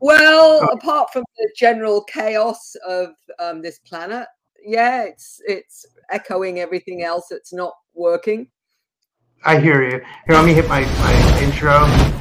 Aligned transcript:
Well, 0.00 0.60
oh. 0.62 0.66
apart 0.74 1.10
from 1.12 1.24
the 1.38 1.50
general 1.56 2.02
chaos 2.04 2.74
of 2.86 3.10
um, 3.38 3.62
this 3.62 3.78
planet, 3.80 4.26
yeah, 4.62 5.04
it's 5.04 5.40
it's 5.46 5.86
echoing 6.10 6.60
everything 6.60 7.02
else 7.02 7.28
that's 7.30 7.52
not 7.52 7.72
working. 7.94 8.48
I 9.44 9.58
hear 9.58 9.82
you. 9.82 9.90
Here, 9.90 10.02
let 10.28 10.44
me 10.44 10.54
hit 10.54 10.68
my, 10.68 10.80
my 10.80 11.40
intro. 11.40 12.15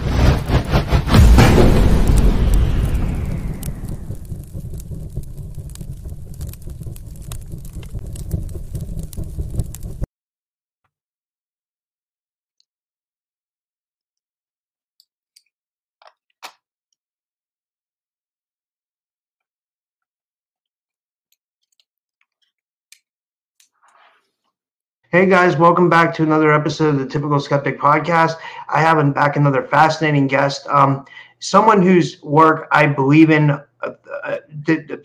Hey 25.12 25.28
guys, 25.28 25.56
welcome 25.56 25.88
back 25.88 26.16
to 26.16 26.24
another 26.24 26.52
episode 26.52 26.96
of 26.96 27.00
the 27.00 27.06
Typical 27.06 27.40
Skeptic 27.40 27.80
Podcast. 27.80 28.38
I 28.70 28.82
have 28.82 29.14
back 29.14 29.36
another 29.36 29.62
fascinating 29.62 30.26
guest, 30.26 30.66
um, 30.68 31.06
someone 31.38 31.84
whose 31.84 32.22
work 32.24 32.68
I 32.72 32.88
believe 32.88 33.30
in 33.30 33.52
uh, 33.52 33.62
uh, 34.24 34.38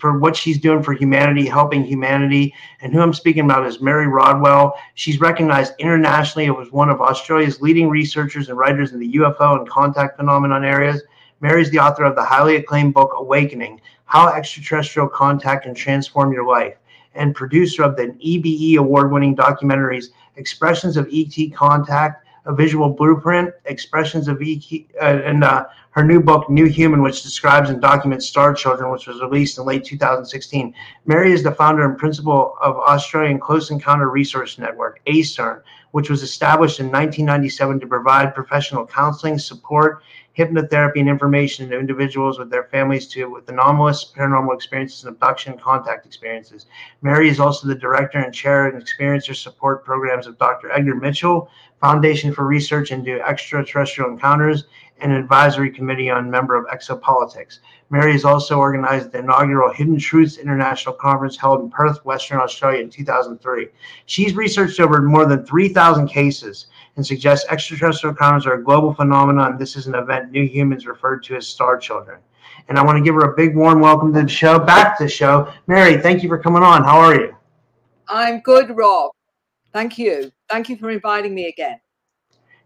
for 0.00 0.18
what 0.18 0.34
she's 0.34 0.58
doing 0.58 0.82
for 0.82 0.94
humanity, 0.94 1.46
helping 1.46 1.84
humanity. 1.84 2.54
And 2.80 2.94
who 2.94 3.02
I'm 3.02 3.12
speaking 3.12 3.44
about 3.44 3.66
is 3.66 3.82
Mary 3.82 4.06
Rodwell. 4.06 4.72
She's 4.94 5.20
recognized 5.20 5.74
internationally 5.78 6.48
as 6.48 6.72
one 6.72 6.88
of 6.88 7.02
Australia's 7.02 7.60
leading 7.60 7.90
researchers 7.90 8.48
and 8.48 8.56
writers 8.56 8.92
in 8.92 9.00
the 9.00 9.12
UFO 9.16 9.58
and 9.58 9.68
contact 9.68 10.16
phenomenon 10.16 10.64
areas. 10.64 11.02
Mary 11.40 11.60
is 11.60 11.70
the 11.70 11.78
author 11.78 12.04
of 12.04 12.16
the 12.16 12.24
highly 12.24 12.56
acclaimed 12.56 12.94
book 12.94 13.12
Awakening 13.16 13.82
How 14.06 14.32
Extraterrestrial 14.32 15.08
Contact 15.08 15.64
Can 15.64 15.74
Transform 15.74 16.32
Your 16.32 16.46
Life 16.46 16.79
and 17.14 17.34
producer 17.34 17.82
of 17.82 17.96
the 17.96 18.14
EBE 18.20 18.76
award 18.76 19.12
winning 19.12 19.36
documentaries 19.36 20.06
Expressions 20.36 20.96
of 20.96 21.08
ET 21.12 21.34
Contact, 21.54 22.24
A 22.46 22.54
Visual 22.54 22.88
Blueprint, 22.88 23.52
Expressions 23.66 24.28
of 24.28 24.40
ET, 24.40 24.64
uh, 25.00 25.20
and 25.24 25.44
uh, 25.44 25.66
her 25.90 26.04
new 26.04 26.20
book, 26.20 26.48
New 26.48 26.66
Human, 26.66 27.02
which 27.02 27.22
describes 27.22 27.68
and 27.68 27.80
documents 27.82 28.26
star 28.26 28.54
children, 28.54 28.90
which 28.90 29.06
was 29.06 29.20
released 29.20 29.58
in 29.58 29.64
late 29.64 29.84
2016. 29.84 30.72
Mary 31.04 31.32
is 31.32 31.42
the 31.42 31.52
founder 31.52 31.84
and 31.84 31.98
principal 31.98 32.54
of 32.62 32.76
Australian 32.76 33.40
Close 33.40 33.70
Encounter 33.70 34.08
Resource 34.08 34.58
Network, 34.58 35.00
ACERN, 35.06 35.62
which 35.90 36.08
was 36.08 36.22
established 36.22 36.78
in 36.78 36.86
1997 36.86 37.80
to 37.80 37.86
provide 37.86 38.34
professional 38.34 38.86
counseling, 38.86 39.38
support, 39.38 40.02
hypnotherapy 40.40 41.00
and 41.00 41.08
information 41.08 41.68
to 41.68 41.78
individuals 41.78 42.38
with 42.38 42.50
their 42.50 42.64
families 42.64 43.06
too 43.06 43.30
with 43.30 43.48
anomalous 43.50 44.10
paranormal 44.16 44.54
experiences 44.54 45.04
and 45.04 45.14
abduction 45.14 45.58
contact 45.58 46.06
experiences. 46.06 46.66
Mary 47.02 47.28
is 47.28 47.38
also 47.38 47.68
the 47.68 47.74
director 47.74 48.18
and 48.18 48.34
chair 48.34 48.66
and 48.68 48.82
experiencer 48.82 49.36
support 49.36 49.84
programs 49.84 50.26
of 50.26 50.38
Dr. 50.38 50.70
Edgar 50.72 50.94
Mitchell, 50.94 51.50
Foundation 51.80 52.32
for 52.32 52.46
Research 52.46 52.90
into 52.90 53.20
Extraterrestrial 53.26 54.10
Encounters, 54.10 54.64
and 55.00 55.12
advisory 55.12 55.70
committee 55.70 56.10
on 56.10 56.30
member 56.30 56.54
of 56.54 56.66
exopolitics. 56.66 57.58
Mary 57.90 58.12
has 58.12 58.24
also 58.24 58.58
organized 58.58 59.10
the 59.10 59.18
inaugural 59.18 59.72
Hidden 59.72 59.98
Truths 59.98 60.38
International 60.38 60.94
Conference 60.94 61.36
held 61.36 61.60
in 61.60 61.70
Perth, 61.70 62.04
Western 62.04 62.38
Australia 62.38 62.82
in 62.82 62.90
2003. 62.90 63.68
She's 64.06 64.34
researched 64.34 64.80
over 64.80 65.02
more 65.02 65.26
than 65.26 65.44
3,000 65.44 66.08
cases 66.08 66.66
and 66.96 67.06
suggests 67.06 67.46
extraterrestrial 67.50 68.12
encounters 68.12 68.46
are 68.46 68.54
a 68.54 68.62
global 68.62 68.94
phenomenon. 68.94 69.58
This 69.58 69.76
is 69.76 69.86
an 69.86 69.94
event 69.94 70.30
new 70.30 70.46
humans 70.46 70.86
referred 70.86 71.22
to 71.24 71.36
as 71.36 71.46
star 71.46 71.78
children. 71.78 72.20
And 72.68 72.78
I 72.78 72.84
want 72.84 72.98
to 72.98 73.04
give 73.04 73.14
her 73.14 73.32
a 73.32 73.36
big 73.36 73.56
warm 73.56 73.80
welcome 73.80 74.12
to 74.12 74.22
the 74.22 74.28
show, 74.28 74.58
back 74.58 74.98
to 74.98 75.04
the 75.04 75.10
show. 75.10 75.52
Mary, 75.66 75.98
thank 75.98 76.22
you 76.22 76.28
for 76.28 76.38
coming 76.38 76.62
on. 76.62 76.84
How 76.84 76.98
are 76.98 77.14
you? 77.14 77.34
I'm 78.08 78.40
good, 78.40 78.76
Rob. 78.76 79.12
Thank 79.72 79.98
you. 79.98 80.30
Thank 80.48 80.68
you 80.68 80.76
for 80.76 80.90
inviting 80.90 81.34
me 81.34 81.46
again. 81.46 81.80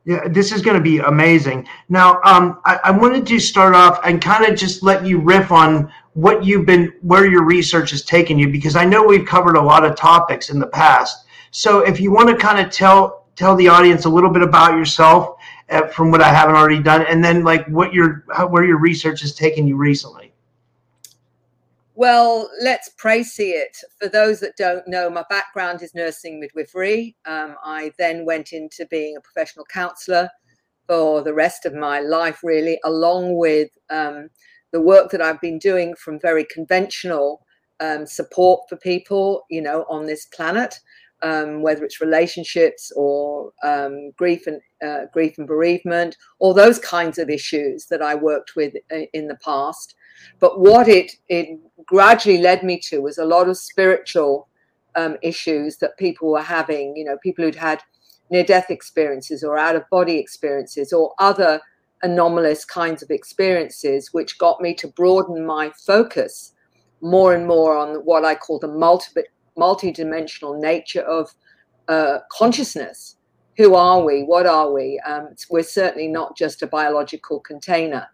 Yeah, 0.07 0.29
this 0.29 0.53
is 0.53 0.61
going 0.61 0.77
to 0.77 0.83
be 0.83 0.99
amazing. 0.99 1.67
Now, 1.89 2.21
um, 2.25 2.61
I, 2.67 2.79
I, 2.85 2.91
wanted 2.91 3.27
to 3.27 3.39
start 3.39 3.75
off 3.75 4.01
and 4.05 4.21
kind 4.21 4.45
of 4.45 4.59
just 4.59 4.83
let 4.83 5.07
you 5.07 5.19
riff 5.19 5.51
on 5.51 5.91
what 6.13 6.45
you've 6.45 6.67
been, 6.67 6.93
where 7.01 7.27
your 7.27 7.43
research 7.43 7.91
has 7.91 8.03
taken 8.03 8.39
you, 8.39 8.49
because 8.49 8.77
I 8.77 8.85
know 8.85 9.03
we've 9.03 9.25
covered 9.25 9.57
a 9.57 9.63
lot 9.63 9.83
of 9.83 9.97
topics 9.97 10.51
in 10.51 10.59
the 10.59 10.67
past. 10.67 11.25
So, 11.53 11.81
if 11.81 12.01
you 12.01 12.13
want 12.13 12.29
to 12.29 12.37
kind 12.37 12.65
of 12.65 12.71
tell 12.71 13.24
tell 13.37 13.57
the 13.57 13.69
audience 13.69 14.05
a 14.05 14.11
little 14.11 14.31
bit 14.31 14.43
about 14.43 14.77
yourself 14.77 15.37
uh, 15.71 15.87
from 15.89 16.11
what 16.11 16.21
I 16.21 16.29
haven't 16.29 16.57
already 16.57 16.83
done, 16.83 17.07
and 17.07 17.25
then 17.25 17.45
like 17.45 17.67
what 17.67 17.93
your 17.93 18.25
how, 18.33 18.47
where 18.47 18.65
your 18.65 18.79
research 18.79 19.21
has 19.21 19.35
taken 19.35 19.67
you 19.67 19.77
recently. 19.77 20.33
Well, 21.97 22.51
let's 22.61 22.89
praise 22.97 23.37
it. 23.39 23.77
For 24.01 24.09
those 24.09 24.41
that 24.41 24.57
don't 24.57 24.87
know, 24.89 25.09
my 25.09 25.25
background 25.31 25.81
is 25.81 25.95
nursing 25.95 26.41
midwifery. 26.41 27.17
Um, 27.25 27.55
I 27.65 27.93
then 27.99 28.25
went 28.25 28.53
into 28.53 28.85
being 28.87 29.17
a 29.17 29.21
professional 29.21 29.65
counsellor 29.67 30.29
for 30.89 31.23
the 31.23 31.33
rest 31.33 31.67
of 31.67 31.75
my 31.75 32.01
life, 32.01 32.41
really, 32.43 32.81
along 32.85 33.37
with 33.37 33.71
um, 33.91 34.29
the 34.73 34.81
work 34.81 35.11
that 35.13 35.23
I've 35.23 35.41
been 35.41 35.59
doing 35.59 35.95
from 35.95 36.19
very 36.19 36.45
conventional 36.45 37.47
um, 37.79 38.07
support 38.07 38.69
for 38.69 38.77
people, 38.77 39.45
you 39.49 39.63
know, 39.63 39.85
on 39.89 40.05
this 40.05 40.27
planet, 40.27 40.81
um, 41.23 41.63
whether 41.63 41.85
it's 41.85 42.01
relationships 42.01 42.93
or 42.97 43.53
um, 43.63 44.11
grief 44.17 44.47
and 44.47 44.61
uh, 44.85 45.07
grief 45.13 45.39
and 45.39 45.47
bereavement, 45.47 46.17
all 46.39 46.53
those 46.53 46.79
kinds 46.79 47.19
of 47.19 47.31
issues 47.31 47.87
that 47.87 48.03
I 48.03 48.15
worked 48.15 48.57
with 48.57 48.75
uh, 48.93 49.07
in 49.13 49.29
the 49.29 49.39
past. 49.45 49.95
But 50.41 50.61
what 50.61 50.89
it 50.89 51.13
it 51.29 51.59
gradually 51.87 52.39
led 52.39 52.63
me 52.63 52.79
to 52.89 53.01
was 53.01 53.19
a 53.19 53.25
lot 53.25 53.49
of 53.49 53.57
spiritual 53.57 54.49
um, 54.97 55.17
issues 55.23 55.79
that 55.79 55.99
people 55.99 56.31
were 56.31 56.43
having. 56.43 56.97
You 56.97 57.05
know, 57.05 57.19
people 57.23 57.45
who'd 57.45 57.55
had 57.55 57.83
near 58.31 58.45
death 58.45 58.71
experiences 58.71 59.43
or 59.43 59.59
out 59.59 59.77
of 59.77 59.89
body 59.91 60.19
experiences 60.19 60.93
or 60.93 61.15
other 61.19 61.61
anomalous 62.03 62.65
kinds 62.65 63.03
of 63.03 63.11
experiences, 63.11 64.13
which 64.13 64.39
got 64.39 64.61
me 64.61 64.75
to 64.75 64.89
broaden 64.89 65.45
my 65.47 65.71
focus 65.87 66.53
more 67.01 67.35
and 67.35 67.47
more 67.47 67.77
on 67.77 67.97
what 68.05 68.25
I 68.25 68.35
call 68.35 68.59
the 68.59 68.69
multi 68.69 69.23
multi-dimensional 69.57 70.61
nature 70.61 71.03
of 71.03 71.31
uh, 71.89 72.19
consciousness. 72.31 73.17
Who 73.57 73.75
are 73.75 74.03
we? 74.03 74.23
What 74.23 74.47
are 74.47 74.73
we? 74.73 75.01
Um, 75.07 75.35
we're 75.51 75.63
certainly 75.63 76.09
not 76.09 76.37
just 76.37 76.63
a 76.63 76.67
biological 76.67 77.41
container 77.41 78.09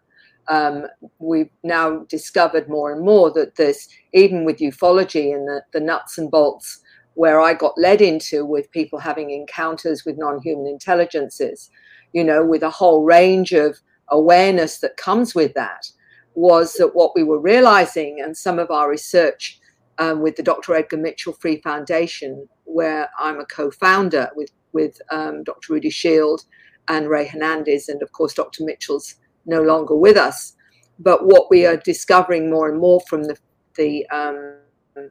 um, 0.47 0.87
we've 1.19 1.49
now 1.63 1.99
discovered 2.09 2.67
more 2.67 2.91
and 2.91 3.03
more 3.03 3.31
that 3.31 3.55
this, 3.55 3.87
even 4.13 4.43
with 4.43 4.57
ufology 4.57 5.33
and 5.33 5.47
the, 5.47 5.61
the 5.71 5.79
nuts 5.79 6.17
and 6.17 6.29
bolts 6.29 6.81
where 7.13 7.39
I 7.39 7.53
got 7.53 7.77
led 7.77 8.01
into 8.01 8.45
with 8.45 8.71
people 8.71 8.99
having 8.99 9.31
encounters 9.31 10.03
with 10.05 10.17
non 10.17 10.41
human 10.41 10.67
intelligences, 10.67 11.69
you 12.13 12.23
know, 12.23 12.45
with 12.45 12.63
a 12.63 12.69
whole 12.69 13.03
range 13.03 13.53
of 13.53 13.77
awareness 14.09 14.79
that 14.79 14.97
comes 14.97 15.33
with 15.33 15.53
that, 15.53 15.89
was 16.35 16.73
that 16.73 16.95
what 16.95 17.11
we 17.15 17.23
were 17.23 17.39
realizing 17.39 18.19
and 18.21 18.35
some 18.35 18.59
of 18.59 18.71
our 18.71 18.89
research 18.89 19.59
um, 19.97 20.21
with 20.21 20.35
the 20.35 20.43
Dr. 20.43 20.75
Edgar 20.75 20.97
Mitchell 20.97 21.33
Free 21.33 21.61
Foundation, 21.61 22.47
where 22.63 23.09
I'm 23.19 23.39
a 23.39 23.45
co 23.45 23.71
founder 23.71 24.29
with, 24.35 24.51
with 24.73 25.01
um, 25.11 25.43
Dr. 25.43 25.73
Rudy 25.73 25.89
Schild 25.89 26.43
and 26.87 27.09
Rey 27.09 27.27
Hernandez, 27.27 27.89
and 27.89 28.01
of 28.01 28.11
course, 28.11 28.33
Dr. 28.33 28.63
Mitchell's 28.63 29.15
no 29.45 29.61
longer 29.61 29.95
with 29.95 30.17
us, 30.17 30.55
but 30.99 31.25
what 31.25 31.49
we 31.49 31.65
are 31.65 31.77
discovering 31.77 32.49
more 32.49 32.69
and 32.69 32.79
more 32.79 33.01
from 33.09 33.23
the, 33.23 33.37
the 33.75 34.07
um, 34.09 34.57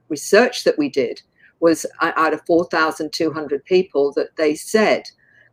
research 0.08 0.64
that 0.64 0.78
we 0.78 0.88
did 0.88 1.20
was 1.60 1.84
out 2.00 2.32
of 2.32 2.40
4,200 2.46 3.64
people 3.64 4.12
that 4.14 4.36
they 4.36 4.54
said 4.54 5.04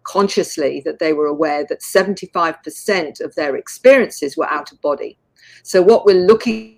consciously 0.03 0.81
that 0.85 0.99
they 0.99 1.11
were 1.11 1.25
aware 1.25 1.65
that 1.67 1.81
75% 1.81 3.21
of 3.21 3.35
their 3.35 3.55
experiences 3.57 4.37
were 4.37 4.49
out 4.49 4.71
of 4.71 4.81
body. 4.81 5.17
So 5.63 5.81
what 5.81 6.05
we're 6.05 6.25
looking 6.25 6.76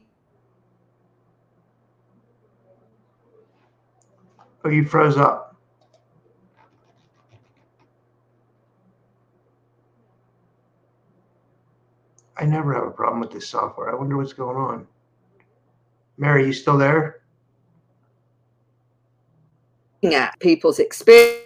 Oh, 4.63 4.69
you 4.69 4.85
froze 4.85 5.17
up. 5.17 5.55
I 12.37 12.45
never 12.45 12.73
have 12.73 12.85
a 12.85 12.91
problem 12.91 13.19
with 13.19 13.31
this 13.31 13.47
software. 13.47 13.89
I 13.89 13.95
wonder 13.95 14.15
what's 14.17 14.33
going 14.33 14.57
on. 14.57 14.87
Mary, 16.17 16.45
you 16.45 16.53
still 16.53 16.77
there? 16.77 17.21
At 20.03 20.39
people's 20.39 20.79
experience. 20.79 21.43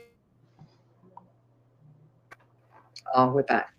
Oh, 3.16 3.32
we're 3.32 3.44
back. 3.44 3.74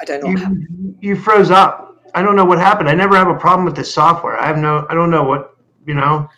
I 0.00 0.04
don't 0.04 0.22
know. 0.22 0.30
You, 0.30 0.96
you 1.00 1.16
froze 1.16 1.50
up. 1.50 2.00
I 2.14 2.22
don't 2.22 2.36
know 2.36 2.44
what 2.44 2.58
happened. 2.58 2.88
I 2.88 2.94
never 2.94 3.16
have 3.16 3.28
a 3.28 3.34
problem 3.34 3.64
with 3.64 3.76
this 3.76 3.92
software. 3.92 4.38
I 4.38 4.46
have 4.46 4.58
no. 4.58 4.86
I 4.88 4.94
don't 4.94 5.10
know 5.10 5.24
what 5.24 5.56
you 5.86 5.94
know. 5.94 6.28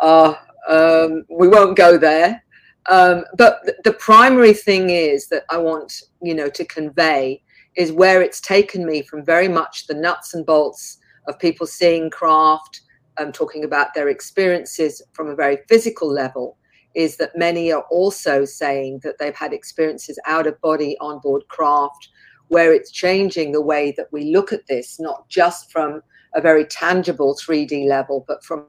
Uh, 0.00 0.34
um, 0.68 1.24
we 1.28 1.48
won't 1.48 1.76
go 1.76 1.98
there. 1.98 2.42
Um, 2.86 3.24
but 3.36 3.60
th- 3.64 3.78
the 3.84 3.94
primary 3.94 4.52
thing 4.52 4.90
is 4.90 5.28
that 5.28 5.44
I 5.50 5.58
want 5.58 6.02
you 6.22 6.34
know 6.34 6.50
to 6.50 6.64
convey 6.64 7.42
is 7.76 7.92
where 7.92 8.22
it's 8.22 8.40
taken 8.40 8.86
me 8.86 9.02
from 9.02 9.24
very 9.24 9.48
much 9.48 9.86
the 9.86 9.94
nuts 9.94 10.34
and 10.34 10.46
bolts 10.46 10.98
of 11.26 11.38
people 11.38 11.66
seeing 11.66 12.10
craft, 12.10 12.82
um, 13.18 13.32
talking 13.32 13.64
about 13.64 13.94
their 13.94 14.08
experiences 14.08 15.02
from 15.12 15.28
a 15.28 15.34
very 15.34 15.58
physical 15.68 16.08
level, 16.08 16.56
is 16.94 17.16
that 17.16 17.36
many 17.36 17.72
are 17.72 17.84
also 17.90 18.44
saying 18.44 19.00
that 19.02 19.18
they've 19.18 19.34
had 19.34 19.52
experiences 19.52 20.18
out 20.26 20.46
of 20.46 20.60
body 20.60 20.96
on 21.00 21.18
board 21.20 21.42
craft, 21.48 22.08
where 22.48 22.72
it's 22.72 22.92
changing 22.92 23.52
the 23.52 23.60
way 23.60 23.92
that 23.96 24.12
we 24.12 24.32
look 24.32 24.52
at 24.52 24.66
this, 24.68 25.00
not 25.00 25.28
just 25.28 25.72
from 25.72 26.02
a 26.34 26.40
very 26.40 26.64
tangible 26.66 27.36
3D 27.36 27.88
level, 27.88 28.24
but 28.28 28.44
from 28.44 28.66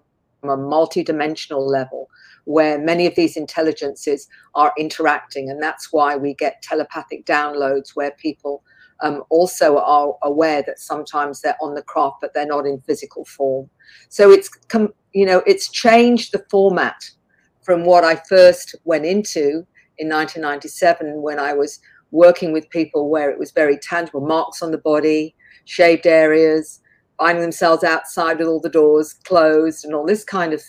a 0.49 0.57
multi-dimensional 0.57 1.65
level 1.65 2.09
where 2.45 2.77
many 2.77 3.07
of 3.07 3.15
these 3.15 3.35
intelligences 3.35 4.27
are 4.53 4.71
interacting. 4.77 5.49
And 5.49 5.61
that's 5.61 5.91
why 5.91 6.15
we 6.15 6.35
get 6.35 6.61
telepathic 6.61 7.25
downloads 7.25 7.95
where 7.95 8.11
people 8.11 8.63
um, 9.01 9.23
also 9.29 9.77
are 9.79 10.15
aware 10.23 10.63
that 10.63 10.79
sometimes 10.79 11.41
they're 11.41 11.57
on 11.61 11.73
the 11.73 11.81
craft 11.81 12.17
but 12.21 12.33
they're 12.33 12.45
not 12.45 12.65
in 12.65 12.79
physical 12.81 13.25
form. 13.25 13.69
So 14.09 14.31
it's 14.31 14.49
you 15.15 15.25
know 15.25 15.41
it's 15.47 15.71
changed 15.71 16.33
the 16.33 16.45
format 16.51 17.09
from 17.63 17.85
what 17.85 18.03
i 18.03 18.15
first 18.29 18.75
went 18.83 19.05
into 19.05 19.65
in 19.97 20.09
1997 20.09 21.21
when 21.21 21.39
i 21.39 21.53
was 21.53 21.79
working 22.11 22.51
with 22.51 22.69
people 22.69 23.09
where 23.09 23.31
it 23.31 23.39
was 23.39 23.51
very 23.51 23.77
tangible 23.77 24.21
marks 24.21 24.61
on 24.61 24.71
the 24.71 24.77
body 24.77 25.33
shaved 25.63 26.05
areas 26.05 26.81
finding 27.17 27.41
themselves 27.41 27.83
outside 27.83 28.39
with 28.39 28.47
all 28.47 28.59
the 28.59 28.69
doors 28.69 29.13
closed 29.13 29.85
and 29.85 29.93
all 29.93 30.05
this 30.05 30.23
kind 30.23 30.53
of 30.53 30.61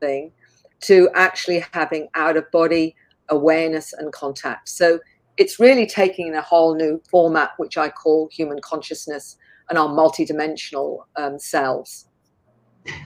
thing 0.00 0.32
to 0.80 1.08
actually 1.14 1.64
having 1.72 2.08
out 2.14 2.36
of 2.36 2.50
body 2.50 2.94
awareness 3.28 3.92
and 3.92 4.12
contact 4.12 4.68
so 4.68 4.98
it's 5.36 5.58
really 5.58 5.86
taking 5.86 6.34
a 6.34 6.42
whole 6.42 6.74
new 6.74 7.02
format, 7.08 7.50
which 7.56 7.78
I 7.78 7.88
call 7.88 8.28
human 8.30 8.60
consciousness 8.60 9.36
and 9.68 9.78
our 9.78 9.88
multidimensional 9.88 11.04
um, 11.16 11.38
selves. 11.38 12.08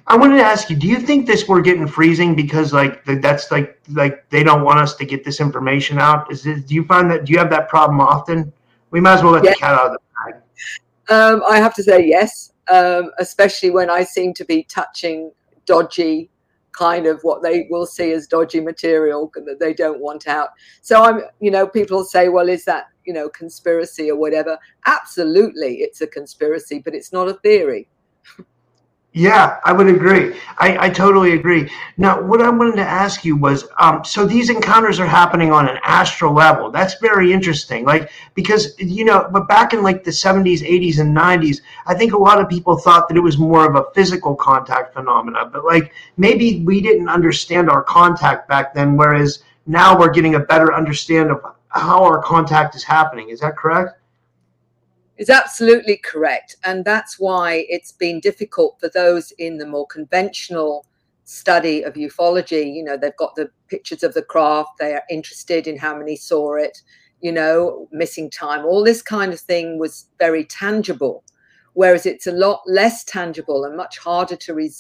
I 0.07 0.17
wanted 0.17 0.39
to 0.39 0.43
ask 0.43 0.71
you: 0.71 0.77
Do 0.77 0.87
you 0.87 0.99
think 0.99 1.27
this 1.27 1.47
we're 1.47 1.61
getting 1.61 1.87
freezing 1.87 2.35
because 2.35 2.73
like 2.73 3.05
that's 3.05 3.51
like 3.51 3.79
like 3.91 4.29
they 4.31 4.43
don't 4.43 4.65
want 4.65 4.79
us 4.79 4.97
to 4.97 5.05
get 5.05 5.23
this 5.23 5.39
information 5.39 5.99
out? 5.99 6.33
Is 6.33 6.47
it? 6.47 6.67
Do 6.67 6.75
you 6.75 6.85
find 6.85 7.11
that? 7.11 7.27
Do 7.27 7.33
you 7.33 7.39
have 7.39 7.51
that 7.51 7.69
problem 7.69 8.01
often? 8.01 8.53
We 8.91 9.01
might 9.01 9.15
as 9.15 9.23
well 9.23 9.33
let 9.33 9.45
yes. 9.45 9.55
the 9.55 9.61
cat 9.61 9.75
out 9.75 9.87
of 9.87 9.93
the 9.93 9.99
bag. 10.33 10.43
Um, 11.09 11.43
I 11.47 11.59
have 11.59 11.75
to 11.75 11.83
say 11.83 12.07
yes, 12.07 12.53
um, 12.71 13.11
especially 13.19 13.71
when 13.71 13.91
I 13.91 14.05
seem 14.05 14.35
to 14.35 14.45
be 14.45 14.65
touching 14.65 15.33
dodgy 15.65 16.31
kind 16.77 17.07
of 17.07 17.21
what 17.23 17.43
they 17.43 17.67
will 17.71 17.87
see 17.87 18.13
as 18.13 18.27
dodgy 18.27 18.61
material 18.61 19.31
that 19.35 19.59
they 19.59 19.73
don't 19.73 20.01
want 20.01 20.29
out. 20.29 20.51
So 20.83 21.03
I'm, 21.03 21.23
you 21.41 21.51
know, 21.51 21.67
people 21.67 22.05
say, 22.05 22.29
well, 22.29 22.49
is 22.49 22.65
that, 22.67 22.87
you 23.05 23.13
know, 23.13 23.29
conspiracy 23.29 24.11
or 24.11 24.17
whatever? 24.17 24.59
Absolutely, 24.87 25.77
it's 25.77 26.01
a 26.01 26.07
conspiracy, 26.07 26.81
but 26.85 26.95
it's 26.95 27.13
not 27.13 27.29
a 27.29 27.35
theory. 27.35 27.89
Yeah, 29.17 29.61
I 29.65 29.73
would 29.73 29.89
agree. 29.89 30.39
I, 30.59 30.89
I 30.89 30.91
totally 30.91 31.33
agree. 31.33 31.71
Now, 31.97 32.21
what 32.21 32.43
I 32.43 32.51
wanted 32.51 32.77
to 32.77 32.83
ask 32.83 33.25
you 33.25 33.35
was 33.35 33.67
um, 33.79 34.05
so 34.05 34.27
these 34.27 34.51
encounters 34.51 35.01
are 35.01 35.07
happening 35.07 35.51
on 35.51 35.67
an 35.71 35.79
astral 35.85 36.35
level. 36.35 36.71
That's 36.71 36.97
very 37.01 37.33
interesting. 37.33 37.87
Like, 37.87 38.11
because, 38.35 38.79
you 38.79 39.07
know, 39.07 39.27
but 39.33 39.49
back 39.49 39.73
in 39.73 39.83
like 39.83 40.05
the 40.05 40.11
70s, 40.11 40.61
80s, 40.61 40.99
and 40.99 41.17
90s, 41.17 41.63
I 41.87 41.95
think 41.95 42.13
a 42.13 42.19
lot 42.19 42.43
of 42.43 42.51
people 42.51 42.77
thought 42.77 43.09
that 43.09 43.17
it 43.17 43.21
was 43.21 43.39
more 43.39 43.67
of 43.67 43.75
a 43.77 43.91
physical 43.95 44.35
contact 44.37 44.93
phenomena. 44.93 45.49
But 45.51 45.65
like, 45.65 45.95
maybe 46.19 46.63
we 46.67 46.83
didn't 46.83 47.09
understand 47.09 47.71
our 47.71 47.83
contact 47.83 48.51
back 48.51 48.75
then, 48.75 48.99
whereas 48.99 49.45
now 49.67 49.99
we're 49.99 50.13
getting 50.13 50.35
a 50.35 50.41
better 50.41 50.75
understanding 50.75 51.35
of 51.35 51.55
how 51.69 52.05
our 52.05 52.23
contact 52.23 52.75
is 52.75 52.85
happening. 52.85 53.31
Is 53.31 53.41
that 53.41 53.57
correct? 53.57 53.99
Is 55.19 55.31
absolutely 55.31 55.97
correct. 55.99 56.57
And 56.65 56.85
that's 56.85 57.19
why 57.19 57.67
it's 57.69 57.93
been 57.93 58.21
difficult 58.21 58.79
for 58.81 58.89
those 58.89 59.33
in 59.39 59.59
the 59.59 59.67
more 59.67 59.87
conventional 59.87 60.87
study 61.25 61.83
of 61.83 61.95
ufology. 61.95 62.75
You 62.75 62.85
know, 62.85 62.97
they've 62.97 63.17
got 63.17 63.35
the 63.35 63.51
pictures 63.69 64.03
of 64.03 64.15
the 64.15 64.23
craft, 64.23 64.79
they 64.79 64.95
are 64.95 65.03
interested 65.11 65.67
in 65.67 65.77
how 65.77 65.97
many 65.97 66.17
saw 66.17 66.55
it, 66.55 66.79
you 67.21 67.33
know, 67.33 67.89
missing 67.91 68.31
time, 68.31 68.65
all 68.65 68.85
this 68.85 69.03
kind 69.03 69.33
of 69.33 69.41
thing 69.41 69.79
was 69.79 70.07
very 70.19 70.45
tangible. 70.45 71.25
Whereas 71.73 72.07
it's 72.07 72.27
a 72.27 72.33
lot 72.33 72.63
less 72.67 73.05
tangible 73.05 73.65
and 73.65 73.77
much 73.77 73.99
harder 73.99 74.37
to, 74.37 74.55
re, 74.55 74.71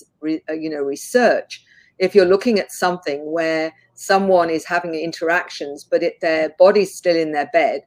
uh, 0.48 0.52
you 0.52 0.70
know, 0.70 0.80
research 0.80 1.62
if 1.98 2.14
you're 2.14 2.26
looking 2.26 2.58
at 2.58 2.72
something 2.72 3.30
where 3.30 3.72
someone 3.94 4.50
is 4.50 4.64
having 4.64 4.94
interactions, 4.94 5.84
but 5.84 6.02
it, 6.02 6.20
their 6.20 6.50
body's 6.58 6.94
still 6.94 7.16
in 7.16 7.32
their 7.32 7.48
bed, 7.52 7.82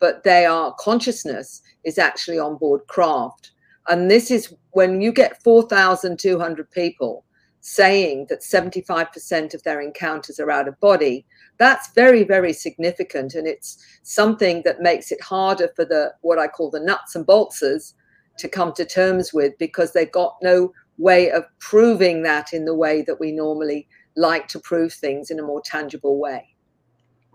but 0.00 0.24
they 0.24 0.46
are 0.46 0.74
consciousness 0.78 1.62
is 1.84 1.98
actually 1.98 2.38
on 2.38 2.56
board 2.56 2.82
craft. 2.88 3.52
And 3.88 4.10
this 4.10 4.30
is 4.30 4.54
when 4.72 5.00
you 5.00 5.12
get 5.12 5.42
4,200 5.42 6.70
people 6.70 7.24
saying 7.60 8.26
that 8.28 8.40
75% 8.40 9.54
of 9.54 9.62
their 9.62 9.80
encounters 9.80 10.38
are 10.38 10.50
out 10.50 10.68
of 10.68 10.78
body, 10.80 11.26
that's 11.58 11.92
very, 11.92 12.24
very 12.24 12.52
significant. 12.52 13.34
And 13.34 13.46
it's 13.46 13.84
something 14.02 14.62
that 14.64 14.80
makes 14.80 15.10
it 15.10 15.20
harder 15.22 15.70
for 15.74 15.84
the 15.84 16.12
what 16.20 16.38
I 16.38 16.48
call 16.48 16.70
the 16.70 16.80
nuts 16.80 17.14
and 17.14 17.26
boltsers 17.26 17.94
to 18.38 18.48
come 18.48 18.72
to 18.74 18.84
terms 18.84 19.32
with 19.32 19.56
because 19.58 19.92
they've 19.92 20.12
got 20.12 20.36
no 20.42 20.72
way 20.96 21.30
of 21.30 21.44
proving 21.58 22.22
that 22.22 22.52
in 22.52 22.64
the 22.64 22.74
way 22.74 23.02
that 23.02 23.18
we 23.20 23.32
normally 23.32 23.88
like 24.16 24.48
to 24.48 24.58
prove 24.58 24.92
things 24.92 25.30
in 25.30 25.38
a 25.38 25.42
more 25.42 25.62
tangible 25.64 26.18
way. 26.18 26.48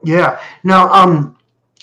Yeah. 0.04 0.42
Now, 0.64 0.92
um, 0.92 1.38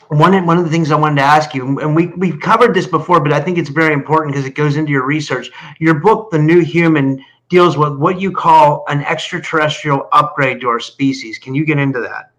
one 0.08 0.46
one 0.46 0.58
of 0.58 0.64
the 0.64 0.70
things 0.70 0.90
I 0.90 0.96
wanted 0.96 1.16
to 1.16 1.22
ask 1.22 1.54
you, 1.54 1.78
and 1.80 1.94
we 1.94 2.08
we've 2.08 2.40
covered 2.40 2.74
this 2.74 2.86
before, 2.86 3.20
but 3.20 3.32
I 3.32 3.40
think 3.40 3.58
it's 3.58 3.70
very 3.70 3.92
important 3.92 4.34
because 4.34 4.46
it 4.46 4.54
goes 4.54 4.76
into 4.76 4.90
your 4.90 5.04
research. 5.04 5.50
Your 5.78 5.94
book, 6.00 6.30
The 6.30 6.38
New 6.38 6.60
Human, 6.60 7.24
deals 7.48 7.76
with 7.76 7.96
what 7.96 8.20
you 8.20 8.32
call 8.32 8.84
an 8.88 9.02
extraterrestrial 9.02 10.08
upgrade 10.12 10.60
to 10.62 10.68
our 10.68 10.80
species. 10.80 11.38
Can 11.38 11.54
you 11.54 11.64
get 11.64 11.78
into 11.78 12.00
that? 12.00 12.30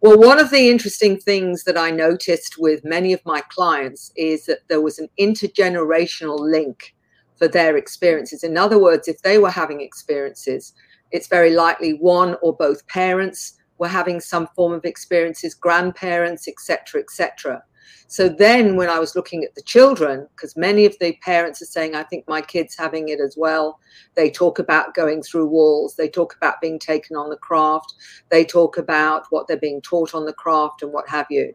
Well, 0.00 0.18
one 0.18 0.38
of 0.38 0.50
the 0.50 0.70
interesting 0.70 1.18
things 1.18 1.64
that 1.64 1.76
I 1.76 1.90
noticed 1.90 2.56
with 2.58 2.84
many 2.84 3.12
of 3.12 3.24
my 3.24 3.40
clients 3.48 4.12
is 4.16 4.46
that 4.46 4.60
there 4.68 4.80
was 4.80 4.98
an 4.98 5.08
intergenerational 5.18 6.38
link 6.38 6.94
for 7.36 7.48
their 7.48 7.76
experiences. 7.76 8.44
In 8.44 8.56
other 8.56 8.78
words, 8.78 9.08
if 9.08 9.20
they 9.22 9.38
were 9.38 9.50
having 9.50 9.80
experiences, 9.80 10.74
it's 11.10 11.28
very 11.28 11.50
likely 11.54 11.94
one 11.94 12.36
or 12.42 12.54
both 12.54 12.86
parents 12.86 13.54
were 13.78 13.88
having 13.88 14.20
some 14.20 14.48
form 14.54 14.72
of 14.72 14.84
experiences, 14.84 15.54
grandparents, 15.54 16.48
etc., 16.48 17.00
etc. 17.00 17.62
So 18.08 18.28
then, 18.28 18.76
when 18.76 18.88
I 18.88 19.00
was 19.00 19.16
looking 19.16 19.42
at 19.42 19.54
the 19.56 19.62
children, 19.62 20.28
because 20.30 20.56
many 20.56 20.86
of 20.86 20.96
the 21.00 21.16
parents 21.22 21.60
are 21.60 21.66
saying, 21.66 21.96
I 21.96 22.04
think 22.04 22.24
my 22.28 22.40
kid's 22.40 22.76
having 22.76 23.08
it 23.08 23.18
as 23.20 23.34
well. 23.36 23.80
They 24.14 24.30
talk 24.30 24.60
about 24.60 24.94
going 24.94 25.22
through 25.22 25.48
walls. 25.48 25.96
They 25.96 26.08
talk 26.08 26.36
about 26.36 26.60
being 26.60 26.78
taken 26.78 27.16
on 27.16 27.30
the 27.30 27.36
craft. 27.36 27.94
They 28.30 28.44
talk 28.44 28.78
about 28.78 29.24
what 29.30 29.48
they're 29.48 29.56
being 29.56 29.80
taught 29.82 30.14
on 30.14 30.24
the 30.24 30.32
craft 30.32 30.82
and 30.82 30.92
what 30.92 31.08
have 31.08 31.26
you. 31.30 31.52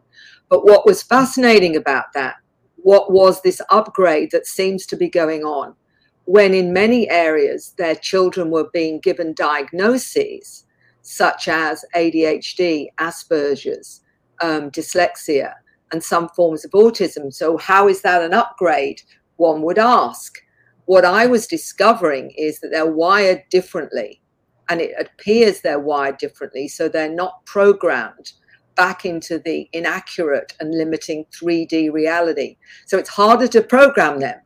But 0.50 0.66
what 0.66 0.84
was 0.84 1.02
fascinating 1.02 1.74
about 1.74 2.12
that, 2.14 2.36
what 2.76 3.10
was 3.10 3.40
this 3.40 3.62
upgrade 3.70 4.30
that 4.32 4.46
seems 4.46 4.84
to 4.86 4.96
be 4.96 5.08
going 5.08 5.44
on, 5.44 5.74
when 6.24 6.52
in 6.52 6.74
many 6.74 7.08
areas 7.08 7.74
their 7.78 7.94
children 7.94 8.50
were 8.50 8.68
being 8.74 9.00
given 9.00 9.32
diagnoses 9.32 10.66
such 11.02 11.48
as 11.48 11.84
ADHD, 11.94 12.86
Asperger's, 12.98 14.00
um, 14.40 14.70
dyslexia, 14.70 15.54
and 15.92 16.02
some 16.02 16.28
forms 16.30 16.64
of 16.64 16.70
autism. 16.70 17.32
So, 17.32 17.58
how 17.58 17.88
is 17.88 18.02
that 18.02 18.22
an 18.22 18.32
upgrade 18.32 19.02
one 19.42 19.62
would 19.62 19.78
ask. 19.78 20.38
What 20.86 21.04
I 21.04 21.26
was 21.26 21.46
discovering 21.46 22.32
is 22.36 22.60
that 22.60 22.70
they're 22.70 22.90
wired 22.90 23.42
differently, 23.50 24.22
and 24.68 24.80
it 24.80 24.94
appears 24.98 25.60
they're 25.60 25.78
wired 25.78 26.18
differently, 26.18 26.68
so 26.68 26.88
they're 26.88 27.12
not 27.12 27.44
programmed 27.44 28.32
back 28.76 29.04
into 29.04 29.38
the 29.38 29.68
inaccurate 29.72 30.54
and 30.60 30.74
limiting 30.74 31.26
3D 31.26 31.92
reality. 31.92 32.56
So 32.86 32.98
it's 32.98 33.10
harder 33.10 33.46
to 33.48 33.60
program 33.60 34.20
them, 34.20 34.40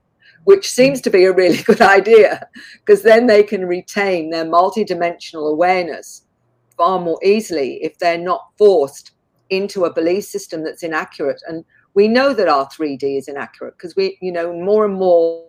which 0.45 0.69
seems 0.69 1.01
to 1.03 1.11
be 1.11 1.25
a 1.25 1.33
really 1.33 1.63
good 1.71 1.81
idea 1.81 2.49
because 2.85 3.03
then 3.03 3.27
they 3.27 3.43
can 3.43 3.67
retain 3.67 4.31
their 4.31 4.45
multidimensional 4.45 5.53
awareness 5.53 6.23
far 6.77 7.01
more 7.01 7.19
easily 7.25 7.83
if 7.83 7.99
they're 7.99 8.19
not 8.19 8.49
forced 8.59 9.13
into 9.51 9.85
a 9.85 9.93
belief 9.93 10.25
system 10.25 10.65
that's 10.65 10.83
inaccurate. 10.83 11.41
And 11.47 11.65
we 11.95 12.09
know 12.09 12.35
that 12.35 12.49
our 12.49 12.67
3D 12.69 13.19
is 13.19 13.29
inaccurate 13.29 13.75
because 13.77 13.97
we, 13.97 14.19
you 14.21 14.33
know, 14.33 14.53
more 14.53 14.85
and 14.85 14.95
more. 14.95 15.45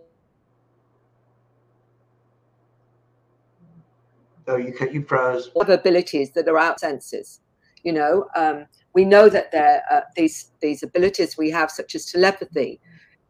Oh, 4.46 4.56
you 4.56 4.72
can 4.72 4.92
you 4.92 5.02
froze. 5.02 5.50
Of 5.56 5.68
abilities 5.68 6.30
that 6.30 6.48
are 6.48 6.58
out 6.58 6.80
senses, 6.80 7.40
you 7.82 7.92
know, 7.92 8.26
um, 8.34 8.66
we 8.94 9.04
know 9.04 9.28
that 9.28 9.52
there 9.52 9.82
uh, 9.92 10.00
these 10.16 10.52
these 10.60 10.82
abilities 10.82 11.36
we 11.36 11.50
have, 11.50 11.70
such 11.70 11.94
as 11.94 12.06
telepathy, 12.06 12.80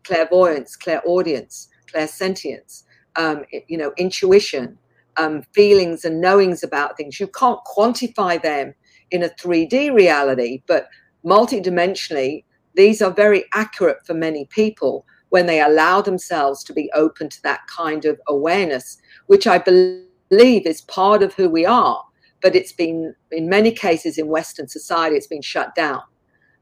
clairvoyance, 0.05 0.77
clairaudience, 0.77 1.69
clairsentience, 1.93 2.85
um, 3.17 3.45
you 3.67 3.77
know, 3.77 3.93
intuition, 3.97 4.79
um, 5.19 5.43
feelings 5.53 6.05
and 6.05 6.21
knowings 6.21 6.63
about 6.63 6.97
things. 6.97 7.21
You 7.21 7.29
can't 7.29 7.61
quantify 7.67 8.41
them 8.41 8.75
in 9.11 9.23
a 9.23 9.29
3D 9.29 9.93
reality, 9.93 10.63
but 10.67 10.89
multidimensionally, 11.25 12.45
these 12.75 13.03
are 13.03 13.11
very 13.11 13.45
accurate 13.55 14.07
for 14.07 14.15
many 14.15 14.47
people 14.47 15.05
when 15.31 15.47
they 15.47 15.61
allow 15.61 16.01
themselves 16.01 16.65
to 16.65 16.73
be 16.73 16.91
open 16.95 17.29
to 17.29 17.43
that 17.43 17.61
kind 17.75 18.05
of 18.05 18.21
awareness, 18.29 18.99
which 19.27 19.47
I 19.47 19.59
believe 19.59 20.67
is 20.67 20.81
part 20.83 21.23
of 21.23 21.35
who 21.35 21.49
we 21.49 21.67
are. 21.67 22.03
But 22.41 22.55
it's 22.55 22.73
been, 22.73 23.15
in 23.33 23.49
many 23.49 23.73
cases 23.73 24.17
in 24.17 24.29
Western 24.29 24.69
society, 24.69 25.17
it's 25.17 25.27
been 25.27 25.43
shut 25.43 25.75
down 25.75 26.01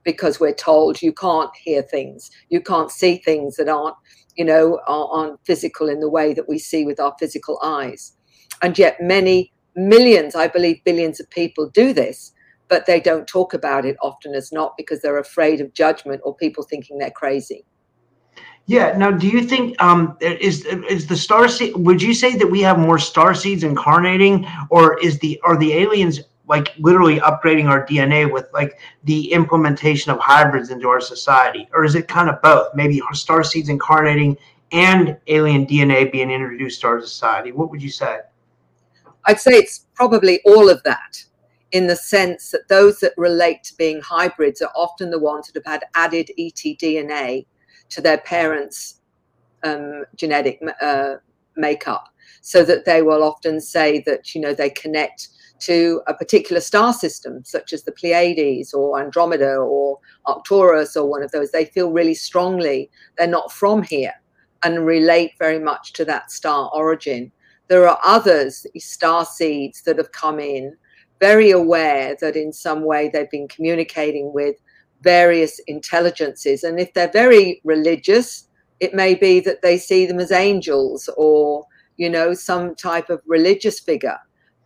because 0.04 0.40
we're 0.40 0.54
told 0.54 1.02
you 1.02 1.12
can't 1.12 1.50
hear 1.62 1.82
things, 1.82 2.30
you 2.48 2.60
can't 2.60 2.90
see 2.90 3.18
things 3.18 3.56
that 3.56 3.68
aren't, 3.68 3.96
you 4.36 4.44
know, 4.44 4.80
aren't 4.86 5.38
physical 5.44 5.88
in 5.88 6.00
the 6.00 6.08
way 6.08 6.32
that 6.32 6.48
we 6.48 6.58
see 6.58 6.84
with 6.84 7.00
our 7.00 7.14
physical 7.18 7.58
eyes. 7.62 8.12
And 8.62 8.78
yet, 8.78 9.00
many 9.00 9.52
millions, 9.74 10.34
I 10.34 10.48
believe 10.48 10.82
billions 10.84 11.20
of 11.20 11.28
people 11.30 11.68
do 11.70 11.92
this, 11.92 12.32
but 12.68 12.86
they 12.86 13.00
don't 13.00 13.26
talk 13.26 13.54
about 13.54 13.84
it 13.84 13.96
often 14.02 14.34
as 14.34 14.52
not 14.52 14.76
because 14.76 15.00
they're 15.00 15.18
afraid 15.18 15.60
of 15.60 15.72
judgment 15.74 16.20
or 16.24 16.34
people 16.34 16.64
thinking 16.64 16.98
they're 16.98 17.10
crazy. 17.10 17.64
Yeah. 18.66 18.96
Now, 18.96 19.12
do 19.12 19.28
you 19.28 19.42
think 19.42 19.80
um, 19.80 20.16
is 20.20 20.64
is 20.64 21.06
the 21.06 21.16
star 21.16 21.46
seed? 21.48 21.76
Would 21.76 22.02
you 22.02 22.12
say 22.12 22.34
that 22.36 22.50
we 22.50 22.60
have 22.62 22.78
more 22.78 22.98
star 22.98 23.32
seeds 23.32 23.62
incarnating, 23.62 24.44
or 24.70 24.98
is 24.98 25.20
the 25.20 25.40
are 25.44 25.56
the 25.56 25.72
aliens 25.72 26.20
like 26.48 26.74
literally 26.78 27.20
upgrading 27.20 27.68
our 27.68 27.86
DNA 27.86 28.30
with 28.30 28.46
like 28.52 28.78
the 29.04 29.32
implementation 29.32 30.10
of 30.10 30.18
hybrids 30.18 30.70
into 30.70 30.88
our 30.88 31.00
society, 31.00 31.68
or 31.72 31.84
is 31.84 31.94
it 31.94 32.08
kind 32.08 32.28
of 32.28 32.42
both? 32.42 32.74
Maybe 32.74 33.00
star 33.12 33.44
seeds 33.44 33.68
incarnating 33.68 34.36
and 34.72 35.16
alien 35.28 35.64
DNA 35.64 36.10
being 36.10 36.30
introduced 36.32 36.80
to 36.80 36.88
our 36.88 37.00
society. 37.00 37.52
What 37.52 37.70
would 37.70 37.80
you 37.80 37.90
say? 37.90 38.18
I'd 39.26 39.40
say 39.40 39.52
it's 39.52 39.86
probably 39.94 40.40
all 40.44 40.68
of 40.68 40.82
that 40.84 41.24
in 41.72 41.88
the 41.88 41.96
sense 41.96 42.50
that 42.50 42.68
those 42.68 43.00
that 43.00 43.12
relate 43.16 43.64
to 43.64 43.76
being 43.76 44.00
hybrids 44.00 44.62
are 44.62 44.72
often 44.76 45.10
the 45.10 45.18
ones 45.18 45.48
that 45.48 45.64
have 45.64 45.80
had 45.80 45.84
added 45.94 46.30
etDNA 46.38 47.44
to 47.88 48.00
their 48.00 48.18
parents' 48.18 49.00
um, 49.64 50.04
genetic 50.14 50.60
uh, 50.80 51.14
makeup, 51.56 52.08
so 52.40 52.64
that 52.64 52.84
they 52.84 53.02
will 53.02 53.22
often 53.22 53.60
say 53.60 54.02
that 54.06 54.34
you 54.34 54.40
know 54.40 54.54
they 54.54 54.70
connect 54.70 55.28
to 55.58 56.02
a 56.06 56.14
particular 56.14 56.60
star 56.60 56.92
system, 56.92 57.42
such 57.44 57.72
as 57.72 57.82
the 57.82 57.92
Pleiades 57.92 58.74
or 58.74 59.00
Andromeda 59.00 59.56
or 59.56 59.98
Arcturus 60.26 60.96
or 60.96 61.08
one 61.08 61.22
of 61.22 61.30
those. 61.30 61.50
They 61.50 61.64
feel 61.64 61.90
really 61.90 62.14
strongly 62.14 62.90
they're 63.16 63.26
not 63.26 63.50
from 63.50 63.82
here 63.82 64.12
and 64.62 64.86
relate 64.86 65.32
very 65.38 65.58
much 65.58 65.92
to 65.94 66.04
that 66.04 66.30
star 66.30 66.70
origin. 66.74 67.32
There 67.68 67.88
are 67.88 67.98
others, 68.04 68.66
star 68.78 69.24
seeds, 69.24 69.82
that 69.82 69.98
have 69.98 70.12
come 70.12 70.38
in 70.38 70.76
very 71.20 71.50
aware 71.50 72.16
that 72.20 72.36
in 72.36 72.52
some 72.52 72.84
way 72.84 73.08
they've 73.08 73.30
been 73.30 73.48
communicating 73.48 74.32
with 74.32 74.56
various 75.02 75.58
intelligences. 75.66 76.64
And 76.64 76.78
if 76.78 76.92
they're 76.92 77.10
very 77.10 77.60
religious, 77.64 78.48
it 78.80 78.94
may 78.94 79.14
be 79.14 79.40
that 79.40 79.62
they 79.62 79.78
see 79.78 80.06
them 80.06 80.20
as 80.20 80.32
angels 80.32 81.08
or, 81.16 81.66
you 81.96 82.10
know, 82.10 82.34
some 82.34 82.74
type 82.74 83.08
of 83.10 83.22
religious 83.26 83.80
figure. 83.80 84.18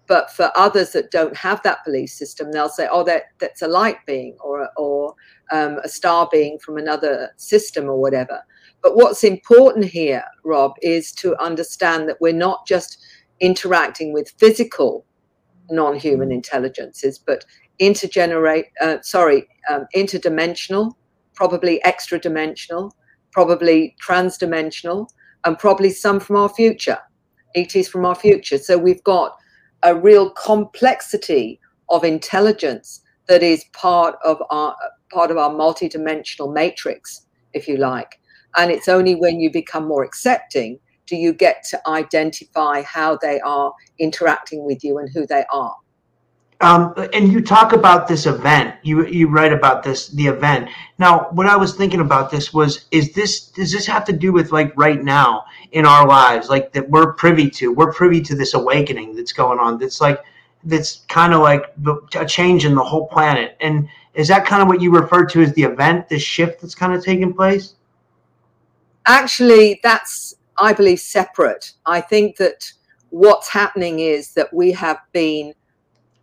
But 0.06 0.32
for 0.32 0.50
others 0.56 0.90
that 0.92 1.12
don't 1.12 1.36
have 1.36 1.62
that 1.62 1.84
belief 1.84 2.10
system, 2.10 2.50
they'll 2.50 2.68
say, 2.68 2.88
oh, 2.90 3.04
that, 3.04 3.24
that's 3.38 3.62
a 3.62 3.68
light 3.68 3.98
being 4.06 4.36
or, 4.42 4.68
or 4.76 5.14
um, 5.52 5.78
a 5.84 5.88
star 5.88 6.28
being 6.32 6.58
from 6.58 6.78
another 6.78 7.30
system 7.36 7.84
or 7.84 8.00
whatever. 8.00 8.40
But 8.82 8.96
what's 8.96 9.24
important 9.24 9.84
here, 9.86 10.24
Rob, 10.44 10.72
is 10.82 11.12
to 11.12 11.36
understand 11.42 12.08
that 12.08 12.20
we're 12.20 12.32
not 12.32 12.66
just 12.66 12.98
interacting 13.40 14.12
with 14.12 14.30
physical 14.38 15.04
non-human 15.70 16.32
intelligences, 16.32 17.18
but 17.18 17.44
intergenerate, 17.80 18.66
uh, 18.80 18.98
sorry, 19.02 19.48
um, 19.70 19.86
interdimensional, 19.94 20.92
probably 21.34 21.82
extra-dimensional, 21.84 22.94
probably 23.32 23.94
trans-dimensional, 24.00 25.10
and 25.44 25.58
probably 25.58 25.90
some 25.90 26.20
from 26.20 26.36
our 26.36 26.48
future, 26.48 26.98
ETs 27.54 27.88
from 27.88 28.04
our 28.04 28.14
future. 28.14 28.58
So 28.58 28.76
we've 28.76 29.02
got 29.04 29.36
a 29.82 29.94
real 29.94 30.30
complexity 30.30 31.60
of 31.88 32.04
intelligence 32.04 33.00
that 33.26 33.42
is 33.42 33.64
part 33.72 34.16
of 34.24 34.42
our 34.50 34.76
part 35.12 35.30
of 35.30 35.38
our 35.38 35.50
multidimensional 35.50 36.52
matrix, 36.52 37.26
if 37.52 37.66
you 37.66 37.76
like. 37.76 38.19
And 38.56 38.70
it's 38.70 38.88
only 38.88 39.14
when 39.14 39.40
you 39.40 39.50
become 39.50 39.86
more 39.86 40.04
accepting 40.04 40.78
do 41.10 41.16
you 41.16 41.32
get 41.32 41.64
to 41.64 41.88
identify 41.88 42.82
how 42.82 43.18
they 43.20 43.40
are 43.40 43.74
interacting 43.98 44.64
with 44.64 44.84
you 44.84 44.98
and 44.98 45.10
who 45.10 45.26
they 45.26 45.44
are. 45.52 45.74
Um, 46.62 46.94
and 47.14 47.32
you 47.32 47.40
talk 47.40 47.72
about 47.72 48.06
this 48.06 48.26
event. 48.26 48.74
You 48.82 49.06
you 49.06 49.28
write 49.28 49.52
about 49.52 49.82
this 49.82 50.08
the 50.08 50.26
event. 50.26 50.68
Now, 50.98 51.28
what 51.32 51.46
I 51.46 51.56
was 51.56 51.74
thinking 51.74 52.00
about 52.00 52.30
this 52.30 52.52
was: 52.52 52.84
is 52.90 53.14
this 53.14 53.46
does 53.46 53.72
this 53.72 53.86
have 53.86 54.04
to 54.04 54.12
do 54.12 54.30
with 54.30 54.52
like 54.52 54.72
right 54.76 55.02
now 55.02 55.44
in 55.72 55.86
our 55.86 56.06
lives, 56.06 56.50
like 56.50 56.72
that 56.74 56.88
we're 56.90 57.14
privy 57.14 57.48
to? 57.52 57.72
We're 57.72 57.92
privy 57.92 58.20
to 58.20 58.36
this 58.36 58.52
awakening 58.52 59.16
that's 59.16 59.32
going 59.32 59.58
on. 59.58 59.78
That's 59.78 60.02
like 60.02 60.20
that's 60.64 61.06
kind 61.08 61.32
of 61.32 61.40
like 61.40 61.64
a 62.14 62.26
change 62.26 62.66
in 62.66 62.74
the 62.74 62.84
whole 62.84 63.08
planet. 63.08 63.56
And 63.60 63.88
is 64.12 64.28
that 64.28 64.44
kind 64.44 64.60
of 64.60 64.68
what 64.68 64.82
you 64.82 64.90
refer 64.90 65.24
to 65.24 65.40
as 65.40 65.54
the 65.54 65.62
event, 65.62 66.10
this 66.10 66.22
shift 66.22 66.60
that's 66.60 66.74
kind 66.74 66.92
of 66.92 67.02
taking 67.02 67.32
place? 67.32 67.74
Actually, 69.06 69.80
that's 69.82 70.34
I 70.60 70.74
believe, 70.74 71.00
separate. 71.00 71.72
I 71.86 72.00
think 72.02 72.36
that 72.36 72.70
what's 73.08 73.48
happening 73.48 74.00
is 74.00 74.34
that 74.34 74.52
we 74.52 74.72
have 74.72 74.98
been 75.12 75.54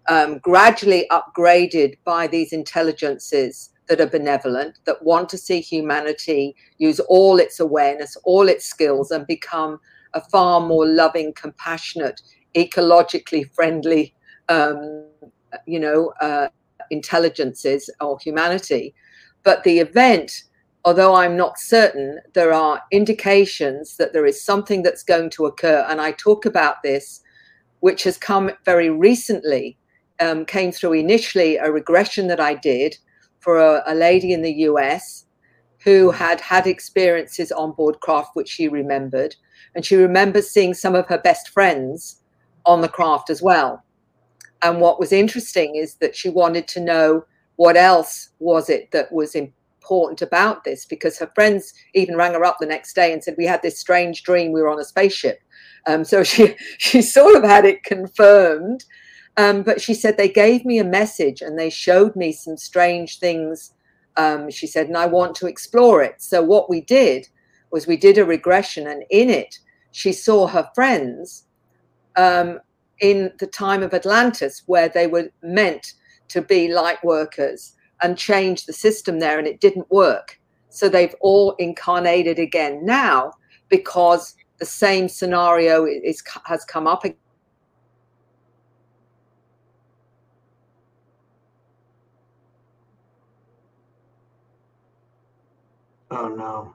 um, 0.07 0.37
gradually 0.37 1.07
upgraded 1.11 1.97
by 2.05 2.27
these 2.27 2.53
intelligences 2.53 3.71
that 3.89 3.99
are 3.99 4.07
benevolent, 4.07 4.77
that 4.85 5.03
want 5.03 5.27
to 5.29 5.37
see 5.37 5.59
humanity 5.59 6.55
use 6.77 6.99
all 6.99 7.39
its 7.39 7.59
awareness, 7.59 8.15
all 8.23 8.47
its 8.47 8.65
skills, 8.65 9.11
and 9.11 9.25
become 9.25 9.79
a 10.13 10.21
far 10.21 10.61
more 10.61 10.85
loving, 10.85 11.33
compassionate, 11.33 12.21
ecologically 12.55 13.49
friendly, 13.53 14.13
um, 14.49 15.05
you 15.65 15.79
know, 15.79 16.13
uh, 16.21 16.47
intelligences 16.91 17.89
or 18.01 18.19
humanity. 18.19 18.93
But 19.43 19.63
the 19.63 19.79
event 19.79 20.43
although 20.87 21.15
I'm 21.15 21.35
not 21.35 21.59
certain, 21.59 22.21
there 22.33 22.53
are 22.53 22.81
indications 22.93 23.97
that 23.97 24.13
there 24.13 24.25
is 24.25 24.41
something 24.41 24.83
that's 24.83 25.03
going 25.03 25.29
to 25.31 25.45
occur. 25.45 25.85
And 25.89 25.99
I 25.99 26.13
talk 26.13 26.45
about 26.45 26.81
this, 26.81 27.19
which 27.81 28.05
has 28.05 28.17
come 28.17 28.51
very 28.63 28.89
recently, 28.89 29.77
um, 30.21 30.45
came 30.45 30.71
through 30.71 30.93
initially 30.93 31.57
a 31.57 31.69
regression 31.69 32.27
that 32.27 32.39
I 32.39 32.53
did 32.53 32.97
for 33.41 33.59
a, 33.59 33.83
a 33.85 33.93
lady 33.95 34.31
in 34.31 34.43
the 34.43 34.53
US 34.69 35.25
who 35.83 36.09
had 36.09 36.39
had 36.39 36.65
experiences 36.65 37.51
on 37.51 37.73
board 37.73 37.99
craft, 37.99 38.29
which 38.37 38.47
she 38.47 38.69
remembered. 38.69 39.35
And 39.75 39.83
she 39.83 39.97
remembers 39.97 40.51
seeing 40.51 40.73
some 40.73 40.95
of 40.95 41.05
her 41.07 41.17
best 41.17 41.49
friends 41.49 42.21
on 42.65 42.79
the 42.79 42.87
craft 42.87 43.29
as 43.29 43.41
well. 43.41 43.83
And 44.61 44.79
what 44.79 45.01
was 45.01 45.11
interesting 45.11 45.75
is 45.75 45.95
that 45.95 46.15
she 46.15 46.29
wanted 46.29 46.65
to 46.69 46.79
know 46.79 47.25
what 47.57 47.75
else 47.75 48.29
was 48.39 48.69
it 48.69 48.91
that 48.91 49.11
was 49.11 49.35
in, 49.35 49.51
important 49.87 50.21
about 50.21 50.65
this 50.65 50.85
because 50.85 51.17
her 51.17 51.31
friends 51.33 51.73
even 51.93 52.17
rang 52.17 52.33
her 52.33 52.43
up 52.43 52.57
the 52.59 52.65
next 52.65 52.93
day 52.93 53.13
and 53.13 53.23
said 53.23 53.35
we 53.37 53.45
had 53.45 53.61
this 53.61 53.79
strange 53.79 54.23
dream. 54.23 54.51
We 54.51 54.61
were 54.61 54.69
on 54.69 54.79
a 54.79 54.83
spaceship. 54.83 55.39
Um, 55.85 56.03
so 56.03 56.23
she 56.31 56.55
she 56.77 57.01
sort 57.01 57.35
of 57.35 57.43
had 57.43 57.65
it 57.65 57.83
confirmed. 57.83 58.83
Um, 59.37 59.63
but 59.63 59.79
she 59.79 59.93
said 59.93 60.17
they 60.17 60.29
gave 60.29 60.65
me 60.65 60.79
a 60.79 60.83
message 60.83 61.41
and 61.41 61.57
they 61.57 61.69
showed 61.69 62.15
me 62.15 62.31
some 62.31 62.57
strange 62.57 63.19
things. 63.19 63.73
Um, 64.17 64.49
she 64.49 64.65
said 64.65 64.87
and 64.87 64.97
i 64.97 65.05
want 65.05 65.35
to 65.35 65.47
explore 65.47 66.01
it. 66.01 66.21
So 66.21 66.41
what 66.41 66.69
we 66.69 66.81
did 66.81 67.27
was 67.71 67.87
we 67.87 67.97
did 67.97 68.17
a 68.17 68.25
regression, 68.25 68.87
and 68.87 69.03
in 69.09 69.29
it, 69.29 69.59
she 69.91 70.11
saw 70.11 70.47
her 70.47 70.69
friends 70.73 71.45
um, 72.15 72.59
in 72.99 73.31
the 73.39 73.47
time 73.47 73.83
of 73.83 73.93
Atlantis, 73.93 74.63
where 74.65 74.89
they 74.89 75.07
were 75.07 75.29
meant 75.43 75.93
to 76.29 76.41
be 76.41 76.73
light 76.73 77.03
workers 77.03 77.76
and 78.01 78.17
change 78.17 78.65
the 78.65 78.73
system 78.73 79.19
there, 79.19 79.39
and 79.39 79.47
it 79.47 79.59
didn't 79.59 79.89
work. 79.91 80.39
So 80.69 80.89
they've 80.89 81.15
all 81.21 81.53
incarnated 81.53 82.39
again 82.39 82.85
now 82.85 83.33
because 83.69 84.35
the 84.59 84.65
same 84.65 85.07
scenario 85.07 85.85
is 85.85 86.23
has 86.45 86.63
come 86.65 86.87
up 86.87 87.03
again. 87.05 87.17
Oh 96.09 96.27
no. 96.27 96.73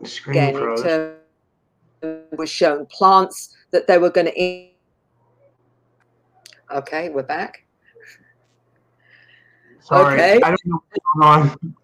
The 0.00 0.08
screen 0.08 0.36
again 0.36 0.54
froze. 0.54 0.84
Uh, 0.84 1.14
was 2.36 2.50
shown 2.50 2.86
plants 2.86 3.56
that 3.70 3.86
they 3.86 3.98
were 3.98 4.10
going 4.10 4.26
to 4.26 4.40
eat. 4.40 4.76
okay 6.70 7.08
we're 7.10 7.22
back 7.22 7.60
Sorry, 9.80 10.14
okay. 10.14 10.40
I 10.42 10.48
don't 10.48 10.66
know 10.66 10.82
what's 10.88 11.04
going 11.14 11.50
on. 11.50 11.74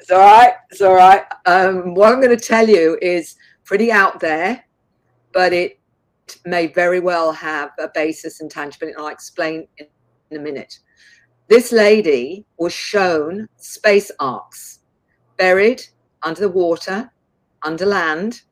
it's 0.00 0.10
all 0.10 0.18
right 0.18 0.54
it's 0.70 0.80
all 0.80 0.94
right 0.94 1.22
um, 1.46 1.94
what 1.94 2.12
i'm 2.12 2.20
going 2.20 2.36
to 2.36 2.44
tell 2.44 2.68
you 2.68 2.98
is 3.02 3.36
pretty 3.64 3.90
out 3.92 4.20
there 4.20 4.64
but 5.32 5.52
it 5.52 5.78
may 6.46 6.66
very 6.68 7.00
well 7.00 7.32
have 7.32 7.70
a 7.78 7.88
basis 7.94 8.40
in 8.40 8.48
tangible 8.48 8.88
and 8.88 8.96
i'll 8.98 9.08
explain 9.08 9.66
in, 9.78 9.86
in 10.30 10.38
a 10.38 10.40
minute 10.40 10.78
this 11.48 11.70
lady 11.72 12.44
was 12.58 12.72
shown 12.72 13.46
space 13.56 14.10
arks 14.20 14.80
buried 15.36 15.82
under 16.22 16.40
the 16.40 16.48
water 16.48 17.10
under 17.62 17.86
land 17.86 18.42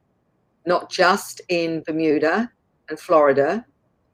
not 0.66 0.90
just 0.90 1.40
in 1.49 1.83
bermuda 1.87 2.50
and 2.88 2.99
florida 2.99 3.64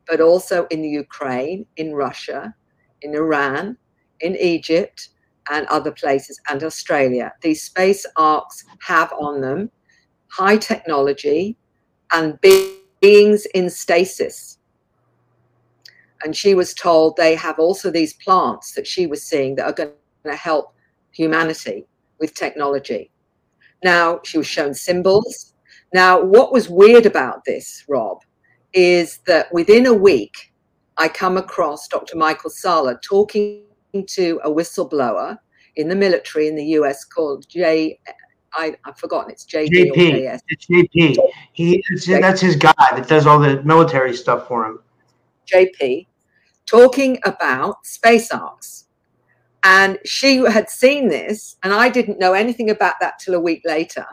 but 0.07 0.21
also 0.21 0.67
in 0.67 0.83
the 0.83 0.89
ukraine 0.89 1.67
in 1.77 1.95
russia 1.95 2.55
in 3.03 3.15
iran 3.15 3.77
in 4.21 4.37
egypt 4.37 5.11
and 5.51 5.67
other 5.67 5.93
places 5.93 6.41
and 6.49 6.63
australia 6.63 7.33
these 7.43 7.63
space 7.63 8.07
arks 8.17 8.65
have 8.81 9.13
on 9.13 9.41
them 9.41 9.71
high 10.29 10.57
technology 10.57 11.57
and 12.13 12.39
beings 12.41 13.47
in 13.55 13.69
stasis 13.69 14.59
and 16.25 16.37
she 16.37 16.55
was 16.55 16.75
told 16.75 17.17
they 17.17 17.35
have 17.35 17.59
also 17.59 17.91
these 17.91 18.15
plants 18.15 18.73
that 18.75 18.87
she 18.87 19.07
was 19.07 19.23
seeing 19.23 19.55
that 19.57 19.67
are 19.67 19.73
going 19.73 19.93
to 20.25 20.35
help 20.35 20.75
humanity 21.13 21.87
with 22.19 22.35
technology. 22.35 23.11
Now, 23.85 24.21
she 24.25 24.39
was 24.39 24.47
shown 24.47 24.75
symbols. 24.75 25.48
Now, 25.93 26.23
what 26.23 26.53
was 26.53 26.69
weird 26.69 27.07
about 27.07 27.45
this, 27.45 27.85
Rob, 27.89 28.19
is 28.73 29.19
that 29.27 29.53
within 29.53 29.87
a 29.87 29.95
week, 29.95 30.53
I 30.97 31.09
come 31.09 31.37
across 31.37 31.89
Dr. 31.89 32.17
Michael 32.17 32.51
Salla 32.51 32.99
talking 33.03 33.63
to 34.07 34.41
a 34.45 34.51
whistleblower 34.51 35.39
in 35.77 35.89
the 35.89 35.97
military 35.97 36.49
in 36.49 36.57
the 36.57 36.65
US 36.65 37.05
called 37.05 37.49
J. 37.49 37.99
I, 38.55 38.75
I've 38.85 38.99
forgotten 38.99 39.31
it's 39.31 39.47
JP. 39.47 39.95
JS. 39.95 40.41
It's 40.49 40.67
JP. 40.67 41.17
He 41.53 41.83
it's, 41.91 42.07
that's 42.07 42.41
his 42.41 42.57
guy 42.57 42.73
that 42.79 43.07
does 43.07 43.27
all 43.27 43.39
the 43.39 43.63
military 43.63 44.15
stuff 44.17 44.49
for 44.49 44.67
him. 44.67 44.81
JP, 45.47 46.07
talking 46.67 47.19
about 47.25 47.87
space 47.87 48.31
arks. 48.31 48.87
And 49.65 49.99
she 50.05 50.37
had 50.37 50.71
seen 50.71 51.09
this, 51.09 51.57
and 51.63 51.73
I 51.73 51.89
didn't 51.89 52.19
know 52.19 52.33
anything 52.33 52.71
about 52.71 52.95
that 53.01 53.19
till 53.19 53.35
a 53.35 53.41
week 53.41 53.63
later. 53.65 54.07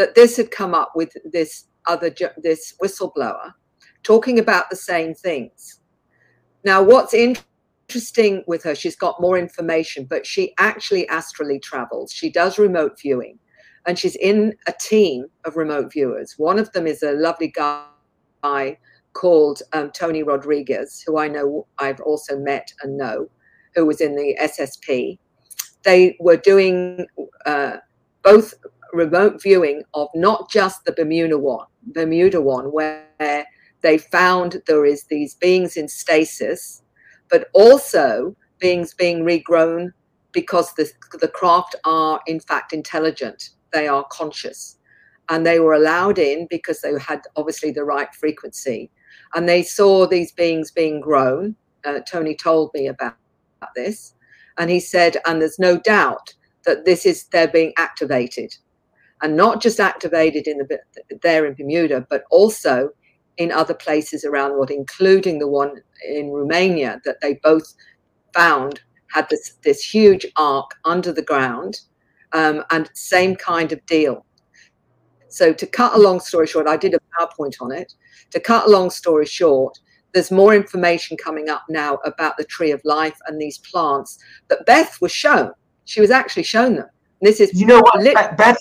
That 0.00 0.14
this 0.14 0.38
had 0.38 0.50
come 0.50 0.74
up 0.74 0.92
with 0.94 1.14
this 1.30 1.66
other 1.86 2.10
this 2.38 2.72
whistleblower 2.82 3.52
talking 4.02 4.38
about 4.38 4.70
the 4.70 4.76
same 4.76 5.12
things. 5.12 5.80
Now, 6.64 6.82
what's 6.82 7.12
interesting 7.12 8.42
with 8.46 8.62
her, 8.62 8.74
she's 8.74 8.96
got 8.96 9.20
more 9.20 9.36
information, 9.36 10.06
but 10.08 10.24
she 10.24 10.54
actually 10.56 11.06
astrally 11.10 11.58
travels. 11.58 12.12
She 12.12 12.30
does 12.30 12.58
remote 12.58 12.98
viewing, 12.98 13.38
and 13.86 13.98
she's 13.98 14.16
in 14.16 14.54
a 14.66 14.72
team 14.80 15.26
of 15.44 15.58
remote 15.58 15.92
viewers. 15.92 16.32
One 16.38 16.58
of 16.58 16.72
them 16.72 16.86
is 16.86 17.02
a 17.02 17.12
lovely 17.12 17.52
guy 17.54 18.78
called 19.12 19.60
um, 19.74 19.90
Tony 19.90 20.22
Rodrigues, 20.22 21.02
who 21.06 21.18
I 21.18 21.28
know 21.28 21.66
I've 21.78 22.00
also 22.00 22.38
met 22.38 22.72
and 22.82 22.96
know, 22.96 23.28
who 23.74 23.84
was 23.84 24.00
in 24.00 24.16
the 24.16 24.34
SSP. 24.40 25.18
They 25.82 26.16
were 26.20 26.38
doing 26.38 27.06
uh, 27.44 27.76
both 28.22 28.54
remote 28.92 29.42
viewing 29.42 29.82
of 29.94 30.08
not 30.14 30.50
just 30.50 30.84
the 30.84 30.92
Bermuda 30.92 31.38
one, 31.38 31.66
Bermuda 31.82 32.40
one, 32.40 32.66
where 32.72 33.46
they 33.82 33.98
found 33.98 34.62
there 34.66 34.84
is 34.84 35.04
these 35.04 35.34
beings 35.34 35.76
in 35.76 35.88
stasis, 35.88 36.82
but 37.28 37.48
also 37.54 38.36
beings 38.58 38.94
being 38.94 39.24
regrown 39.24 39.92
because 40.32 40.72
the, 40.74 40.90
the 41.20 41.28
craft 41.28 41.74
are 41.84 42.20
in 42.26 42.40
fact 42.40 42.72
intelligent. 42.72 43.50
They 43.72 43.88
are 43.88 44.04
conscious. 44.10 44.76
And 45.28 45.46
they 45.46 45.60
were 45.60 45.74
allowed 45.74 46.18
in 46.18 46.46
because 46.50 46.80
they 46.80 46.92
had 46.98 47.22
obviously 47.36 47.70
the 47.70 47.84
right 47.84 48.12
frequency 48.14 48.90
and 49.34 49.48
they 49.48 49.62
saw 49.62 50.06
these 50.06 50.32
beings 50.32 50.70
being 50.70 51.00
grown. 51.00 51.54
Uh, 51.84 52.00
Tony 52.00 52.34
told 52.34 52.70
me 52.74 52.88
about, 52.88 53.16
about 53.60 53.74
this, 53.74 54.14
and 54.58 54.70
he 54.70 54.80
said, 54.80 55.16
and 55.26 55.40
there's 55.40 55.58
no 55.58 55.78
doubt 55.78 56.34
that 56.64 56.84
this 56.84 57.06
is 57.06 57.24
they're 57.24 57.48
being 57.48 57.72
activated, 57.78 58.54
and 59.22 59.36
not 59.36 59.60
just 59.60 59.80
activated 59.80 60.46
in 60.46 60.58
the 60.58 60.78
there 61.22 61.46
in 61.46 61.54
Bermuda, 61.54 62.06
but 62.10 62.24
also 62.30 62.90
in 63.36 63.52
other 63.52 63.74
places 63.74 64.24
around 64.24 64.50
the 64.50 64.56
world, 64.56 64.70
including 64.70 65.38
the 65.38 65.48
one 65.48 65.82
in 66.08 66.30
Romania 66.30 67.00
that 67.04 67.20
they 67.20 67.34
both 67.42 67.74
found 68.34 68.80
had 69.12 69.28
this 69.28 69.54
this 69.62 69.82
huge 69.82 70.26
ark 70.36 70.70
under 70.84 71.12
the 71.12 71.22
ground, 71.22 71.80
um, 72.32 72.64
and 72.70 72.90
same 72.94 73.36
kind 73.36 73.72
of 73.72 73.84
deal. 73.86 74.24
So 75.28 75.52
to 75.52 75.66
cut 75.66 75.94
a 75.94 75.98
long 75.98 76.18
story 76.18 76.46
short, 76.46 76.66
I 76.66 76.76
did 76.76 76.94
a 76.94 76.98
PowerPoint 77.18 77.54
on 77.60 77.72
it 77.72 77.92
to 78.30 78.40
cut 78.40 78.66
a 78.66 78.70
long 78.70 78.90
story 78.90 79.26
short, 79.26 79.78
there's 80.12 80.30
more 80.30 80.54
information 80.54 81.16
coming 81.16 81.48
up 81.48 81.62
now 81.68 81.98
about 82.04 82.36
the 82.36 82.44
tree 82.44 82.72
of 82.72 82.80
life 82.84 83.16
and 83.26 83.40
these 83.40 83.58
plants 83.58 84.18
that 84.48 84.66
Beth 84.66 85.00
was 85.00 85.12
shown. 85.12 85.52
She 85.84 86.00
was 86.00 86.10
actually 86.10 86.42
shown 86.42 86.76
them. 86.76 86.86
This 87.20 87.40
is 87.40 87.52
You 87.58 87.66
know 87.66 87.80
what? 87.80 88.02
Beth 88.36 88.56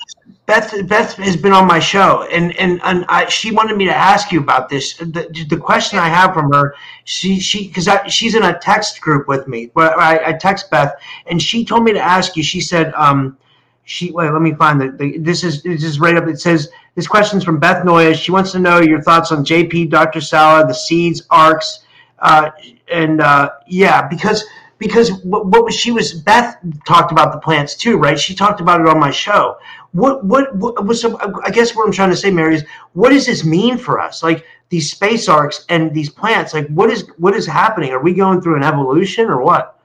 Beth 0.49 0.88
Beth 0.88 1.13
has 1.13 1.38
been 1.38 1.53
on 1.53 1.67
my 1.67 1.77
show, 1.77 2.23
and 2.23 2.57
and 2.57 2.81
and 2.83 3.05
I, 3.07 3.29
she 3.29 3.51
wanted 3.51 3.77
me 3.77 3.85
to 3.85 3.95
ask 3.95 4.31
you 4.31 4.39
about 4.39 4.67
this. 4.67 4.95
The, 4.95 5.45
the 5.47 5.57
question 5.57 5.99
I 5.99 6.09
have 6.09 6.33
from 6.33 6.51
her, 6.51 6.73
she 7.03 7.39
she 7.39 7.67
because 7.67 7.88
she's 8.12 8.33
in 8.33 8.41
a 8.41 8.57
text 8.57 8.99
group 8.99 9.27
with 9.27 9.47
me 9.47 9.69
where 9.73 9.95
I, 9.95 10.29
I 10.29 10.33
text 10.33 10.71
Beth, 10.71 10.95
and 11.27 11.39
she 11.39 11.63
told 11.63 11.83
me 11.83 11.93
to 11.93 11.99
ask 11.99 12.35
you. 12.35 12.41
She 12.41 12.62
said, 12.62 12.91
um, 12.95 13.38
she 13.83 14.09
wait, 14.09 14.31
let 14.31 14.41
me 14.41 14.55
find 14.55 14.81
the, 14.81 14.89
the 14.89 15.19
this 15.19 15.43
is 15.43 15.62
this 15.62 15.83
is 15.83 15.99
right 15.99 16.17
up. 16.17 16.27
It 16.27 16.41
says 16.41 16.71
this 16.95 17.05
question's 17.05 17.43
from 17.43 17.59
Beth 17.59 17.85
Noya. 17.85 18.15
She 18.15 18.31
wants 18.31 18.51
to 18.53 18.59
know 18.59 18.79
your 18.79 19.03
thoughts 19.03 19.31
on 19.31 19.45
JP, 19.45 19.91
Dr. 19.91 20.19
Salla, 20.19 20.65
the 20.65 20.73
seeds, 20.73 21.27
arks, 21.29 21.85
uh, 22.17 22.49
and 22.91 23.21
uh, 23.21 23.51
yeah, 23.67 24.07
because 24.07 24.45
because 24.79 25.12
what, 25.23 25.45
what 25.45 25.63
was 25.63 25.75
she 25.75 25.91
was 25.91 26.13
Beth 26.13 26.57
talked 26.88 27.12
about 27.12 27.33
the 27.33 27.39
plants 27.39 27.75
too, 27.75 27.97
right? 27.97 28.19
She 28.19 28.33
talked 28.33 28.62
about 28.62 28.81
it 28.81 28.88
on 28.88 28.99
my 28.99 29.12
show. 29.12 29.57
What 29.91 30.23
what 30.23 30.56
what 30.56 30.86
was 30.86 31.04
I 31.04 31.49
guess 31.52 31.75
what 31.75 31.86
I'm 31.86 31.91
trying 31.91 32.12
to 32.12 32.15
say, 32.15 32.30
Mary, 32.32 32.56
is 32.56 32.65
what 32.93 33.10
does 33.10 33.25
this 33.25 33.43
mean 33.43 33.78
for 33.78 33.99
us? 33.99 34.21
Like 34.21 34.45
these 34.69 34.91
space 34.91 35.28
arks 35.28 35.65
and 35.69 35.93
these 35.93 36.10
plants, 36.10 36.54
like 36.54 36.67
what 36.67 36.89
is 36.89 37.10
what 37.17 37.36
is 37.36 37.47
happening? 37.47 37.91
Are 37.91 38.04
we 38.04 38.13
going 38.13 38.41
through 38.41 38.58
an 38.58 38.63
evolution 38.63 39.25
or 39.25 39.41
what? 39.41 39.80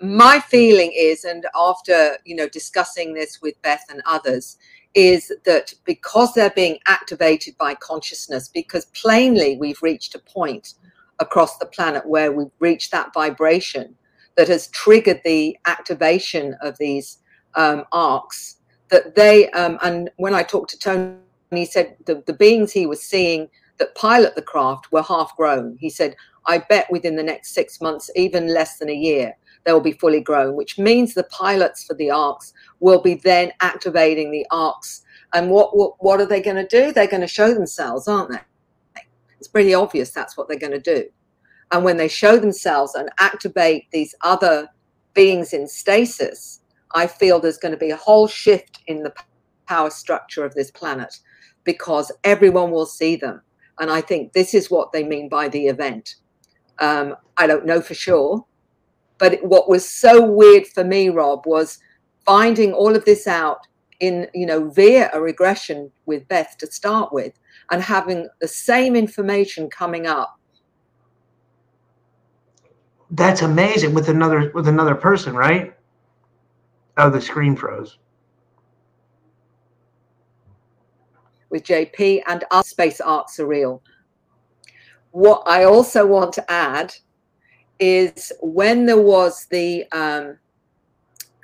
my 0.00 0.40
feeling 0.40 0.92
is, 0.94 1.24
and 1.24 1.46
after 1.56 2.18
you 2.24 2.36
know 2.36 2.48
discussing 2.48 3.14
this 3.14 3.40
with 3.40 3.60
Beth 3.62 3.84
and 3.88 4.02
others, 4.06 4.58
is 4.94 5.32
that 5.44 5.74
because 5.84 6.34
they're 6.34 6.50
being 6.50 6.78
activated 6.86 7.56
by 7.58 7.74
consciousness, 7.74 8.48
because 8.48 8.86
plainly 8.86 9.56
we've 9.56 9.82
reached 9.82 10.14
a 10.14 10.18
point 10.18 10.74
across 11.18 11.58
the 11.58 11.66
planet 11.66 12.06
where 12.06 12.32
we've 12.32 12.50
reached 12.58 12.92
that 12.92 13.12
vibration 13.14 13.94
that 14.36 14.48
has 14.48 14.68
triggered 14.68 15.20
the 15.24 15.56
activation 15.66 16.54
of 16.60 16.76
these 16.76 17.18
um, 17.54 17.84
arks, 17.92 18.55
that 18.88 19.14
they 19.14 19.50
um, 19.50 19.78
and 19.82 20.10
when 20.16 20.34
I 20.34 20.42
talked 20.42 20.70
to 20.70 20.78
Tony, 20.78 21.16
he 21.50 21.64
said 21.64 21.96
the, 22.06 22.22
the 22.26 22.32
beings 22.32 22.72
he 22.72 22.86
was 22.86 23.02
seeing 23.02 23.48
that 23.78 23.94
pilot 23.94 24.34
the 24.34 24.42
craft 24.42 24.90
were 24.92 25.02
half 25.02 25.36
grown. 25.36 25.76
He 25.78 25.90
said, 25.90 26.16
I 26.46 26.58
bet 26.58 26.90
within 26.90 27.16
the 27.16 27.22
next 27.22 27.52
six 27.52 27.80
months, 27.80 28.10
even 28.16 28.52
less 28.52 28.78
than 28.78 28.88
a 28.88 28.94
year, 28.94 29.36
they 29.64 29.72
will 29.72 29.80
be 29.80 29.92
fully 29.92 30.20
grown, 30.20 30.54
which 30.54 30.78
means 30.78 31.12
the 31.12 31.24
pilots 31.24 31.84
for 31.84 31.94
the 31.94 32.10
arks 32.10 32.52
will 32.80 33.02
be 33.02 33.14
then 33.14 33.52
activating 33.60 34.30
the 34.30 34.46
arks. 34.50 35.02
And 35.34 35.50
what 35.50 35.76
what, 35.76 35.94
what 35.98 36.20
are 36.20 36.26
they 36.26 36.40
going 36.40 36.56
to 36.56 36.66
do? 36.66 36.92
They're 36.92 37.06
going 37.06 37.20
to 37.22 37.26
show 37.26 37.52
themselves, 37.52 38.08
aren't 38.08 38.30
they? 38.30 39.02
It's 39.38 39.48
pretty 39.48 39.74
obvious 39.74 40.10
that's 40.10 40.36
what 40.36 40.48
they're 40.48 40.58
going 40.58 40.72
to 40.72 40.80
do. 40.80 41.08
And 41.72 41.84
when 41.84 41.96
they 41.96 42.08
show 42.08 42.38
themselves 42.38 42.94
and 42.94 43.10
activate 43.18 43.90
these 43.90 44.14
other 44.22 44.68
beings 45.14 45.52
in 45.52 45.66
stasis, 45.66 46.60
I 46.94 47.06
feel 47.06 47.40
there's 47.40 47.58
going 47.58 47.72
to 47.72 47.78
be 47.78 47.90
a 47.90 47.96
whole 47.96 48.26
shift 48.26 48.80
in 48.86 49.02
the 49.02 49.12
power 49.66 49.90
structure 49.90 50.44
of 50.44 50.54
this 50.54 50.70
planet 50.70 51.18
because 51.64 52.12
everyone 52.24 52.70
will 52.70 52.86
see 52.86 53.16
them. 53.16 53.42
And 53.78 53.90
I 53.90 54.00
think 54.00 54.32
this 54.32 54.54
is 54.54 54.70
what 54.70 54.92
they 54.92 55.04
mean 55.04 55.28
by 55.28 55.48
the 55.48 55.66
event. 55.66 56.16
Um, 56.78 57.16
I 57.36 57.46
don't 57.46 57.66
know 57.66 57.80
for 57.80 57.94
sure. 57.94 58.46
But 59.18 59.42
what 59.42 59.68
was 59.68 59.88
so 59.88 60.24
weird 60.24 60.66
for 60.66 60.84
me, 60.84 61.08
Rob, 61.08 61.46
was 61.46 61.78
finding 62.24 62.72
all 62.72 62.94
of 62.94 63.04
this 63.04 63.26
out 63.26 63.58
in, 64.00 64.28
you 64.34 64.46
know, 64.46 64.68
via 64.70 65.10
a 65.12 65.20
regression 65.20 65.90
with 66.04 66.26
Beth 66.28 66.56
to 66.58 66.70
start 66.70 67.12
with 67.12 67.32
and 67.70 67.82
having 67.82 68.28
the 68.40 68.48
same 68.48 68.94
information 68.94 69.70
coming 69.70 70.06
up. 70.06 70.38
That's 73.10 73.42
amazing 73.42 73.94
with 73.94 74.08
another 74.08 74.50
with 74.52 74.66
another 74.66 74.94
person, 74.94 75.34
right? 75.34 75.75
Oh, 76.96 77.10
the 77.10 77.20
screen 77.20 77.54
froze. 77.54 77.98
With 81.50 81.64
JP 81.64 82.22
and 82.26 82.44
our 82.50 82.64
space 82.64 83.00
arks 83.00 83.36
surreal. 83.36 83.80
What 85.10 85.42
I 85.46 85.64
also 85.64 86.06
want 86.06 86.32
to 86.34 86.50
add 86.50 86.94
is 87.78 88.32
when 88.40 88.86
there 88.86 89.00
was 89.00 89.46
the 89.50 89.84
um, 89.92 90.38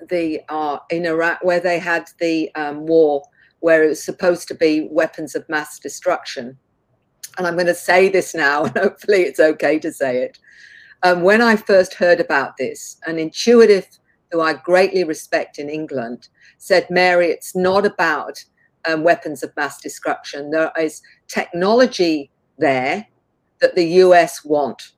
the 0.09 0.41
uh, 0.49 0.79
in 0.91 1.07
Iraq 1.07 1.45
where 1.45 1.61
they 1.61 1.79
had 1.79 2.09
the 2.19 2.53
um, 2.55 2.87
war 2.87 3.23
where 3.61 3.85
it 3.85 3.88
was 3.88 4.03
supposed 4.03 4.49
to 4.49 4.55
be 4.55 4.88
weapons 4.91 5.35
of 5.37 5.49
mass 5.49 5.79
destruction. 5.79 6.59
And 7.38 7.47
I'm 7.47 7.55
going 7.55 7.67
to 7.67 7.75
say 7.75 8.09
this 8.09 8.35
now, 8.35 8.65
and 8.65 8.77
hopefully 8.77 9.23
it's 9.23 9.41
okay 9.41 9.79
to 9.79 9.93
say 9.93 10.19
it. 10.23 10.38
Um, 11.05 11.23
when 11.23 11.41
I 11.41 11.57
first 11.57 11.95
heard 11.95 12.21
about 12.21 12.57
this, 12.57 12.99
an 13.07 13.19
intuitive 13.19 13.87
who 14.33 14.40
I 14.40 14.55
greatly 14.55 15.05
respect 15.05 15.59
in 15.59 15.68
England 15.68 16.29
said, 16.59 16.88
Mary, 16.90 17.29
it's 17.29 17.55
not 17.55 17.85
about 17.85 18.42
um, 18.88 19.05
weapons 19.05 19.42
of 19.42 19.55
mass 19.57 19.81
destruction. 19.81 20.51
There 20.51 20.73
is 20.81 21.03
technology 21.29 22.31
there 22.59 23.07
that 23.61 23.75
the 23.75 23.85
US 23.85 24.45
want. 24.45 24.92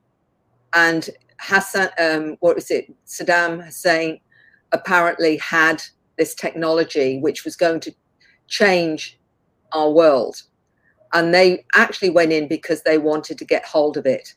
And 0.72 1.10
Hassan, 1.40 1.88
um, 1.98 2.36
what 2.40 2.54
was 2.54 2.70
it? 2.70 2.94
Saddam 3.06 3.64
Hussein 3.64 4.20
apparently 4.72 5.36
had 5.38 5.82
this 6.16 6.34
technology 6.34 7.18
which 7.18 7.44
was 7.44 7.56
going 7.56 7.80
to 7.80 7.94
change 8.46 9.18
our 9.72 9.90
world. 9.90 10.42
And 11.12 11.34
they 11.34 11.64
actually 11.74 12.10
went 12.10 12.32
in 12.32 12.48
because 12.48 12.82
they 12.82 12.98
wanted 12.98 13.38
to 13.38 13.44
get 13.44 13.64
hold 13.64 13.96
of 13.96 14.06
it. 14.06 14.34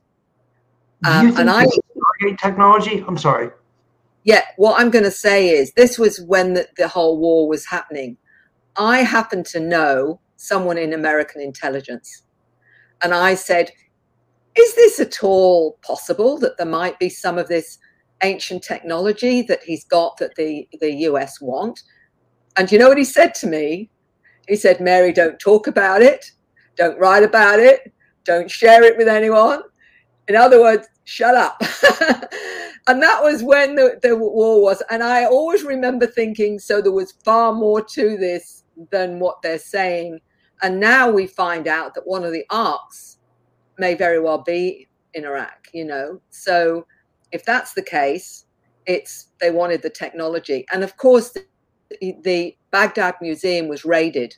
Um, 1.06 1.38
and 1.38 1.50
I 1.50 1.66
technology. 2.40 3.04
I'm 3.08 3.18
sorry. 3.18 3.52
Yeah, 4.28 4.42
what 4.58 4.78
I'm 4.78 4.90
going 4.90 5.06
to 5.06 5.12
say 5.12 5.48
is 5.52 5.72
this 5.72 5.98
was 5.98 6.20
when 6.20 6.54
the, 6.54 6.68
the 6.76 6.90
whole 6.90 7.18
war 7.18 7.48
was 7.48 7.66
happening. 7.66 8.18
I 8.76 8.98
happen 8.98 9.42
to 9.46 9.60
know 9.62 10.20
someone 10.36 10.78
in 10.78 10.92
American 10.92 11.40
intelligence, 11.42 12.24
and 13.02 13.14
I 13.14 13.36
said, 13.36 13.72
"Is 14.58 14.76
this 14.76 15.00
at 15.00 15.24
all 15.24 15.80
possible 15.82 16.38
that 16.40 16.58
there 16.58 16.68
might 16.68 17.00
be 17.00 17.08
some 17.08 17.38
of 17.38 17.48
this 17.48 17.78
ancient 18.22 18.64
technology 18.64 19.44
that 19.44 19.64
he's 19.64 19.86
got 19.86 20.18
that 20.18 20.36
the 20.36 20.68
the 20.82 20.92
US 21.10 21.40
want?" 21.40 21.82
And 22.58 22.70
you 22.70 22.78
know 22.80 22.90
what 22.90 22.98
he 22.98 23.06
said 23.06 23.34
to 23.36 23.48
me? 23.48 23.90
He 24.50 24.58
said, 24.58 24.82
Mary, 24.82 25.14
don't 25.14 25.40
talk 25.40 25.68
about 25.68 26.02
it, 26.02 26.32
don't 26.76 27.00
write 27.00 27.24
about 27.24 27.60
it, 27.60 27.94
don't 28.26 28.52
share 28.52 28.84
it 28.84 28.98
with 28.98 29.08
anyone. 29.08 29.62
In 30.28 30.36
other 30.36 30.60
words, 30.60 30.88
shut 31.06 31.36
up. 31.36 31.62
and 32.88 33.02
that 33.02 33.24
was 33.24 33.44
when 33.44 33.76
the, 33.76 34.00
the 34.02 34.16
war 34.16 34.62
was. 34.62 34.84
And 34.90 35.04
I 35.04 35.26
always 35.26 35.64
remember 35.64 36.06
thinking, 36.06 36.60
so 36.60 36.82
there 36.82 36.92
was 36.92 37.14
far 37.24 37.54
more 37.54 37.82
to 37.82 38.18
this 38.18 38.64
than 38.92 39.20
what 39.20 39.42
they're 39.42 39.60
saying. 39.60 40.20
And 40.62 40.80
now 40.80 41.10
we 41.10 41.28
find 41.28 41.68
out 41.68 41.94
that 41.96 42.08
one 42.08 42.24
of 42.24 42.32
the 42.32 42.46
arks 42.50 43.20
may 43.78 43.94
very 43.94 44.20
well 44.20 44.40
be 44.40 44.88
in 45.14 45.26
Iraq, 45.26 45.70
you 45.74 45.86
know. 45.86 46.22
So 46.30 46.86
if 47.32 47.46
that's 47.46 47.74
the 47.74 47.84
case, 47.84 48.46
it's 48.86 49.28
they 49.40 49.52
wanted 49.52 49.82
the 49.82 49.90
technology. 49.90 50.66
And 50.74 50.84
of 50.84 50.98
course, 50.98 51.30
the, 51.32 52.16
the 52.22 52.58
Baghdad 52.72 53.16
Museum 53.22 53.68
was 53.68 53.86
raided. 53.86 54.36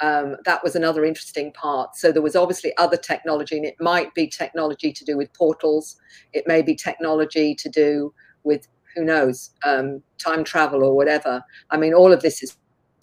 Um, 0.00 0.36
that 0.44 0.62
was 0.62 0.76
another 0.76 1.04
interesting 1.04 1.52
part. 1.52 1.96
So 1.96 2.12
there 2.12 2.22
was 2.22 2.36
obviously 2.36 2.76
other 2.76 2.96
technology, 2.96 3.56
and 3.56 3.64
it 3.64 3.76
might 3.80 4.14
be 4.14 4.26
technology 4.26 4.92
to 4.92 5.04
do 5.04 5.16
with 5.16 5.32
portals. 5.32 5.96
It 6.32 6.46
may 6.46 6.62
be 6.62 6.74
technology 6.74 7.54
to 7.54 7.68
do 7.68 8.12
with 8.44 8.66
who 8.94 9.04
knows 9.04 9.50
um, 9.64 10.02
time 10.18 10.44
travel 10.44 10.82
or 10.82 10.94
whatever. 10.96 11.42
I 11.70 11.76
mean, 11.76 11.94
all 11.94 12.12
of 12.12 12.22
this 12.22 12.42
is 12.42 12.56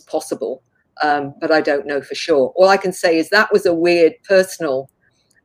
possible, 0.07 0.63
um, 1.03 1.33
but 1.39 1.51
I 1.51 1.61
don't 1.61 1.87
know 1.87 2.01
for 2.01 2.15
sure. 2.15 2.53
All 2.55 2.69
I 2.69 2.77
can 2.77 2.93
say 2.93 3.17
is 3.17 3.29
that 3.29 3.51
was 3.51 3.65
a 3.65 3.73
weird 3.73 4.13
personal 4.27 4.89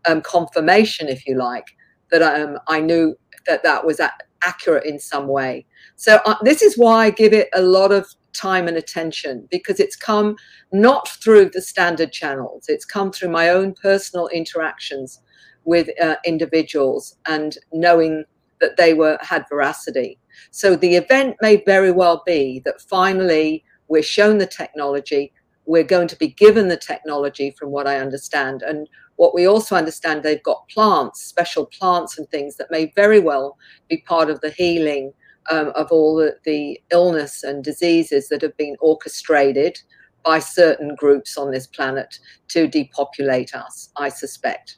um, 0.08 0.20
confirmation, 0.22 1.08
if 1.08 1.26
you 1.26 1.36
like, 1.36 1.66
that 2.10 2.22
um, 2.22 2.58
I 2.66 2.80
knew 2.80 3.16
that 3.46 3.62
that 3.62 3.84
was 3.84 4.00
accurate 4.42 4.86
in 4.86 4.98
some 4.98 5.28
way. 5.28 5.66
So 5.96 6.20
uh, 6.26 6.36
this 6.42 6.62
is 6.62 6.76
why 6.76 7.06
I 7.06 7.10
give 7.10 7.32
it 7.32 7.48
a 7.54 7.62
lot 7.62 7.92
of 7.92 8.06
time 8.32 8.68
and 8.68 8.76
attention 8.76 9.48
because 9.50 9.80
it's 9.80 9.96
come 9.96 10.36
not 10.72 11.08
through 11.08 11.50
the 11.50 11.62
standard 11.62 12.12
channels, 12.12 12.66
it's 12.68 12.84
come 12.84 13.10
through 13.10 13.30
my 13.30 13.48
own 13.48 13.74
personal 13.74 14.28
interactions 14.28 15.20
with 15.64 15.88
uh, 16.00 16.16
individuals 16.24 17.16
and 17.26 17.58
knowing 17.72 18.24
that 18.60 18.76
they 18.76 18.94
were 18.94 19.18
had 19.20 19.44
veracity. 19.48 20.18
So 20.50 20.76
the 20.76 20.96
event 20.96 21.36
may 21.40 21.62
very 21.64 21.90
well 21.90 22.22
be 22.24 22.62
that 22.64 22.80
finally 22.80 23.64
we're 23.88 24.02
shown 24.02 24.38
the 24.38 24.46
technology, 24.46 25.32
we're 25.66 25.84
going 25.84 26.08
to 26.08 26.16
be 26.16 26.28
given 26.28 26.68
the 26.68 26.76
technology 26.76 27.54
from 27.58 27.70
what 27.70 27.86
I 27.86 27.98
understand. 27.98 28.62
And 28.62 28.88
what 29.18 29.34
we 29.34 29.46
also 29.46 29.74
understand, 29.74 30.22
they've 30.22 30.42
got 30.44 30.68
plants, 30.68 31.20
special 31.20 31.66
plants 31.66 32.18
and 32.18 32.28
things 32.30 32.56
that 32.56 32.70
may 32.70 32.92
very 32.94 33.18
well 33.18 33.58
be 33.88 33.98
part 34.06 34.30
of 34.30 34.40
the 34.40 34.50
healing 34.50 35.12
um, 35.50 35.72
of 35.74 35.88
all 35.90 36.14
the, 36.16 36.36
the 36.44 36.80
illness 36.92 37.42
and 37.42 37.64
diseases 37.64 38.28
that 38.28 38.42
have 38.42 38.56
been 38.56 38.76
orchestrated 38.80 39.76
by 40.24 40.38
certain 40.38 40.94
groups 40.94 41.36
on 41.36 41.50
this 41.50 41.66
planet 41.66 42.20
to 42.48 42.68
depopulate 42.68 43.54
us, 43.54 43.90
I 43.96 44.08
suspect. 44.08 44.77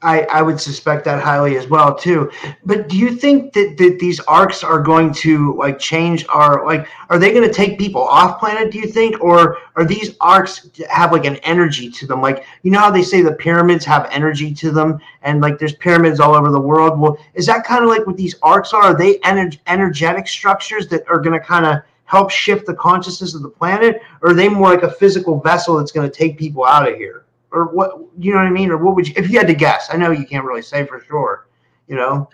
I, 0.00 0.22
I 0.22 0.42
would 0.42 0.60
suspect 0.60 1.04
that 1.06 1.22
highly 1.22 1.56
as 1.56 1.66
well 1.66 1.94
too. 1.94 2.30
But 2.64 2.88
do 2.88 2.96
you 2.96 3.10
think 3.10 3.52
that, 3.54 3.76
that 3.78 3.98
these 3.98 4.20
arks 4.20 4.62
are 4.62 4.80
going 4.80 5.12
to 5.14 5.56
like 5.56 5.78
change 5.80 6.24
our 6.28 6.64
like 6.64 6.86
are 7.10 7.18
they 7.18 7.32
going 7.32 7.46
to 7.46 7.52
take 7.52 7.78
people 7.78 8.02
off 8.02 8.38
planet, 8.38 8.70
do 8.70 8.78
you 8.78 8.86
think? 8.86 9.20
Or 9.20 9.58
are 9.74 9.84
these 9.84 10.14
arks 10.20 10.70
have 10.88 11.10
like 11.10 11.24
an 11.24 11.36
energy 11.36 11.90
to 11.90 12.06
them? 12.06 12.22
Like 12.22 12.44
you 12.62 12.70
know 12.70 12.78
how 12.78 12.92
they 12.92 13.02
say 13.02 13.22
the 13.22 13.32
pyramids 13.32 13.84
have 13.86 14.08
energy 14.12 14.54
to 14.54 14.70
them 14.70 15.00
and 15.22 15.40
like 15.40 15.58
there's 15.58 15.74
pyramids 15.74 16.20
all 16.20 16.34
over 16.34 16.50
the 16.50 16.60
world. 16.60 17.00
Well, 17.00 17.18
is 17.34 17.46
that 17.46 17.64
kind 17.64 17.82
of 17.82 17.90
like 17.90 18.06
what 18.06 18.16
these 18.16 18.36
arks 18.42 18.72
are? 18.72 18.82
Are 18.82 18.96
they 18.96 19.18
ener- 19.20 19.58
energetic 19.66 20.28
structures 20.28 20.86
that 20.88 21.08
are 21.08 21.18
going 21.18 21.38
to 21.38 21.44
kind 21.44 21.66
of 21.66 21.82
help 22.04 22.30
shift 22.30 22.66
the 22.66 22.74
consciousness 22.74 23.34
of 23.34 23.42
the 23.42 23.48
planet? 23.48 24.00
Or 24.22 24.30
are 24.30 24.34
they 24.34 24.48
more 24.48 24.70
like 24.70 24.84
a 24.84 24.92
physical 24.92 25.40
vessel 25.40 25.76
that's 25.76 25.92
going 25.92 26.08
to 26.08 26.16
take 26.16 26.38
people 26.38 26.64
out 26.64 26.88
of 26.88 26.96
here? 26.96 27.24
Or 27.50 27.72
what 27.72 27.92
you 28.18 28.32
know 28.32 28.38
what 28.38 28.46
I 28.46 28.50
mean? 28.50 28.70
Or 28.70 28.76
what 28.78 28.94
would 28.94 29.08
you 29.08 29.14
if 29.16 29.30
you 29.30 29.38
had 29.38 29.46
to 29.46 29.54
guess? 29.54 29.88
I 29.90 29.96
know 29.96 30.10
you 30.10 30.26
can't 30.26 30.44
really 30.44 30.62
say 30.62 30.86
for 30.86 31.00
sure, 31.00 31.48
you 31.86 31.96
know. 31.96 32.28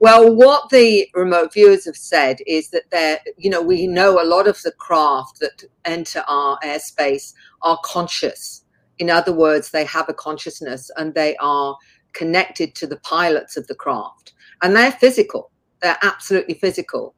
Well, 0.00 0.34
what 0.34 0.68
the 0.70 1.08
remote 1.14 1.54
viewers 1.54 1.86
have 1.86 1.96
said 1.96 2.38
is 2.46 2.68
that 2.70 2.90
they're, 2.90 3.20
you 3.38 3.48
know, 3.48 3.62
we 3.62 3.86
know 3.86 4.20
a 4.20 4.26
lot 4.26 4.46
of 4.46 4.60
the 4.62 4.72
craft 4.72 5.40
that 5.40 5.64
enter 5.84 6.22
our 6.28 6.58
airspace 6.60 7.32
are 7.62 7.78
conscious. 7.84 8.64
In 8.98 9.08
other 9.08 9.32
words, 9.32 9.70
they 9.70 9.84
have 9.84 10.08
a 10.08 10.14
consciousness 10.14 10.90
and 10.96 11.14
they 11.14 11.36
are 11.36 11.76
connected 12.12 12.74
to 12.74 12.86
the 12.86 12.98
pilots 12.98 13.56
of 13.56 13.66
the 13.66 13.74
craft. 13.74 14.34
And 14.62 14.76
they're 14.76 14.92
physical, 14.92 15.50
they're 15.80 15.98
absolutely 16.02 16.54
physical. 16.54 17.14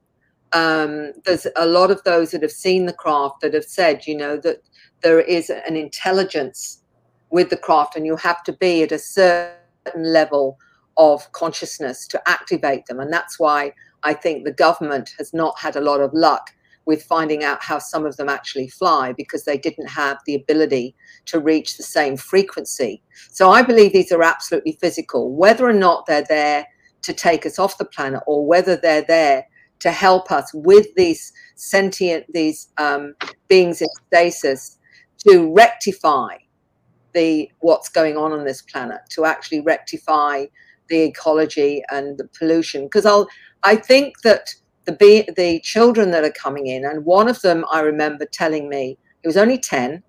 Um, 0.53 1.13
there's 1.25 1.47
a 1.57 1.67
lot 1.67 1.91
of 1.91 2.03
those 2.05 2.31
that 2.31 2.43
have 2.43 2.53
seen 2.53 2.87
the 2.87 2.93
craft 2.93 3.41
that 3.41 3.55
have 3.55 3.65
said, 3.65 4.07
you 4.07 4.17
know, 4.17 4.37
that 4.39 4.63
there 5.03 5.21
is 5.21 5.51
an 5.51 5.77
intelligence 5.77 6.83
with 7.31 7.51
the 7.51 7.57
craft, 7.57 7.97
and 7.97 8.07
you 8.07 8.17
have 8.17 8.43
to 8.45 8.53
be 8.53 8.83
at 8.83 8.93
a 8.93 8.99
certain 8.99 9.53
level 9.97 10.59
of 10.97 11.31
consciousness 11.33 12.07
to 12.09 12.29
activate 12.29 12.87
them. 12.87 13.01
And 13.01 13.13
that's 13.13 13.39
why 13.39 13.73
I 14.03 14.15
think 14.15 14.45
the 14.45 14.53
government 14.53 15.11
has 15.19 15.35
not 15.35 15.59
had 15.59 15.77
a 15.77 15.81
lot 15.81 16.01
of 16.01 16.13
luck 16.15 16.53
with 16.87 17.03
finding 17.03 17.43
out 17.43 17.63
how 17.63 17.79
some 17.79 18.07
of 18.07 18.17
them 18.17 18.29
actually 18.29 18.69
fly 18.69 19.13
because 19.13 19.45
they 19.45 19.59
didn't 19.59 19.89
have 19.89 20.19
the 20.25 20.37
ability 20.37 20.95
to 21.27 21.41
reach 21.41 21.77
the 21.77 21.83
same 21.83 22.17
frequency. 22.17 23.03
So 23.33 23.51
I 23.51 23.63
believe 23.63 23.93
these 23.93 24.13
are 24.13 24.23
absolutely 24.23 24.79
physical, 24.81 25.35
whether 25.35 25.67
or 25.67 25.73
not 25.73 26.07
they're 26.07 26.27
there 26.29 26.67
to 27.03 27.13
take 27.13 27.45
us 27.45 27.59
off 27.59 27.79
the 27.79 27.85
planet 27.85 28.23
or 28.27 28.47
whether 28.47 28.77
they're 28.77 29.03
there 29.03 29.47
to 29.81 29.91
help 29.91 30.31
us 30.31 30.51
with 30.55 30.87
these 30.97 31.33
sentient, 31.57 32.25
these 32.33 32.69
um, 32.79 33.15
beings 33.49 33.83
in 33.83 33.89
stasis 34.07 34.79
to 35.27 35.53
rectify 35.53 36.37
the 37.17 37.51
what's 37.61 37.89
going 37.89 38.17
on 38.17 38.31
on 38.33 38.45
this 38.45 38.63
planet 38.63 39.01
to 39.11 39.25
actually 39.25 39.63
rectify 39.63 40.45
the 40.89 41.01
ecology 41.01 41.83
and 41.91 42.19
the 42.19 42.29
pollution. 42.39 42.85
Because 42.85 43.07
I'll, 43.07 43.27
I 43.65 43.75
think 43.75 44.21
that 44.23 44.55
the 44.85 45.25
the 45.37 45.61
children 45.65 46.13
that 46.13 46.25
are 46.25 46.43
coming 46.45 46.67
in, 46.69 46.85
and 46.85 47.05
one 47.05 47.29
of 47.29 47.41
them 47.41 47.65
I 47.73 47.81
remember 47.81 48.27
telling 48.27 48.69
me 48.69 48.99
he 49.23 49.29
was 49.29 49.37
only 49.37 49.59
ten. 49.59 50.03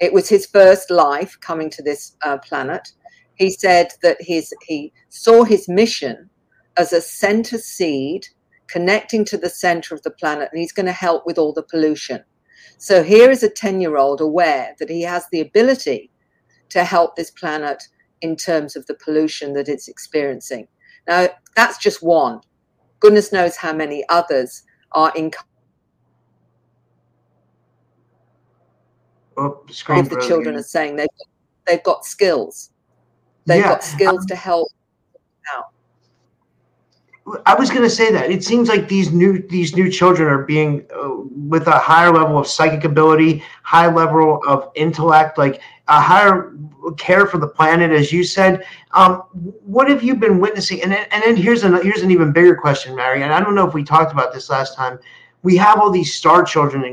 It 0.00 0.12
was 0.12 0.28
his 0.28 0.46
first 0.46 0.90
life 0.90 1.36
coming 1.40 1.70
to 1.70 1.82
this 1.82 2.16
uh, 2.22 2.38
planet. 2.38 2.92
He 3.34 3.50
said 3.50 3.88
that 4.02 4.16
his 4.20 4.54
he 4.66 4.92
saw 5.08 5.42
his 5.42 5.68
mission 5.68 6.30
as 6.76 6.92
a 6.92 7.00
center 7.00 7.58
seed 7.58 8.26
connecting 8.68 9.24
to 9.24 9.36
the 9.36 9.50
center 9.50 9.94
of 9.94 10.02
the 10.02 10.10
planet, 10.10 10.48
and 10.52 10.60
he's 10.60 10.72
going 10.72 10.86
to 10.86 10.92
help 10.92 11.26
with 11.26 11.36
all 11.36 11.52
the 11.52 11.62
pollution. 11.64 12.22
So 12.78 13.02
here 13.02 13.30
is 13.30 13.42
a 13.42 13.48
10 13.48 13.80
year 13.80 13.96
old 13.96 14.20
aware 14.20 14.74
that 14.78 14.90
he 14.90 15.02
has 15.02 15.26
the 15.30 15.40
ability 15.40 16.10
to 16.70 16.84
help 16.84 17.16
this 17.16 17.30
planet 17.30 17.82
in 18.20 18.36
terms 18.36 18.76
of 18.76 18.86
the 18.86 18.94
pollution 18.94 19.52
that 19.54 19.68
it's 19.68 19.88
experiencing. 19.88 20.66
Now, 21.06 21.28
that's 21.56 21.78
just 21.78 22.02
one. 22.02 22.40
Goodness 23.00 23.32
knows 23.32 23.56
how 23.56 23.72
many 23.72 24.04
others 24.08 24.62
are 24.92 25.12
in. 25.14 25.30
Oh, 29.36 29.64
of 29.88 30.08
the 30.08 30.24
children 30.26 30.54
are 30.54 30.62
saying 30.62 30.96
they've, 30.96 31.08
they've 31.66 31.82
got 31.82 32.04
skills. 32.04 32.70
They've 33.46 33.60
yeah. 33.60 33.68
got 33.68 33.84
skills 33.84 34.20
um, 34.20 34.26
to 34.28 34.36
help 34.36 34.68
out. 35.54 35.66
I 37.46 37.54
was 37.54 37.70
going 37.70 37.82
to 37.82 37.90
say 37.90 38.12
that 38.12 38.30
it 38.30 38.44
seems 38.44 38.68
like 38.68 38.88
these 38.88 39.10
new 39.10 39.40
these 39.48 39.74
new 39.74 39.90
children 39.90 40.28
are 40.28 40.44
being 40.44 40.86
uh, 40.94 41.08
with 41.48 41.66
a 41.66 41.78
higher 41.78 42.12
level 42.12 42.38
of 42.38 42.46
psychic 42.46 42.84
ability, 42.84 43.42
high 43.62 43.92
level 43.92 44.40
of 44.46 44.70
intellect, 44.74 45.38
like 45.38 45.60
a 45.88 46.00
higher 46.00 46.56
care 46.96 47.26
for 47.26 47.38
the 47.38 47.46
planet, 47.46 47.90
as 47.90 48.12
you 48.12 48.24
said. 48.24 48.64
Um, 48.92 49.22
what 49.64 49.88
have 49.88 50.02
you 50.02 50.14
been 50.14 50.40
witnessing? 50.40 50.82
And 50.82 50.92
then, 50.92 51.06
and 51.10 51.22
then 51.22 51.36
here's 51.36 51.62
an 51.62 51.74
here's 51.82 52.02
an 52.02 52.10
even 52.10 52.32
bigger 52.32 52.54
question, 52.54 52.94
Mary. 52.94 53.22
And 53.22 53.32
I 53.32 53.40
don't 53.40 53.54
know 53.54 53.66
if 53.66 53.74
we 53.74 53.84
talked 53.84 54.12
about 54.12 54.32
this 54.32 54.50
last 54.50 54.74
time. 54.74 54.98
We 55.42 55.56
have 55.58 55.78
all 55.78 55.90
these 55.90 56.14
star 56.14 56.42
children 56.42 56.84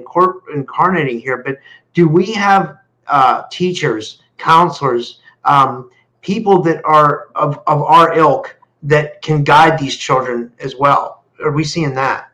incarnating 0.54 1.20
here, 1.20 1.38
but 1.38 1.58
do 1.94 2.08
we 2.08 2.34
have 2.34 2.78
uh, 3.08 3.44
teachers, 3.50 4.22
counselors, 4.38 5.20
um, 5.46 5.90
people 6.22 6.62
that 6.64 6.84
are 6.84 7.30
of, 7.36 7.62
of 7.68 7.82
our 7.84 8.14
ilk? 8.18 8.58
that 8.84 9.22
can 9.22 9.44
guide 9.44 9.80
these 9.80 9.96
children 9.96 10.52
as 10.60 10.76
well. 10.76 11.24
Are 11.44 11.52
we 11.52 11.64
seeing 11.64 11.94
that? 11.96 12.30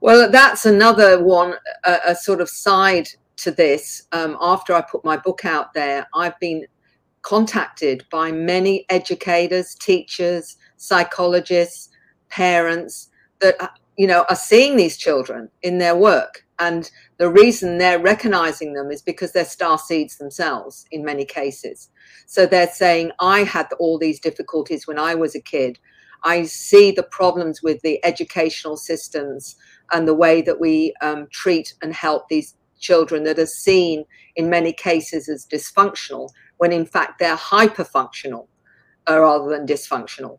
Well, 0.00 0.30
that's 0.30 0.66
another 0.66 1.22
one, 1.22 1.54
a, 1.84 1.98
a 2.08 2.14
sort 2.14 2.40
of 2.40 2.48
side 2.48 3.08
to 3.42 3.50
this. 3.50 4.06
Um, 4.12 4.36
after 4.40 4.74
I 4.74 4.82
put 4.82 5.04
my 5.04 5.16
book 5.16 5.44
out 5.44 5.74
there, 5.74 6.06
I've 6.14 6.38
been 6.40 6.66
contacted 7.22 8.04
by 8.10 8.32
many 8.32 8.84
educators, 8.88 9.74
teachers, 9.76 10.56
psychologists, 10.76 11.88
parents 12.28 13.10
that 13.40 13.60
uh, 13.60 13.68
you 13.96 14.06
know 14.06 14.24
are 14.30 14.36
seeing 14.36 14.76
these 14.76 14.96
children 14.96 15.48
in 15.62 15.78
their 15.78 15.94
work 15.94 16.44
and 16.58 16.90
the 17.18 17.28
reason 17.28 17.76
they're 17.76 17.98
recognizing 17.98 18.72
them 18.72 18.90
is 18.90 19.02
because 19.02 19.32
they're 19.32 19.44
star 19.44 19.78
seeds 19.78 20.16
themselves 20.16 20.86
in 20.92 21.04
many 21.04 21.26
cases 21.26 21.90
so 22.32 22.46
they're 22.46 22.70
saying, 22.70 23.12
I 23.20 23.40
had 23.40 23.68
all 23.78 23.98
these 23.98 24.18
difficulties 24.18 24.86
when 24.86 24.98
I 24.98 25.14
was 25.14 25.34
a 25.34 25.40
kid. 25.40 25.78
I 26.24 26.44
see 26.44 26.90
the 26.90 27.02
problems 27.02 27.62
with 27.62 27.82
the 27.82 28.02
educational 28.06 28.78
systems 28.78 29.54
and 29.92 30.08
the 30.08 30.14
way 30.14 30.40
that 30.40 30.58
we 30.58 30.94
um, 31.02 31.26
treat 31.30 31.74
and 31.82 31.92
help 31.92 32.28
these 32.28 32.54
children 32.82 33.24
that 33.24 33.38
are 33.38 33.46
seen 33.46 34.04
in 34.36 34.50
many 34.50 34.72
cases 34.72 35.28
as 35.28 35.46
dysfunctional, 35.46 36.28
when 36.58 36.72
in 36.72 36.84
fact 36.84 37.18
they're 37.18 37.36
hyperfunctional 37.36 38.46
uh, 39.08 39.18
rather 39.18 39.48
than 39.48 39.66
dysfunctional. 39.66 40.38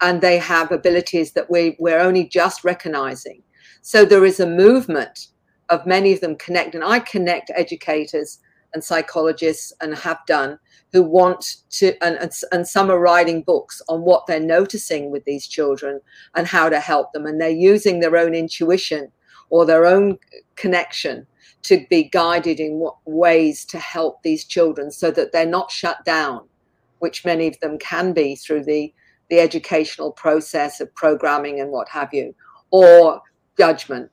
And 0.00 0.20
they 0.20 0.38
have 0.38 0.72
abilities 0.72 1.32
that 1.32 1.48
we, 1.48 1.76
we're 1.78 2.00
only 2.00 2.26
just 2.26 2.64
recognizing. 2.64 3.42
So 3.82 4.04
there 4.04 4.24
is 4.24 4.40
a 4.40 4.46
movement 4.46 5.28
of 5.68 5.86
many 5.86 6.12
of 6.12 6.20
them 6.20 6.36
connect, 6.36 6.74
and 6.74 6.82
I 6.82 6.98
connect 6.98 7.52
educators 7.54 8.40
and 8.74 8.82
psychologists 8.82 9.72
and 9.80 9.94
have 9.94 10.18
done 10.26 10.58
who 10.92 11.02
want 11.02 11.56
to 11.70 11.94
and, 12.04 12.16
and, 12.16 12.32
and 12.52 12.68
some 12.68 12.90
are 12.90 12.98
writing 12.98 13.42
books 13.42 13.80
on 13.88 14.02
what 14.02 14.26
they're 14.26 14.40
noticing 14.40 15.10
with 15.10 15.24
these 15.24 15.46
children 15.46 16.00
and 16.34 16.46
how 16.46 16.68
to 16.68 16.80
help 16.80 17.12
them 17.12 17.26
and 17.26 17.40
they're 17.40 17.50
using 17.50 18.00
their 18.00 18.16
own 18.16 18.34
intuition 18.34 19.10
or 19.50 19.64
their 19.64 19.86
own 19.86 20.18
connection 20.56 21.26
to 21.62 21.84
be 21.88 22.04
guided 22.04 22.58
in 22.58 22.78
what 22.78 22.96
ways 23.04 23.64
to 23.64 23.78
help 23.78 24.22
these 24.22 24.44
children 24.44 24.90
so 24.90 25.10
that 25.10 25.32
they're 25.32 25.46
not 25.46 25.70
shut 25.70 26.04
down 26.04 26.42
which 26.98 27.24
many 27.24 27.48
of 27.48 27.58
them 27.60 27.78
can 27.78 28.12
be 28.12 28.36
through 28.36 28.64
the 28.64 28.92
the 29.28 29.40
educational 29.40 30.12
process 30.12 30.80
of 30.80 30.94
programming 30.94 31.60
and 31.60 31.70
what 31.70 31.88
have 31.88 32.12
you 32.12 32.34
or 32.70 33.20
judgment 33.58 34.10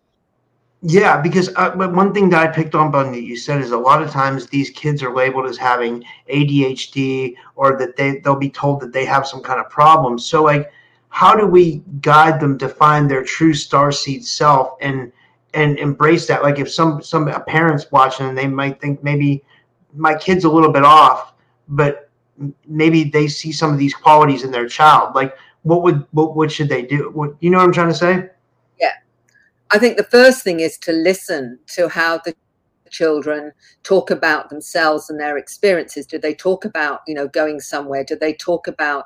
yeah, 0.81 1.19
because 1.19 1.49
uh, 1.57 1.71
one 1.71 2.13
thing 2.13 2.29
that 2.29 2.41
I 2.41 2.47
picked 2.47 2.73
up 2.73 2.95
on 2.95 3.11
that 3.11 3.23
you 3.23 3.35
said 3.35 3.59
is 3.59 3.71
a 3.71 3.77
lot 3.77 4.01
of 4.01 4.11
times 4.11 4.47
these 4.47 4.69
kids 4.69 5.03
are 5.03 5.13
labeled 5.13 5.45
as 5.45 5.57
having 5.57 6.05
ADHD 6.31 7.35
or 7.57 7.77
that 7.77 7.97
they 7.97 8.19
they'll 8.19 8.37
be 8.37 8.49
told 8.49 8.79
that 8.79 8.93
they 8.93 9.03
have 9.03 9.27
some 9.27 9.41
kind 9.41 9.59
of 9.59 9.69
problem. 9.69 10.17
So 10.17 10.41
like, 10.41 10.71
how 11.09 11.35
do 11.35 11.45
we 11.45 11.83
guide 11.99 12.39
them 12.39 12.57
to 12.59 12.69
find 12.69 13.11
their 13.11 13.25
true 13.25 13.53
star 13.53 13.91
seed 13.91 14.25
self 14.25 14.77
and 14.79 15.11
and 15.53 15.77
embrace 15.79 16.27
that? 16.27 16.43
Like 16.43 16.59
if 16.59 16.71
some 16.71 17.01
some 17.01 17.31
parents 17.45 17.91
watching 17.91 18.27
and 18.27 18.37
they 18.37 18.47
might 18.47 18.79
think 18.79 19.03
maybe 19.03 19.43
my 19.93 20.15
kid's 20.15 20.43
a 20.43 20.49
little 20.49 20.71
bit 20.71 20.83
off, 20.83 21.33
but 21.67 22.09
maybe 22.67 23.03
they 23.03 23.27
see 23.27 23.51
some 23.51 23.71
of 23.71 23.77
these 23.77 23.93
qualities 23.93 24.43
in 24.43 24.51
their 24.51 24.67
child. 24.67 25.15
Like 25.15 25.35
what 25.63 25.83
would 25.83 26.05
what 26.11 26.35
what 26.35 26.51
should 26.51 26.69
they 26.69 26.83
do? 26.83 27.11
What 27.13 27.35
you 27.39 27.49
know 27.49 27.57
what 27.57 27.65
I'm 27.65 27.73
trying 27.73 27.89
to 27.89 27.93
say? 27.93 28.29
Yeah, 28.79 28.93
I 29.71 29.79
think 29.79 29.97
the 29.97 30.03
first 30.03 30.43
thing 30.43 30.59
is 30.59 30.77
to 30.79 30.91
listen 30.91 31.59
to 31.75 31.89
how 31.89 32.19
the 32.19 32.35
children 32.89 33.51
talk 33.83 34.09
about 34.11 34.49
themselves 34.49 35.09
and 35.09 35.19
their 35.19 35.37
experiences. 35.37 36.05
Do 36.05 36.17
they 36.17 36.33
talk 36.33 36.65
about, 36.65 37.01
you 37.07 37.13
know, 37.13 37.27
going 37.27 37.59
somewhere? 37.59 38.03
Do 38.03 38.15
they 38.15 38.33
talk 38.33 38.67
about 38.67 39.05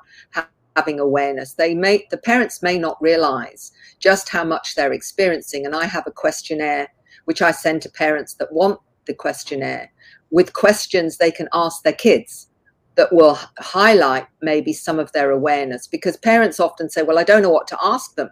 having 0.75 0.99
awareness? 0.99 1.53
They 1.53 1.75
may, 1.75 2.05
the 2.09 2.17
parents 2.17 2.63
may 2.63 2.77
not 2.77 3.01
realize 3.01 3.71
just 3.99 4.29
how 4.29 4.43
much 4.43 4.75
they're 4.75 4.93
experiencing. 4.93 5.65
And 5.65 5.75
I 5.75 5.85
have 5.85 6.05
a 6.07 6.11
questionnaire 6.11 6.87
which 7.25 7.41
I 7.41 7.51
send 7.51 7.81
to 7.83 7.89
parents 7.89 8.33
that 8.35 8.51
want 8.51 8.79
the 9.05 9.13
questionnaire 9.13 9.91
with 10.31 10.53
questions 10.53 11.17
they 11.17 11.31
can 11.31 11.47
ask 11.53 11.83
their 11.83 11.93
kids 11.93 12.47
that 12.95 13.11
will 13.11 13.39
highlight 13.59 14.27
maybe 14.41 14.73
some 14.73 14.99
of 14.99 15.11
their 15.13 15.31
awareness 15.31 15.87
because 15.87 16.17
parents 16.17 16.59
often 16.59 16.89
say, 16.89 17.01
Well, 17.01 17.19
I 17.19 17.23
don't 17.23 17.41
know 17.41 17.49
what 17.49 17.67
to 17.67 17.77
ask 17.81 18.15
them 18.15 18.29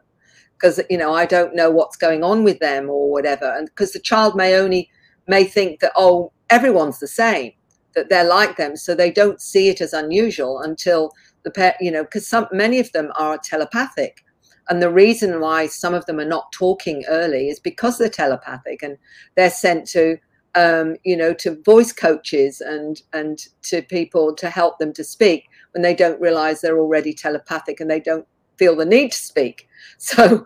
because 0.61 0.79
you 0.89 0.97
know 0.97 1.13
I 1.13 1.25
don't 1.25 1.55
know 1.55 1.71
what's 1.71 1.97
going 1.97 2.23
on 2.23 2.43
with 2.43 2.59
them 2.59 2.89
or 2.89 3.09
whatever, 3.11 3.51
and 3.51 3.67
because 3.67 3.93
the 3.93 3.99
child 3.99 4.35
may 4.35 4.55
only 4.55 4.89
may 5.27 5.43
think 5.43 5.79
that 5.79 5.91
oh 5.95 6.31
everyone's 6.49 6.99
the 6.99 7.07
same, 7.07 7.53
that 7.95 8.09
they're 8.09 8.23
like 8.23 8.57
them, 8.57 8.75
so 8.75 8.93
they 8.93 9.11
don't 9.11 9.41
see 9.41 9.69
it 9.69 9.81
as 9.81 9.93
unusual 9.93 10.59
until 10.59 11.11
the 11.43 11.75
you 11.79 11.91
know 11.91 12.03
because 12.03 12.27
some 12.27 12.47
many 12.51 12.79
of 12.79 12.91
them 12.91 13.11
are 13.17 13.37
telepathic, 13.37 14.23
and 14.69 14.81
the 14.81 14.91
reason 14.91 15.39
why 15.39 15.67
some 15.67 15.93
of 15.93 16.05
them 16.05 16.19
are 16.19 16.25
not 16.25 16.51
talking 16.51 17.03
early 17.07 17.49
is 17.49 17.59
because 17.59 17.97
they're 17.97 18.09
telepathic 18.09 18.83
and 18.83 18.97
they're 19.35 19.49
sent 19.49 19.87
to 19.89 20.17
um, 20.55 20.95
you 21.03 21.15
know 21.15 21.33
to 21.33 21.61
voice 21.63 21.93
coaches 21.93 22.61
and 22.61 23.01
and 23.13 23.47
to 23.63 23.81
people 23.81 24.35
to 24.35 24.49
help 24.49 24.79
them 24.79 24.93
to 24.93 25.03
speak 25.03 25.47
when 25.73 25.81
they 25.81 25.95
don't 25.95 26.21
realize 26.21 26.61
they're 26.61 26.79
already 26.79 27.13
telepathic 27.13 27.79
and 27.79 27.89
they 27.89 27.99
don't 27.99 28.27
feel 28.57 28.75
the 28.75 28.85
need 28.85 29.11
to 29.11 29.17
speak. 29.17 29.67
So 29.97 30.45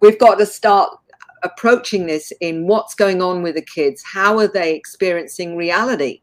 we've 0.00 0.18
got 0.18 0.36
to 0.38 0.46
start 0.46 0.90
approaching 1.42 2.06
this 2.06 2.32
in 2.40 2.66
what's 2.66 2.94
going 2.94 3.22
on 3.22 3.42
with 3.42 3.54
the 3.54 3.62
kids. 3.62 4.02
How 4.02 4.38
are 4.38 4.48
they 4.48 4.74
experiencing 4.74 5.56
reality? 5.56 6.22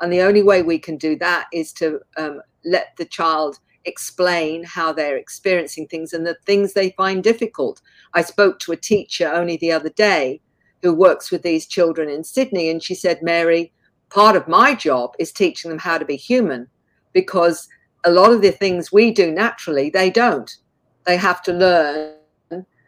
And 0.00 0.12
the 0.12 0.22
only 0.22 0.42
way 0.42 0.62
we 0.62 0.78
can 0.78 0.96
do 0.96 1.16
that 1.16 1.46
is 1.52 1.72
to 1.74 2.00
um, 2.16 2.40
let 2.64 2.96
the 2.96 3.04
child 3.04 3.58
explain 3.84 4.64
how 4.64 4.92
they're 4.92 5.16
experiencing 5.16 5.86
things 5.86 6.12
and 6.12 6.26
the 6.26 6.36
things 6.46 6.72
they 6.72 6.90
find 6.90 7.22
difficult. 7.22 7.80
I 8.14 8.22
spoke 8.22 8.58
to 8.60 8.72
a 8.72 8.76
teacher 8.76 9.30
only 9.32 9.56
the 9.56 9.72
other 9.72 9.88
day 9.90 10.40
who 10.82 10.94
works 10.94 11.30
with 11.30 11.42
these 11.42 11.66
children 11.66 12.08
in 12.08 12.22
Sydney, 12.22 12.70
and 12.70 12.82
she 12.82 12.94
said, 12.94 13.22
Mary, 13.22 13.72
part 14.10 14.36
of 14.36 14.46
my 14.46 14.74
job 14.74 15.14
is 15.18 15.32
teaching 15.32 15.70
them 15.70 15.78
how 15.78 15.98
to 15.98 16.04
be 16.04 16.16
human 16.16 16.68
because 17.12 17.68
a 18.04 18.10
lot 18.10 18.32
of 18.32 18.42
the 18.42 18.52
things 18.52 18.92
we 18.92 19.10
do 19.10 19.32
naturally, 19.32 19.90
they 19.90 20.10
don't. 20.10 20.56
They 21.04 21.16
have 21.16 21.42
to 21.42 21.52
learn 21.52 22.14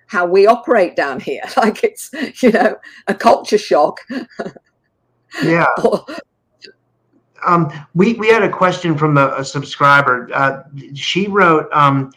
how 0.06 0.26
we 0.26 0.46
operate 0.46 0.96
down 0.96 1.20
here. 1.20 1.42
Like 1.56 1.83
it's, 1.85 2.11
you 2.42 2.52
know, 2.52 2.76
a 3.06 3.14
culture 3.14 3.59
shock. 3.59 4.00
Yeah. 5.42 5.66
um, 7.46 7.72
we, 7.94 8.14
we 8.14 8.29
had 8.29 8.42
a 8.42 8.48
question 8.48 8.96
from 8.96 9.18
a, 9.18 9.35
a 9.37 9.44
subscriber. 9.44 10.29
Uh, 10.33 10.62
she 10.94 11.26
wrote, 11.26 11.68
um, 11.72 12.12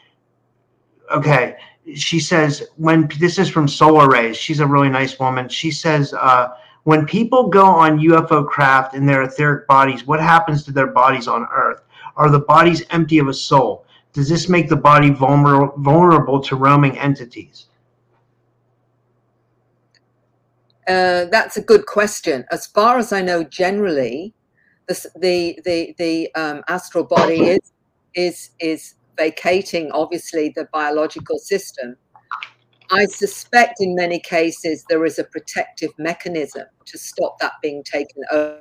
okay, 1.13 1.57
she 1.95 2.19
says, 2.19 2.67
when 2.77 3.09
this 3.19 3.37
is 3.37 3.49
from 3.49 3.67
Solar 3.67 4.09
Rays, 4.09 4.37
she's 4.37 4.59
a 4.59 4.67
really 4.67 4.89
nice 4.89 5.19
woman. 5.19 5.49
She 5.49 5.71
says, 5.71 6.13
uh, 6.13 6.49
when 6.83 7.05
people 7.05 7.47
go 7.49 7.65
on 7.65 7.99
UFO 7.99 8.45
craft 8.45 8.93
in 8.95 9.05
their 9.05 9.23
etheric 9.23 9.67
bodies, 9.67 10.05
what 10.05 10.19
happens 10.19 10.63
to 10.65 10.71
their 10.71 10.87
bodies 10.87 11.27
on 11.27 11.47
Earth? 11.53 11.81
Are 12.15 12.29
the 12.29 12.39
bodies 12.39 12.83
empty 12.91 13.19
of 13.19 13.27
a 13.27 13.33
soul? 13.33 13.85
does 14.13 14.29
this 14.29 14.47
make 14.47 14.69
the 14.69 14.75
body 14.75 15.09
vulnerable 15.09 15.73
vulnerable 15.77 16.39
to 16.39 16.55
roaming 16.55 16.97
entities? 16.97 17.65
Uh, 20.87 21.25
that's 21.25 21.57
a 21.57 21.61
good 21.61 21.85
question. 21.85 22.45
As 22.51 22.67
far 22.67 22.97
as 22.97 23.11
I 23.11 23.21
know, 23.21 23.43
generally, 23.43 24.33
the 24.87 25.09
the 25.15 25.59
the, 25.65 25.95
the 25.97 26.35
um, 26.35 26.63
astral 26.67 27.03
body 27.03 27.41
is 27.41 27.71
is 28.15 28.49
is 28.59 28.95
vacating 29.17 29.91
obviously 29.91 30.51
the 30.55 30.67
biological 30.73 31.37
system. 31.39 31.95
I 32.91 33.05
suspect 33.05 33.75
in 33.79 33.95
many 33.95 34.19
cases 34.19 34.85
there 34.89 35.05
is 35.05 35.17
a 35.17 35.23
protective 35.23 35.91
mechanism 35.97 36.65
to 36.85 36.97
stop 36.97 37.39
that 37.39 37.53
being 37.61 37.83
taken 37.83 38.23
over. 38.31 38.59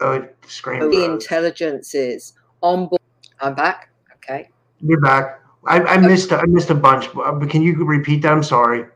Oh, 0.00 0.26
screen. 0.46 0.90
The 0.90 1.04
intelligence 1.04 1.94
is 1.94 2.34
on 2.60 2.86
board. 2.86 3.00
I'm 3.40 3.54
back. 3.54 3.90
Okay. 4.16 4.48
You're 4.80 5.00
back. 5.00 5.40
I, 5.66 5.80
I 5.80 5.96
missed 5.98 6.32
I 6.32 6.44
missed 6.46 6.70
a 6.70 6.74
bunch, 6.74 7.12
but 7.12 7.50
can 7.50 7.62
you 7.62 7.84
repeat 7.84 8.22
that? 8.22 8.32
I'm 8.32 8.42
sorry. 8.42 8.86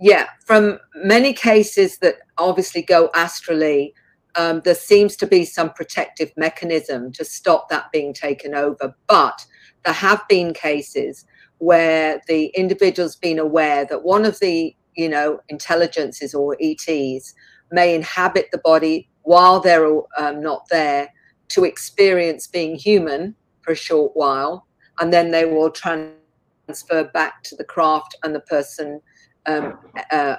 Yeah, 0.00 0.26
from 0.44 0.78
many 0.96 1.32
cases 1.32 1.98
that 1.98 2.16
obviously 2.36 2.82
go 2.82 3.10
astrally, 3.14 3.94
um, 4.36 4.60
there 4.64 4.74
seems 4.74 5.16
to 5.16 5.26
be 5.26 5.44
some 5.44 5.70
protective 5.70 6.32
mechanism 6.36 7.12
to 7.12 7.24
stop 7.24 7.68
that 7.70 7.92
being 7.92 8.12
taken 8.12 8.54
over. 8.54 8.94
But 9.06 9.46
there 9.84 9.94
have 9.94 10.22
been 10.28 10.52
cases 10.52 11.24
where 11.58 12.20
the 12.26 12.46
individual's 12.56 13.16
been 13.16 13.38
aware 13.38 13.84
that 13.86 14.02
one 14.02 14.24
of 14.24 14.40
the 14.40 14.74
you 14.96 15.08
know 15.08 15.40
intelligences 15.48 16.34
or 16.34 16.56
ETs 16.60 17.34
may 17.70 17.94
inhabit 17.94 18.48
the 18.50 18.58
body 18.58 19.08
while 19.24 19.60
they're 19.60 19.86
um, 20.18 20.40
not 20.40 20.66
there 20.70 21.12
to 21.48 21.64
experience 21.64 22.46
being 22.46 22.76
human 22.76 23.34
for 23.62 23.72
a 23.72 23.76
short 23.76 24.12
while, 24.14 24.66
and 25.00 25.12
then 25.12 25.30
they 25.30 25.44
will 25.44 25.70
transfer 25.70 27.04
back 27.12 27.42
to 27.42 27.56
the 27.56 27.64
craft, 27.64 28.16
and 28.22 28.34
the 28.34 28.40
person 28.40 29.00
um, 29.46 29.78
uh, 30.10 30.36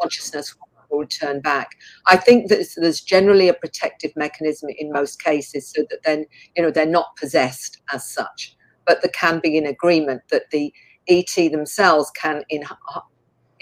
consciousness 0.00 0.54
will 0.90 0.98
return 0.98 1.40
back. 1.40 1.70
I 2.06 2.16
think 2.16 2.48
that 2.48 2.66
there's 2.76 3.00
generally 3.00 3.48
a 3.48 3.54
protective 3.54 4.12
mechanism 4.16 4.70
in 4.78 4.92
most 4.92 5.22
cases, 5.22 5.72
so 5.74 5.84
that 5.90 6.02
then 6.04 6.26
you 6.56 6.62
know 6.62 6.70
they're 6.70 6.86
not 6.86 7.16
possessed 7.16 7.80
as 7.92 8.10
such, 8.10 8.56
but 8.86 9.02
there 9.02 9.12
can 9.12 9.40
be 9.40 9.56
an 9.58 9.66
agreement 9.66 10.22
that 10.30 10.50
the 10.50 10.72
ET 11.08 11.34
themselves 11.34 12.10
can 12.12 12.42
in, 12.48 12.62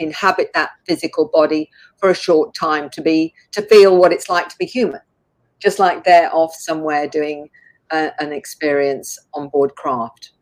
inhabit 0.01 0.51
that 0.55 0.71
physical 0.87 1.31
body 1.33 1.71
for 1.99 2.11
a 2.11 2.15
short 2.15 2.55
time 2.55 2.91
to 2.91 3.01
be 3.01 3.33
to 3.53 3.63
feel 3.63 3.97
what 3.97 4.13
it's 4.13 4.29
like 4.29 4.49
to 4.49 4.57
be 4.59 4.67
human, 4.67 5.01
just 5.59 5.79
like 5.79 6.05
they're 6.05 6.35
off 6.35 6.55
somewhere 6.55 7.07
doing 7.07 7.49
uh, 7.91 8.11
an 8.19 8.33
experience 8.33 9.19
on 9.35 9.49
board 9.49 9.75
craft. 9.77 10.33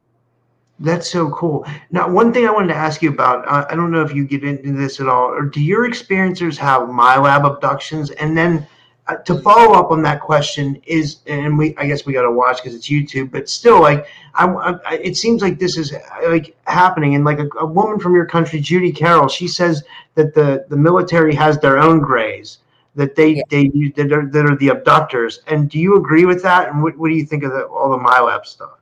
That's 0.80 1.10
so 1.10 1.28
cool. 1.30 1.66
Now, 1.90 2.08
one 2.08 2.32
thing 2.32 2.46
I 2.46 2.52
wanted 2.52 2.68
to 2.68 2.76
ask 2.76 3.02
you 3.02 3.10
about, 3.10 3.46
uh, 3.48 3.66
I 3.68 3.74
don't 3.74 3.90
know 3.90 4.02
if 4.02 4.14
you 4.14 4.24
get 4.24 4.44
into 4.44 4.72
this 4.72 5.00
at 5.00 5.08
all, 5.08 5.28
or 5.28 5.42
do 5.42 5.60
your 5.60 5.88
experiencers 5.88 6.56
have 6.58 6.82
MILAB 6.82 7.44
abductions? 7.44 8.12
And 8.12 8.38
then 8.38 8.64
uh, 9.08 9.16
to 9.16 9.40
follow 9.40 9.72
up 9.72 9.90
on 9.90 10.02
that 10.02 10.20
question 10.20 10.80
is, 10.86 11.20
and 11.26 11.56
we, 11.56 11.74
I 11.78 11.86
guess 11.86 12.04
we 12.04 12.12
got 12.12 12.22
to 12.22 12.30
watch 12.30 12.62
because 12.62 12.74
it's 12.74 12.88
YouTube, 12.88 13.30
but 13.30 13.48
still, 13.48 13.80
like, 13.80 14.06
I, 14.34 14.46
I, 14.46 14.94
it 14.96 15.16
seems 15.16 15.40
like 15.40 15.58
this 15.58 15.78
is 15.78 15.94
like 16.26 16.56
happening. 16.66 17.14
And 17.14 17.24
like 17.24 17.38
a, 17.38 17.48
a, 17.58 17.66
woman 17.66 17.98
from 17.98 18.14
your 18.14 18.26
country, 18.26 18.60
Judy 18.60 18.92
Carroll, 18.92 19.28
she 19.28 19.48
says 19.48 19.82
that 20.14 20.34
the 20.34 20.66
the 20.68 20.76
military 20.76 21.34
has 21.34 21.58
their 21.58 21.78
own 21.78 22.00
greys 22.00 22.58
that 22.94 23.14
they 23.14 23.36
yeah. 23.36 23.42
they 23.48 23.68
that 23.96 24.12
are 24.12 24.26
that 24.26 24.44
are 24.44 24.56
the 24.56 24.68
abductors. 24.68 25.40
And 25.46 25.70
do 25.70 25.78
you 25.78 25.96
agree 25.96 26.26
with 26.26 26.42
that? 26.42 26.68
And 26.68 26.82
what, 26.82 26.98
what 26.98 27.08
do 27.08 27.14
you 27.14 27.24
think 27.24 27.44
of 27.44 27.52
the, 27.52 27.64
all 27.64 27.90
the 27.90 27.98
MILAB 27.98 28.44
stuff? 28.44 28.78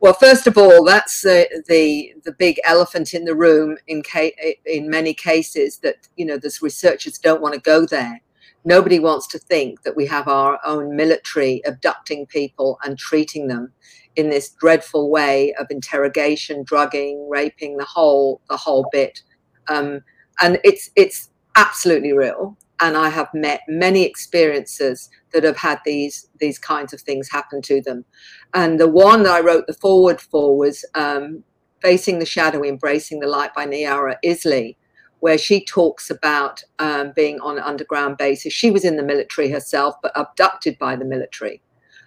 Well, 0.00 0.12
first 0.12 0.46
of 0.46 0.58
all, 0.58 0.84
that's 0.84 1.22
the, 1.22 1.62
the 1.68 2.14
the 2.24 2.32
big 2.32 2.60
elephant 2.64 3.14
in 3.14 3.24
the 3.24 3.34
room 3.34 3.78
in 3.86 4.02
ca- 4.02 4.36
in 4.66 4.90
many 4.90 5.14
cases 5.14 5.78
that 5.78 6.08
you 6.16 6.26
know 6.26 6.36
the 6.36 6.54
researchers 6.60 7.18
don't 7.18 7.40
want 7.40 7.54
to 7.54 7.60
go 7.60 7.86
there. 7.86 8.20
Nobody 8.66 8.98
wants 8.98 9.28
to 9.28 9.38
think 9.38 9.84
that 9.84 9.94
we 9.94 10.06
have 10.06 10.26
our 10.26 10.58
own 10.66 10.96
military 10.96 11.62
abducting 11.64 12.26
people 12.26 12.80
and 12.82 12.98
treating 12.98 13.46
them 13.46 13.72
in 14.16 14.28
this 14.28 14.50
dreadful 14.50 15.08
way 15.08 15.54
of 15.54 15.68
interrogation, 15.70 16.64
drugging, 16.64 17.28
raping, 17.30 17.76
the 17.76 17.84
whole 17.84 18.40
the 18.50 18.56
whole 18.56 18.88
bit. 18.90 19.20
Um, 19.68 20.00
and 20.42 20.58
it's 20.64 20.90
it's 20.96 21.30
absolutely 21.54 22.12
real. 22.12 22.58
And 22.80 22.96
I 22.96 23.08
have 23.08 23.28
met 23.32 23.60
many 23.68 24.02
experiences 24.02 25.10
that 25.32 25.44
have 25.44 25.56
had 25.56 25.78
these 25.84 26.28
these 26.40 26.58
kinds 26.58 26.92
of 26.92 27.00
things 27.00 27.30
happen 27.30 27.62
to 27.62 27.80
them. 27.80 28.04
And 28.52 28.80
the 28.80 28.88
one 28.88 29.22
that 29.22 29.32
I 29.32 29.40
wrote 29.40 29.68
the 29.68 29.74
forward 29.74 30.20
for 30.20 30.58
was 30.58 30.84
um, 30.96 31.44
Facing 31.82 32.18
the 32.18 32.26
Shadow, 32.26 32.64
Embracing 32.64 33.20
the 33.20 33.28
Light 33.28 33.54
by 33.54 33.64
Niara 33.64 34.18
Isley, 34.24 34.76
where 35.20 35.38
she 35.38 35.64
talks 35.64 36.10
about 36.10 36.62
um, 36.78 37.12
being 37.16 37.40
on 37.40 37.58
underground 37.58 38.16
bases. 38.16 38.52
She 38.52 38.70
was 38.70 38.84
in 38.84 38.96
the 38.96 39.02
military 39.02 39.50
herself, 39.50 39.94
but 40.02 40.12
abducted 40.16 40.78
by 40.78 40.96
the 40.96 41.04
military, 41.04 41.60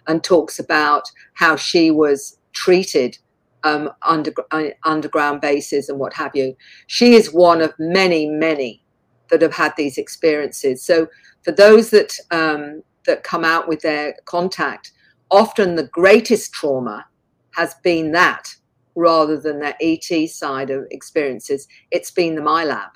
and 0.06 0.22
talks 0.22 0.58
about 0.58 1.10
how 1.34 1.56
she 1.56 1.90
was 1.90 2.38
treated 2.52 3.18
um, 3.64 3.90
under, 4.02 4.32
uh, 4.50 4.68
underground 4.84 5.40
bases 5.40 5.88
and 5.88 5.98
what 5.98 6.14
have 6.14 6.34
you. 6.34 6.56
She 6.86 7.14
is 7.14 7.32
one 7.32 7.60
of 7.60 7.74
many, 7.78 8.26
many 8.26 8.82
that 9.28 9.42
have 9.42 9.54
had 9.54 9.74
these 9.76 9.98
experiences. 9.98 10.82
So 10.82 11.08
for 11.42 11.52
those 11.52 11.90
that 11.90 12.14
um, 12.30 12.82
that 13.06 13.22
come 13.24 13.44
out 13.44 13.66
with 13.68 13.80
their 13.80 14.14
contact, 14.26 14.92
often 15.30 15.74
the 15.74 15.88
greatest 15.88 16.52
trauma 16.52 17.06
has 17.52 17.74
been 17.82 18.12
that 18.12 18.54
rather 18.94 19.40
than 19.40 19.60
their 19.60 19.76
ET 19.80 20.28
side 20.28 20.70
of 20.70 20.86
experiences. 20.90 21.66
It's 21.90 22.10
been 22.10 22.34
the 22.34 22.42
MILAB. 22.42 22.90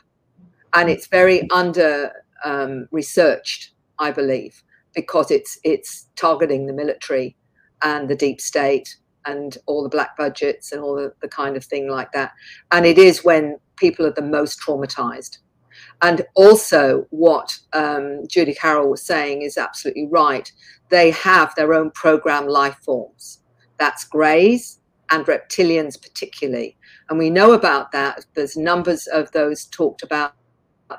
And 0.74 0.90
it's 0.90 1.06
very 1.06 1.48
under 1.50 2.12
um, 2.44 2.88
researched, 2.90 3.72
I 3.98 4.10
believe, 4.10 4.62
because 4.94 5.30
it's 5.30 5.58
it's 5.64 6.08
targeting 6.16 6.66
the 6.66 6.72
military 6.72 7.37
and 7.82 8.08
the 8.08 8.16
deep 8.16 8.40
state 8.40 8.96
and 9.26 9.56
all 9.66 9.82
the 9.82 9.88
black 9.88 10.16
budgets 10.16 10.72
and 10.72 10.82
all 10.82 10.94
the, 10.94 11.12
the 11.20 11.28
kind 11.28 11.56
of 11.56 11.64
thing 11.64 11.88
like 11.88 12.12
that. 12.12 12.32
And 12.72 12.84
it 12.84 12.98
is 12.98 13.24
when 13.24 13.58
people 13.76 14.06
are 14.06 14.12
the 14.12 14.22
most 14.22 14.60
traumatized. 14.60 15.38
And 16.02 16.24
also, 16.34 17.06
what 17.10 17.58
um, 17.72 18.26
Judy 18.28 18.54
Carroll 18.54 18.90
was 18.90 19.04
saying 19.04 19.42
is 19.42 19.58
absolutely 19.58 20.06
right. 20.06 20.50
They 20.90 21.10
have 21.12 21.54
their 21.54 21.72
own 21.72 21.90
program 21.92 22.46
life 22.46 22.76
forms. 22.84 23.40
That's 23.78 24.04
greys 24.04 24.80
and 25.10 25.26
reptilians, 25.26 26.00
particularly. 26.00 26.76
And 27.08 27.18
we 27.18 27.30
know 27.30 27.52
about 27.52 27.92
that. 27.92 28.24
There's 28.34 28.56
numbers 28.56 29.06
of 29.08 29.30
those 29.32 29.66
talked 29.66 30.02
about 30.02 30.34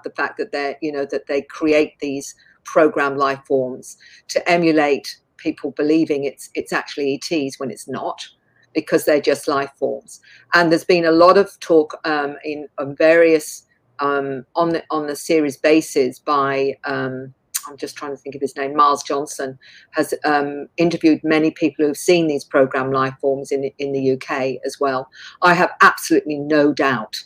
the 0.04 0.12
fact 0.12 0.38
that 0.38 0.52
they 0.52 0.78
you 0.82 0.92
know, 0.92 1.06
that 1.06 1.28
they 1.28 1.42
create 1.42 1.94
these 2.00 2.36
program 2.64 3.18
life 3.18 3.42
forms 3.48 3.98
to 4.28 4.50
emulate 4.50 5.18
people 5.38 5.72
believing 5.72 6.24
it's 6.24 6.50
it's 6.56 6.74
actually 6.74 7.16
ETs 7.16 7.60
when 7.60 7.70
it's 7.72 7.88
not 7.88 8.28
because 8.74 9.06
they're 9.06 9.22
just 9.22 9.48
life 9.48 9.72
forms. 9.80 10.20
And 10.54 10.72
there's 10.72 10.84
been 10.84 11.06
a 11.06 11.12
lot 11.12 11.38
of 11.38 11.58
talk 11.60 11.98
um, 12.04 12.36
in 12.44 12.68
on 12.78 12.96
various 12.96 13.64
um, 14.00 14.46
on 14.56 14.70
the 14.70 14.84
on 14.92 15.08
the 15.08 15.16
series 15.16 15.58
basis 15.58 16.20
by 16.20 16.78
um, 16.84 17.34
I'm 17.68 17.78
just 17.78 17.96
trying 17.96 18.12
to 18.12 18.18
think 18.18 18.36
of 18.36 18.42
his 18.42 18.56
name. 18.56 18.76
Miles 18.76 19.02
Johnston 19.04 19.58
has 19.92 20.14
um, 20.24 20.68
interviewed 20.78 21.22
many 21.24 21.50
people 21.52 21.86
who've 21.86 21.98
seen 21.98 22.28
these 22.28 22.44
program 22.44 22.92
life 22.92 23.16
forms 23.20 23.52
in 23.52 23.72
in 23.80 23.94
the 23.94 24.12
UK 24.12 24.58
as 24.66 24.80
well. 24.80 25.10
I 25.42 25.54
have 25.54 25.72
absolutely 25.82 26.38
no 26.38 26.74
doubt 26.74 27.24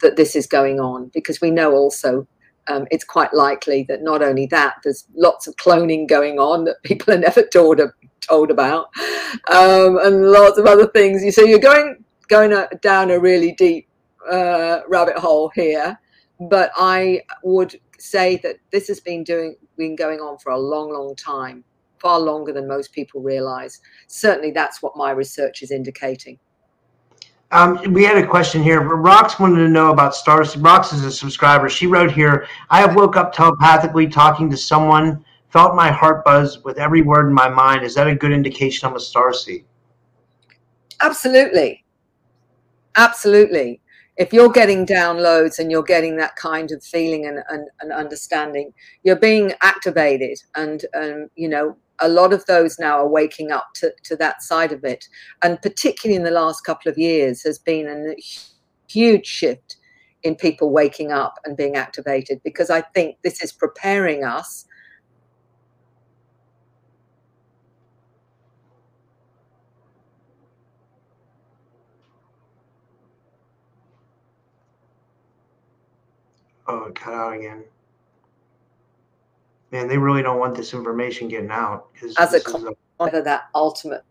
that 0.00 0.16
this 0.16 0.36
is 0.36 0.46
going 0.46 0.80
on 0.80 1.10
because 1.14 1.40
we 1.40 1.50
know 1.50 1.72
also 1.72 2.26
um, 2.68 2.86
it's 2.90 3.04
quite 3.04 3.32
likely 3.34 3.84
that 3.88 4.02
not 4.02 4.22
only 4.22 4.46
that 4.46 4.76
there's 4.84 5.06
lots 5.14 5.46
of 5.46 5.56
cloning 5.56 6.06
going 6.08 6.38
on 6.38 6.64
that 6.64 6.82
people 6.82 7.12
are 7.12 7.18
never 7.18 7.42
told 7.42 7.80
told 8.20 8.50
about, 8.50 8.90
um, 9.50 9.98
and 9.98 10.30
lots 10.30 10.58
of 10.58 10.66
other 10.66 10.86
things. 10.86 11.24
you 11.24 11.32
So 11.32 11.42
you're 11.42 11.58
going 11.58 12.04
going 12.28 12.54
down 12.82 13.10
a 13.10 13.18
really 13.18 13.52
deep 13.52 13.88
uh, 14.30 14.80
rabbit 14.88 15.18
hole 15.18 15.50
here 15.54 15.98
but 16.40 16.72
I 16.76 17.22
would 17.42 17.78
say 17.98 18.36
that 18.42 18.56
this 18.70 18.88
has 18.88 19.00
been 19.00 19.22
doing 19.22 19.56
been 19.76 19.94
going 19.94 20.20
on 20.20 20.38
for 20.38 20.52
a 20.52 20.58
long, 20.58 20.92
long 20.92 21.14
time, 21.14 21.64
far 22.00 22.18
longer 22.18 22.52
than 22.52 22.66
most 22.66 22.92
people 22.92 23.20
realize. 23.20 23.80
Certainly, 24.08 24.52
that's 24.52 24.82
what 24.82 24.96
my 24.96 25.10
research 25.10 25.62
is 25.62 25.70
indicating. 25.70 26.38
Um, 27.52 27.92
we 27.92 28.04
had 28.04 28.16
a 28.16 28.26
question 28.26 28.62
here. 28.62 28.80
Rox 28.80 29.40
wanted 29.40 29.58
to 29.64 29.68
know 29.68 29.90
about 29.90 30.14
stars. 30.14 30.54
Rox 30.54 30.94
is 30.94 31.04
a 31.04 31.10
subscriber. 31.10 31.68
She 31.68 31.86
wrote 31.86 32.12
here, 32.12 32.46
I 32.70 32.80
have 32.80 32.94
woke 32.94 33.16
up 33.16 33.32
telepathically 33.32 34.06
talking 34.06 34.48
to 34.50 34.56
someone, 34.56 35.24
felt 35.48 35.74
my 35.74 35.90
heart 35.90 36.24
buzz 36.24 36.62
with 36.62 36.78
every 36.78 37.02
word 37.02 37.26
in 37.26 37.32
my 37.32 37.48
mind. 37.48 37.82
Is 37.82 37.94
that 37.96 38.06
a 38.06 38.14
good 38.14 38.30
indication 38.30 38.88
I'm 38.88 38.94
a 38.94 39.00
star 39.00 39.32
seed? 39.32 39.64
Absolutely. 41.02 41.84
Absolutely. 42.96 43.80
If 44.16 44.32
you're 44.32 44.50
getting 44.50 44.86
downloads 44.86 45.58
and 45.58 45.70
you're 45.70 45.82
getting 45.82 46.16
that 46.18 46.36
kind 46.36 46.70
of 46.70 46.84
feeling 46.84 47.26
and, 47.26 47.38
and, 47.48 47.68
and 47.80 47.90
understanding, 47.90 48.72
you're 49.02 49.16
being 49.16 49.54
activated. 49.62 50.38
And, 50.54 50.84
um, 50.94 51.28
you 51.34 51.48
know, 51.48 51.76
a 52.00 52.08
lot 52.08 52.32
of 52.32 52.44
those 52.46 52.78
now 52.78 52.98
are 52.98 53.08
waking 53.08 53.50
up 53.50 53.68
to, 53.76 53.92
to 54.04 54.16
that 54.16 54.42
side 54.42 54.72
of 54.72 54.84
it. 54.84 55.04
And 55.42 55.60
particularly 55.60 56.16
in 56.16 56.24
the 56.24 56.30
last 56.30 56.64
couple 56.64 56.90
of 56.90 56.98
years, 56.98 57.42
has 57.44 57.58
been 57.58 57.86
a 57.86 58.14
huge 58.88 59.26
shift 59.26 59.76
in 60.22 60.34
people 60.34 60.70
waking 60.70 61.12
up 61.12 61.38
and 61.44 61.56
being 61.56 61.76
activated 61.76 62.40
because 62.44 62.70
I 62.70 62.82
think 62.82 63.16
this 63.22 63.42
is 63.42 63.52
preparing 63.52 64.24
us 64.24 64.66
Oh, 76.72 76.92
cut 76.94 77.12
out 77.12 77.34
again. 77.34 77.64
Man, 79.70 79.86
they 79.86 79.98
really 79.98 80.22
don't 80.22 80.38
want 80.38 80.54
this 80.56 80.74
information 80.74 81.28
getting 81.28 81.50
out. 81.50 81.88
As 82.18 82.34
a 82.34 82.40
con- 82.40 82.74
of 82.98 83.24
that 83.24 83.48
ultimate. 83.54 84.04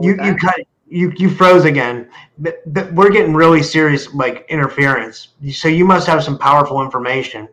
You 0.00 0.18
you 0.22 0.34
cut 0.36 0.56
you 0.88 1.12
you 1.16 1.30
froze 1.30 1.64
again. 1.64 2.08
But, 2.38 2.60
but 2.72 2.92
we're 2.92 3.10
getting 3.10 3.34
really 3.34 3.62
serious 3.62 4.12
like 4.14 4.46
interference. 4.48 5.28
So 5.52 5.68
you 5.68 5.84
must 5.84 6.06
have 6.06 6.22
some 6.22 6.38
powerful 6.38 6.82
information. 6.82 7.48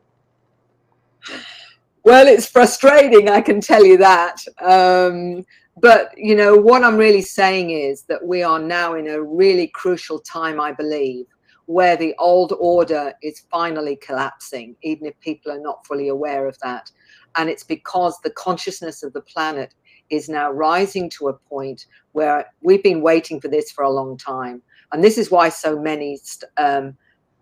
Well, 2.04 2.28
it's 2.28 2.48
frustrating, 2.48 3.30
I 3.30 3.40
can 3.40 3.62
tell 3.62 3.86
you 3.86 3.98
that. 3.98 4.44
Um, 4.62 5.46
but 5.82 6.10
you 6.18 6.36
know 6.36 6.56
what 6.56 6.84
I'm 6.84 6.98
really 6.98 7.22
saying 7.22 7.72
is 7.72 8.04
that 8.04 8.24
we 8.24 8.44
are 8.44 8.60
now 8.60 8.96
in 8.96 9.08
a 9.08 9.22
really 9.22 9.68
crucial 9.68 10.20
time, 10.20 10.60
I 10.60 10.74
believe, 10.74 11.26
where 11.66 11.96
the 11.96 12.14
old 12.20 12.54
order 12.60 13.14
is 13.22 13.44
finally 13.52 13.96
collapsing, 13.96 14.76
even 14.82 15.08
if 15.08 15.20
people 15.20 15.52
are 15.52 15.60
not 15.60 15.86
fully 15.86 16.10
aware 16.10 16.48
of 16.48 16.58
that. 16.60 16.92
And 17.36 17.50
it's 17.50 17.64
because 17.64 18.20
the 18.20 18.30
consciousness 18.32 19.04
of 19.04 19.14
the 19.14 19.22
planet 19.22 19.74
is 20.10 20.30
now 20.30 20.52
rising 20.52 21.10
to 21.10 21.30
a 21.30 21.34
point 21.34 21.88
where 22.12 22.46
we've 22.62 22.84
been 22.84 23.02
waiting 23.02 23.40
for 23.40 23.48
this 23.48 23.72
for 23.72 23.84
a 23.84 23.90
long 23.90 24.18
time. 24.18 24.62
And 24.92 25.04
this 25.04 25.18
is 25.18 25.32
why 25.32 25.50
so 25.50 25.80
many 25.80 26.20
um, 26.58 26.96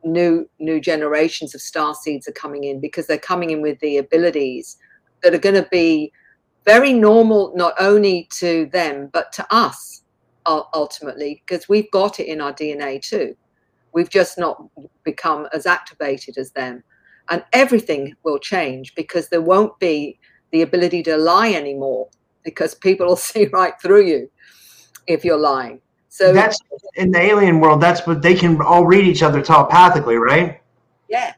new 0.04 0.50
new 0.60 0.80
generations 0.80 1.54
of 1.54 1.62
star 1.62 1.94
seeds 1.94 2.28
are 2.28 2.34
coming 2.34 2.64
in 2.64 2.80
because 2.80 3.08
they're 3.08 3.18
coming 3.18 3.52
in 3.52 3.62
with 3.62 3.80
the 3.80 3.98
abilities 3.98 4.78
that 5.22 5.34
are 5.34 5.40
going 5.40 5.56
to 5.56 5.68
be 5.70 6.12
very 6.66 6.94
normal, 6.94 7.54
not 7.56 7.74
only 7.80 8.28
to 8.32 8.68
them 8.68 9.10
but 9.12 9.32
to 9.34 9.46
us 9.54 10.04
ultimately, 10.46 11.44
because 11.46 11.70
we've 11.70 11.92
got 11.92 12.20
it 12.20 12.26
in 12.26 12.42
our 12.42 12.54
DNA 12.54 13.02
too. 13.02 13.36
We've 13.94 14.10
just 14.10 14.38
not 14.38 14.64
become 15.04 15.48
as 15.54 15.66
activated 15.66 16.38
as 16.38 16.52
them. 16.52 16.84
And 17.30 17.44
everything 17.54 18.16
will 18.24 18.39
change 18.39 18.96
because 18.96 19.30
there 19.30 19.42
won't 19.42 19.78
be 19.80 20.20
the 20.52 20.62
ability 20.62 21.04
to 21.04 21.18
lie 21.18 21.54
anymore 21.54 22.10
because 22.44 22.76
people 22.76 23.08
will 23.08 23.16
see 23.32 23.48
right 23.48 23.74
through 23.82 24.06
you 24.06 24.30
if 25.08 25.24
you're 25.26 25.38
lying. 25.38 25.82
So 26.10 26.34
that's 26.34 26.60
in 26.96 27.12
the 27.12 27.22
alien 27.22 27.62
world, 27.62 27.82
that's 27.82 28.06
what 28.06 28.22
they 28.22 28.36
can 28.36 28.62
all 28.62 28.86
read 28.86 29.06
each 29.06 29.24
other 29.24 29.42
telepathically, 29.42 30.18
right? 30.18 30.60
Yeah. 31.08 31.34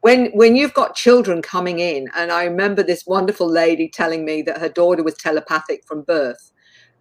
When 0.00 0.26
when 0.32 0.56
you've 0.56 0.72
got 0.72 0.94
children 0.94 1.42
coming 1.42 1.78
in, 1.78 2.08
and 2.16 2.32
I 2.32 2.44
remember 2.44 2.82
this 2.82 3.06
wonderful 3.06 3.48
lady 3.48 3.88
telling 3.88 4.24
me 4.24 4.40
that 4.42 4.58
her 4.58 4.70
daughter 4.70 5.02
was 5.02 5.14
telepathic 5.14 5.84
from 5.86 6.02
birth. 6.02 6.52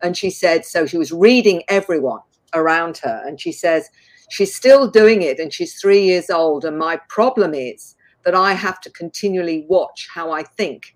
And 0.04 0.18
she 0.18 0.30
said, 0.30 0.66
so 0.66 0.86
she 0.86 0.98
was 0.98 1.12
reading 1.12 1.64
everyone 1.70 2.22
around 2.54 2.98
her. 2.98 3.24
And 3.26 3.40
she 3.40 3.52
says, 3.52 3.90
She's 4.32 4.56
still 4.56 4.90
doing 4.90 5.24
it 5.24 5.40
and 5.40 5.54
she's 5.54 5.80
three 5.80 6.04
years 6.04 6.30
old. 6.30 6.64
And 6.64 6.78
my 6.78 7.00
problem 7.10 7.54
is 7.54 7.96
that 8.24 8.34
I 8.34 8.54
have 8.54 8.80
to 8.82 8.90
continually 8.92 9.66
watch 9.68 10.08
how 10.14 10.32
I 10.32 10.44
think 10.44 10.96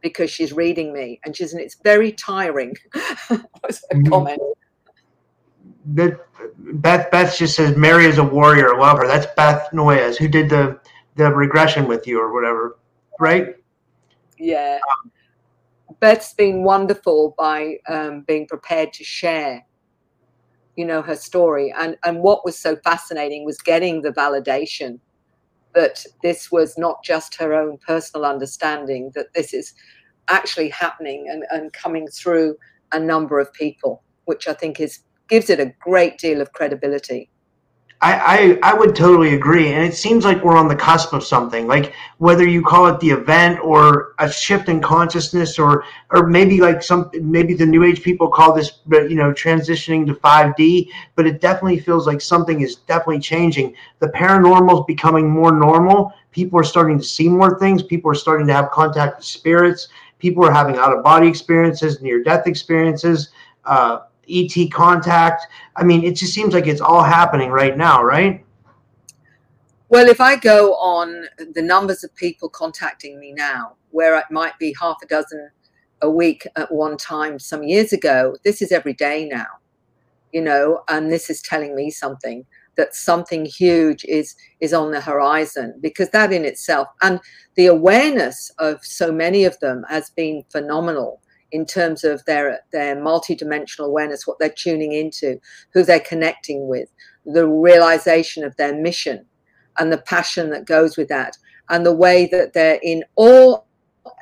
because 0.00 0.32
she's 0.32 0.52
reading 0.52 0.92
me. 0.92 1.20
And 1.24 1.36
she's, 1.36 1.52
and 1.52 1.62
it's 1.62 1.76
very 1.84 2.10
tiring. 2.10 2.74
was 3.30 3.84
a 3.92 3.94
mm-hmm. 3.94 4.06
comment. 4.08 4.42
Beth, 5.84 6.18
Beth 6.58 7.10
Beth 7.10 7.38
just 7.38 7.54
says 7.54 7.76
Mary 7.76 8.06
is 8.06 8.18
a 8.18 8.24
warrior. 8.24 8.76
Love 8.76 8.98
her. 8.98 9.06
That's 9.06 9.26
Beth 9.36 9.72
Noyes 9.72 10.16
who 10.16 10.28
did 10.28 10.48
the 10.48 10.80
the 11.16 11.30
regression 11.32 11.86
with 11.86 12.06
you 12.06 12.20
or 12.20 12.32
whatever, 12.32 12.78
right? 13.20 13.56
Yeah. 14.38 14.78
Um, 14.90 15.12
Beth's 16.00 16.34
been 16.34 16.64
wonderful 16.64 17.34
by 17.38 17.76
um, 17.88 18.22
being 18.22 18.46
prepared 18.46 18.92
to 18.94 19.04
share 19.04 19.64
you 20.76 20.84
know 20.84 21.02
her 21.02 21.16
story. 21.16 21.72
And 21.78 21.96
and 22.04 22.20
what 22.20 22.44
was 22.44 22.58
so 22.58 22.76
fascinating 22.76 23.44
was 23.44 23.58
getting 23.58 24.02
the 24.02 24.12
validation 24.12 24.98
that 25.74 26.04
this 26.22 26.52
was 26.52 26.76
not 26.76 27.02
just 27.02 27.34
her 27.36 27.54
own 27.54 27.78
personal 27.86 28.26
understanding 28.26 29.10
that 29.14 29.32
this 29.34 29.54
is 29.54 29.74
actually 30.28 30.68
happening 30.68 31.26
and, 31.28 31.44
and 31.50 31.72
coming 31.72 32.06
through 32.08 32.56
a 32.92 33.00
number 33.00 33.40
of 33.40 33.52
people 33.52 34.02
which 34.26 34.46
i 34.46 34.52
think 34.52 34.78
is 34.80 35.00
gives 35.28 35.50
it 35.50 35.58
a 35.58 35.72
great 35.80 36.18
deal 36.18 36.40
of 36.40 36.52
credibility 36.52 37.28
I, 38.02 38.58
I, 38.62 38.72
I 38.72 38.74
would 38.74 38.96
totally 38.96 39.34
agree. 39.34 39.72
And 39.72 39.84
it 39.84 39.94
seems 39.94 40.24
like 40.24 40.42
we're 40.42 40.56
on 40.56 40.66
the 40.66 40.74
cusp 40.74 41.12
of 41.12 41.22
something. 41.22 41.68
Like 41.68 41.94
whether 42.18 42.44
you 42.44 42.60
call 42.60 42.88
it 42.88 42.98
the 42.98 43.10
event 43.10 43.60
or 43.62 44.14
a 44.18 44.30
shift 44.30 44.68
in 44.68 44.80
consciousness 44.80 45.56
or 45.56 45.84
or 46.10 46.26
maybe 46.26 46.60
like 46.60 46.82
some 46.82 47.10
maybe 47.20 47.54
the 47.54 47.64
new 47.64 47.84
age 47.84 48.02
people 48.02 48.28
call 48.28 48.52
this 48.52 48.80
you 48.90 49.14
know 49.14 49.32
transitioning 49.32 50.04
to 50.06 50.14
5D, 50.14 50.88
but 51.14 51.28
it 51.28 51.40
definitely 51.40 51.78
feels 51.78 52.08
like 52.08 52.20
something 52.20 52.60
is 52.60 52.74
definitely 52.74 53.20
changing. 53.20 53.72
The 54.00 54.08
paranormal 54.08 54.80
is 54.80 54.84
becoming 54.88 55.30
more 55.30 55.52
normal. 55.52 56.12
People 56.32 56.58
are 56.58 56.64
starting 56.64 56.98
to 56.98 57.04
see 57.04 57.28
more 57.28 57.56
things. 57.60 57.84
People 57.84 58.10
are 58.10 58.16
starting 58.16 58.48
to 58.48 58.52
have 58.52 58.72
contact 58.72 59.18
with 59.18 59.26
spirits. 59.26 59.88
People 60.18 60.44
are 60.44 60.52
having 60.52 60.76
out 60.76 60.96
of 60.96 61.04
body 61.04 61.28
experiences, 61.28 62.02
near 62.02 62.20
death 62.24 62.48
experiences. 62.48 63.28
Uh, 63.64 64.00
ET 64.28 64.70
contact. 64.72 65.46
I 65.76 65.84
mean, 65.84 66.04
it 66.04 66.16
just 66.16 66.32
seems 66.34 66.54
like 66.54 66.66
it's 66.66 66.80
all 66.80 67.02
happening 67.02 67.50
right 67.50 67.76
now, 67.76 68.02
right? 68.02 68.44
Well, 69.88 70.08
if 70.08 70.20
I 70.20 70.36
go 70.36 70.74
on 70.76 71.26
the 71.54 71.62
numbers 71.62 72.02
of 72.02 72.14
people 72.14 72.48
contacting 72.48 73.20
me 73.20 73.32
now, 73.32 73.76
where 73.90 74.16
it 74.16 74.24
might 74.30 74.58
be 74.58 74.74
half 74.80 74.96
a 75.02 75.06
dozen 75.06 75.50
a 76.00 76.10
week 76.10 76.46
at 76.56 76.72
one 76.72 76.96
time 76.96 77.38
some 77.38 77.62
years 77.62 77.92
ago, 77.92 78.34
this 78.44 78.62
is 78.62 78.72
every 78.72 78.94
day 78.94 79.28
now, 79.30 79.46
you 80.32 80.40
know, 80.40 80.82
and 80.88 81.12
this 81.12 81.28
is 81.28 81.42
telling 81.42 81.76
me 81.76 81.90
something 81.90 82.44
that 82.76 82.94
something 82.94 83.44
huge 83.44 84.04
is 84.06 84.34
is 84.60 84.72
on 84.72 84.90
the 84.90 85.00
horizon 85.00 85.78
because 85.80 86.08
that 86.10 86.32
in 86.32 86.44
itself 86.44 86.88
and 87.02 87.20
the 87.54 87.66
awareness 87.66 88.50
of 88.58 88.84
so 88.84 89.12
many 89.12 89.44
of 89.44 89.58
them 89.60 89.84
has 89.88 90.10
been 90.10 90.42
phenomenal 90.50 91.20
in 91.52 91.66
terms 91.66 92.02
of 92.02 92.24
their 92.24 92.60
their 92.72 92.96
multidimensional 92.96 93.86
awareness, 93.86 94.26
what 94.26 94.38
they're 94.38 94.48
tuning 94.48 94.92
into, 94.92 95.38
who 95.72 95.84
they're 95.84 96.00
connecting 96.00 96.66
with, 96.66 96.90
the 97.24 97.46
realization 97.46 98.42
of 98.42 98.56
their 98.56 98.74
mission, 98.74 99.24
and 99.78 99.92
the 99.92 99.98
passion 99.98 100.50
that 100.50 100.64
goes 100.64 100.96
with 100.96 101.08
that, 101.08 101.36
and 101.68 101.86
the 101.86 101.94
way 101.94 102.26
that 102.26 102.54
they're 102.54 102.80
in 102.82 103.04
all 103.14 103.66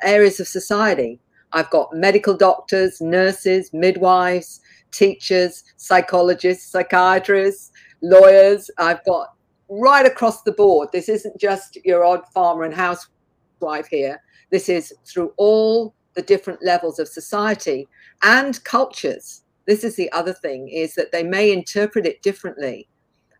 areas 0.03 0.39
of 0.39 0.47
society. 0.47 1.19
I've 1.53 1.69
got 1.69 1.93
medical 1.93 2.35
doctors, 2.35 3.01
nurses, 3.01 3.71
midwives, 3.73 4.61
teachers, 4.91 5.63
psychologists, 5.77 6.71
psychiatrists, 6.71 7.71
lawyers. 8.01 8.69
I've 8.77 9.03
got 9.05 9.33
right 9.69 10.05
across 10.05 10.43
the 10.43 10.51
board. 10.51 10.89
This 10.91 11.09
isn't 11.09 11.37
just 11.39 11.77
your 11.83 12.05
odd 12.05 12.21
farmer 12.33 12.63
and 12.63 12.73
housewife 12.73 13.87
here. 13.89 14.21
This 14.49 14.69
is 14.69 14.93
through 15.05 15.33
all 15.37 15.93
the 16.13 16.21
different 16.21 16.63
levels 16.63 16.99
of 16.99 17.07
society 17.07 17.87
and 18.23 18.63
cultures. 18.63 19.43
This 19.65 19.83
is 19.83 19.95
the 19.95 20.11
other 20.11 20.33
thing 20.33 20.67
is 20.69 20.95
that 20.95 21.11
they 21.11 21.23
may 21.23 21.51
interpret 21.51 22.05
it 22.05 22.21
differently, 22.21 22.87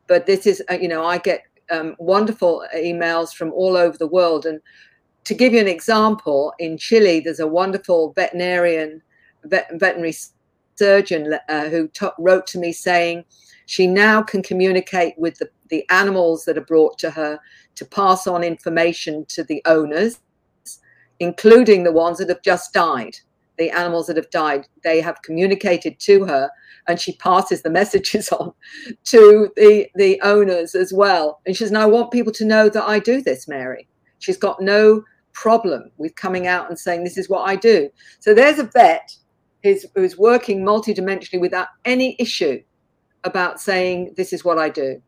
but 0.07 0.25
this 0.25 0.45
is 0.45 0.63
uh, 0.69 0.75
you 0.75 0.87
know 0.87 1.03
I 1.03 1.17
get 1.17 1.43
um, 1.71 1.95
wonderful 1.99 2.65
emails 2.75 3.33
from 3.33 3.51
all 3.53 3.77
over 3.77 3.97
the 3.97 4.07
world. 4.07 4.45
And 4.45 4.59
to 5.23 5.33
give 5.33 5.53
you 5.53 5.59
an 5.59 5.67
example, 5.67 6.53
in 6.59 6.77
Chile, 6.77 7.19
there's 7.19 7.39
a 7.39 7.47
wonderful 7.47 8.13
veterinarian, 8.13 9.01
vet, 9.45 9.69
veterinary 9.73 10.13
surgeon 10.75 11.37
uh, 11.47 11.69
who 11.69 11.87
t- 11.87 12.07
wrote 12.19 12.47
to 12.47 12.59
me 12.59 12.71
saying 12.71 13.23
she 13.65 13.87
now 13.87 14.21
can 14.21 14.43
communicate 14.43 15.13
with 15.17 15.37
the, 15.37 15.49
the 15.69 15.87
animals 15.89 16.45
that 16.45 16.57
are 16.57 16.65
brought 16.65 16.97
to 16.99 17.09
her 17.09 17.39
to 17.75 17.85
pass 17.85 18.27
on 18.27 18.43
information 18.43 19.25
to 19.25 19.43
the 19.43 19.61
owners 19.65 20.19
including 21.21 21.83
the 21.83 21.91
ones 21.91 22.17
that 22.17 22.29
have 22.29 22.41
just 22.41 22.73
died, 22.73 23.15
the 23.57 23.69
animals 23.69 24.07
that 24.07 24.17
have 24.17 24.29
died. 24.31 24.67
They 24.83 24.99
have 25.01 25.21
communicated 25.21 25.99
to 25.99 26.25
her 26.25 26.49
and 26.87 26.99
she 26.99 27.13
passes 27.13 27.61
the 27.61 27.69
messages 27.79 28.29
on 28.29 28.53
to 29.05 29.49
the, 29.55 29.87
the 29.95 30.19
owners 30.21 30.73
as 30.73 30.91
well. 30.91 31.39
And 31.45 31.55
she 31.55 31.63
says, 31.63 31.71
"Now 31.71 31.83
I 31.83 31.85
want 31.85 32.11
people 32.11 32.33
to 32.33 32.45
know 32.45 32.69
that 32.69 32.83
I 32.83 32.97
do 32.97 33.21
this, 33.21 33.47
Mary. 33.47 33.87
She's 34.17 34.37
got 34.37 34.61
no 34.61 35.03
problem 35.33 35.91
with 35.97 36.15
coming 36.15 36.47
out 36.47 36.69
and 36.69 36.77
saying, 36.77 37.03
This 37.03 37.17
is 37.17 37.29
what 37.29 37.47
I 37.47 37.55
do. 37.55 37.89
So 38.19 38.33
there's 38.33 38.59
a 38.59 38.63
vet 38.63 39.15
who's, 39.63 39.85
who's 39.95 40.17
working 40.17 40.63
multidimensionally 40.63 41.39
without 41.39 41.67
any 41.85 42.15
issue 42.19 42.61
about 43.23 43.61
saying, 43.61 44.15
This 44.17 44.33
is 44.33 44.43
what 44.43 44.57
I 44.57 44.69
do. 44.69 45.01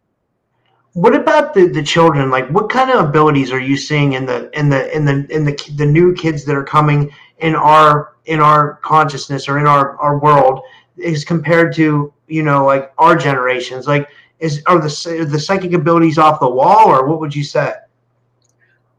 What 0.94 1.16
about 1.16 1.56
the, 1.56 1.68
the 1.68 1.82
children? 1.82 2.30
Like, 2.30 2.48
what 2.50 2.70
kind 2.70 2.92
of 2.92 3.04
abilities 3.04 3.52
are 3.52 3.60
you 3.60 3.78
seeing 3.78 4.14
in 4.14 4.26
the 4.28 4.50
in 4.58 4.70
the 4.70 4.96
in 4.96 5.06
the 5.06 5.26
in 5.30 5.44
the 5.44 5.72
the 5.76 5.86
new 5.86 6.14
kids 6.14 6.46
that 6.46 6.56
are 6.56 6.64
coming 6.64 7.12
in 7.40 7.56
our 7.56 8.14
in 8.26 8.40
our 8.40 8.76
consciousness 8.84 9.50
or 9.50 9.58
in 9.58 9.66
our 9.66 9.98
our 9.98 10.20
world, 10.20 10.62
is 10.98 11.26
compared 11.26 11.74
to 11.76 12.14
you 12.28 12.44
know 12.44 12.64
like 12.66 12.94
our 13.00 13.16
generations? 13.16 13.88
Like, 13.88 14.08
is 14.40 14.62
are 14.68 14.80
the 14.80 15.18
are 15.20 15.26
the 15.26 15.40
psychic 15.40 15.74
abilities 15.74 16.20
off 16.20 16.40
the 16.40 16.50
wall, 16.50 16.90
or 16.90 17.08
what 17.08 17.20
would 17.20 17.36
you 17.36 17.44
say? 17.44 17.74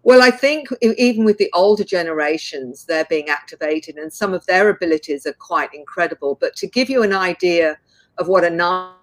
Well, 0.02 0.20
I 0.20 0.30
think 0.30 0.68
even 0.82 1.24
with 1.24 1.38
the 1.38 1.50
older 1.54 1.84
generations, 1.84 2.84
they're 2.84 3.06
being 3.08 3.28
activated, 3.28 3.96
and 3.96 4.12
some 4.12 4.34
of 4.34 4.44
their 4.46 4.68
abilities 4.68 5.26
are 5.26 5.32
quite 5.32 5.72
incredible. 5.72 6.36
But 6.40 6.56
to 6.56 6.66
give 6.66 6.90
you 6.90 7.04
an 7.04 7.12
idea 7.12 7.78
of 8.18 8.26
what 8.26 8.44
a 8.44 8.50
nine 8.50 8.94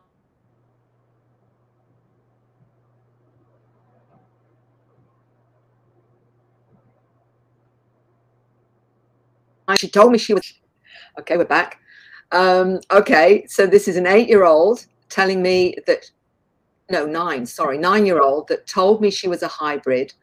she 9.76 9.90
told 9.90 10.12
me 10.12 10.18
she 10.18 10.34
was 10.34 10.54
okay 11.20 11.38
we're 11.38 11.46
back. 11.46 11.80
Um, 12.32 12.80
okay 12.92 13.46
so 13.48 13.68
this 13.68 13.88
is 13.88 13.98
an 13.98 14.08
eight-year-old 14.08 14.86
telling 15.10 15.42
me 15.42 15.76
that 15.88 16.10
no 16.90 17.06
nine 17.06 17.46
sorry 17.46 17.78
nine-year-old 17.78 18.48
that 18.48 18.68
told 18.68 19.02
me 19.02 19.12
she 19.12 19.28
was 19.28 19.44
a 19.44 19.48
hybrid 19.48 20.14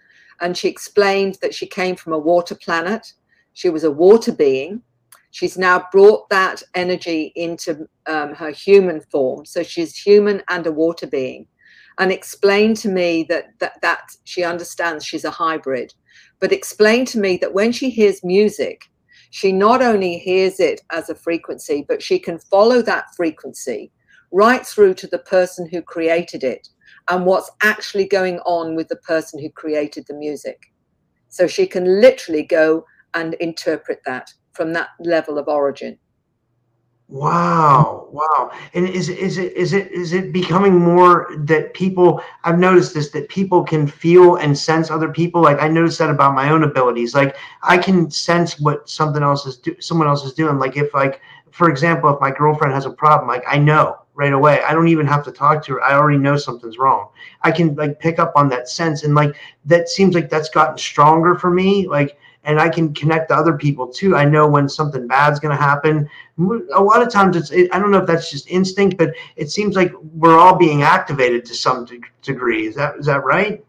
and 0.41 0.57
she 0.57 0.69
explained 0.69 1.39
that 1.43 1.55
she 1.55 1.67
came 1.67 1.97
from 1.97 2.13
a 2.13 2.19
water 2.19 2.55
planet. 2.55 3.13
She 3.55 3.71
was 3.71 3.85
a 3.85 3.91
water 3.91 4.33
being. 4.33 4.83
She's 5.31 5.59
now 5.59 5.87
brought 5.93 6.29
that 6.31 6.63
energy 6.75 7.33
into 7.37 7.89
um, 8.07 8.35
her 8.35 8.51
human 8.51 9.01
form. 9.11 9.45
So 9.45 9.63
she's 9.63 9.97
human 9.97 10.43
and 10.49 10.67
a 10.67 10.73
water 10.73 11.07
being. 11.07 11.47
And 11.99 12.13
explained 12.13 12.77
to 12.79 12.89
me 12.89 13.27
that, 13.29 13.47
that 13.59 13.81
that 13.83 14.03
she 14.25 14.45
understands 14.45 15.05
she's 15.05 15.25
a 15.25 15.31
hybrid. 15.31 15.93
But 16.39 16.53
explained 16.53 17.09
to 17.09 17.19
me 17.19 17.37
that 17.39 17.53
when 17.53 17.73
she 17.73 17.91
hears 17.91 18.23
music 18.23 18.83
she 19.31 19.53
not 19.53 19.83
only 19.83 20.19
hears 20.19 20.61
it 20.61 20.81
as 20.91 21.09
a 21.11 21.15
frequency, 21.15 21.85
but 21.87 22.03
she 22.03 22.19
can 22.19 22.39
follow 22.39 22.83
that 22.83 23.15
frequency 23.17 23.93
right 24.33 24.67
through 24.67 24.95
to 24.95 25.07
the 25.07 25.19
person 25.19 25.69
who 25.71 25.83
created 25.83 26.45
it 26.45 26.69
and 27.11 27.25
what's 27.25 27.51
actually 27.63 28.07
going 28.07 28.39
on 28.41 28.75
with 28.75 28.89
the 28.89 28.97
person 28.97 29.41
who 29.41 29.51
created 29.51 30.05
the 30.07 30.15
music. 30.15 30.59
So 31.29 31.47
she 31.47 31.67
can 31.67 32.01
literally 32.01 32.43
go 32.43 32.85
and 33.15 33.35
interpret 33.35 34.01
that 34.07 34.31
from 34.53 34.73
that 34.73 34.89
level 35.01 35.39
of 35.39 35.49
origin. 35.49 35.99
Wow, 37.11 38.07
wow. 38.13 38.51
And 38.75 38.87
is 38.87 39.09
is 39.09 39.39
it 39.39 39.55
is 39.55 39.73
it 39.73 39.91
is 39.91 40.13
it 40.13 40.31
becoming 40.31 40.79
more 40.79 41.29
that 41.39 41.73
people 41.73 42.23
I've 42.45 42.59
noticed 42.59 42.93
this 42.93 43.11
that 43.13 43.31
people 43.31 43.65
can 43.65 43.87
feel 43.87 44.37
and 44.37 44.57
sense 44.57 44.91
other 44.91 45.09
people 45.11 45.41
like 45.41 45.59
I 45.59 45.69
noticed 45.69 45.99
that 46.01 46.11
about 46.11 46.35
my 46.35 46.51
own 46.51 46.65
abilities. 46.65 47.15
Like 47.15 47.35
I 47.63 47.79
can 47.79 48.11
sense 48.11 48.61
what 48.61 48.91
something 48.91 49.23
else 49.23 49.47
is 49.47 49.57
do, 49.57 49.75
someone 49.81 50.07
else 50.07 50.23
is 50.23 50.35
doing. 50.35 50.59
Like 50.59 50.77
if 50.77 50.93
like 50.93 51.23
for 51.51 51.71
example, 51.71 52.11
if 52.11 52.21
my 52.21 52.31
girlfriend 52.31 52.75
has 52.75 52.85
a 52.85 52.91
problem, 52.91 53.27
like 53.27 53.45
I 53.49 53.57
know 53.57 53.97
right 54.15 54.35
away. 54.35 54.61
I 54.63 54.75
don't 54.75 54.89
even 54.89 55.07
have 55.07 55.25
to 55.25 55.33
talk 55.33 55.65
to 55.65 55.75
her. 55.75 55.83
I 55.83 55.95
already 55.95 56.19
know 56.19 56.37
something's 56.37 56.77
wrong. 56.77 57.09
I 57.41 57.53
can 57.53 57.75
like 57.77 58.01
pick 58.01 58.19
up 58.19 58.33
on 58.37 58.51
that 58.51 58.69
sense 58.69 59.03
and 59.03 59.15
like 59.15 59.35
that 59.65 59.89
seems 59.89 60.15
like 60.15 60.29
that's 60.29 60.51
gotten 60.51 60.77
stronger 60.77 61.37
for 61.37 61.49
me. 61.49 61.89
Like 61.89 62.19
and 62.49 62.59
I 62.59 62.71
can 62.71 62.95
connect 62.95 63.29
to 63.29 63.37
other 63.37 63.53
people 63.53 63.87
too. 63.87 64.17
I 64.17 64.25
know 64.25 64.49
when 64.49 64.71
something 64.71 65.07
bad's 65.07 65.39
going 65.39 65.55
to 65.55 65.63
happen. 65.63 66.09
A 66.75 66.83
lot 66.83 67.03
of 67.03 67.13
times, 67.13 67.37
it's 67.37 67.51
it, 67.51 67.69
I 67.75 67.79
don't 67.79 67.91
know 67.91 67.99
if 67.99 68.07
that's 68.07 68.31
just 68.31 68.51
instinct, 68.51 68.97
but 68.97 69.13
it 69.37 69.51
seems 69.51 69.77
like 69.77 69.93
we're 70.15 70.39
all 70.39 70.57
being 70.57 70.83
activated 70.83 71.45
to 71.45 71.55
some 71.55 71.87
degree. 72.23 72.67
Is 72.67 72.75
that 72.77 72.97
is 72.97 73.07
that 73.07 73.23
right? 73.23 73.63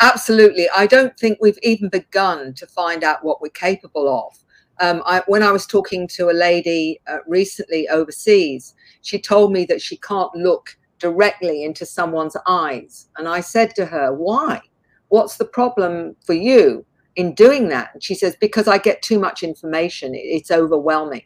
Absolutely. 0.00 0.66
I 0.76 0.86
don't 0.86 1.16
think 1.16 1.38
we've 1.40 1.58
even 1.62 1.88
begun 1.90 2.54
to 2.54 2.66
find 2.66 3.04
out 3.04 3.24
what 3.24 3.40
we're 3.40 3.50
capable 3.50 4.08
of. 4.08 4.36
Um, 4.80 5.02
I, 5.06 5.22
when 5.26 5.42
I 5.42 5.52
was 5.52 5.66
talking 5.66 6.08
to 6.08 6.30
a 6.30 6.32
lady 6.32 7.00
uh, 7.06 7.18
recently 7.28 7.86
overseas, 7.88 8.74
she 9.02 9.20
told 9.20 9.52
me 9.52 9.64
that 9.66 9.80
she 9.80 9.98
can't 9.98 10.34
look 10.34 10.76
directly 10.98 11.64
into 11.64 11.86
someone's 11.86 12.36
eyes, 12.48 13.08
and 13.16 13.28
I 13.28 13.40
said 13.40 13.76
to 13.76 13.86
her, 13.86 14.12
"Why? 14.12 14.60
What's 15.06 15.36
the 15.36 15.44
problem 15.44 16.16
for 16.24 16.34
you?" 16.34 16.84
In 17.16 17.34
doing 17.34 17.68
that. 17.68 17.90
And 17.92 18.02
she 18.02 18.14
says, 18.14 18.36
because 18.40 18.68
I 18.68 18.78
get 18.78 19.02
too 19.02 19.18
much 19.18 19.42
information, 19.42 20.12
it's 20.14 20.50
overwhelming. 20.50 21.24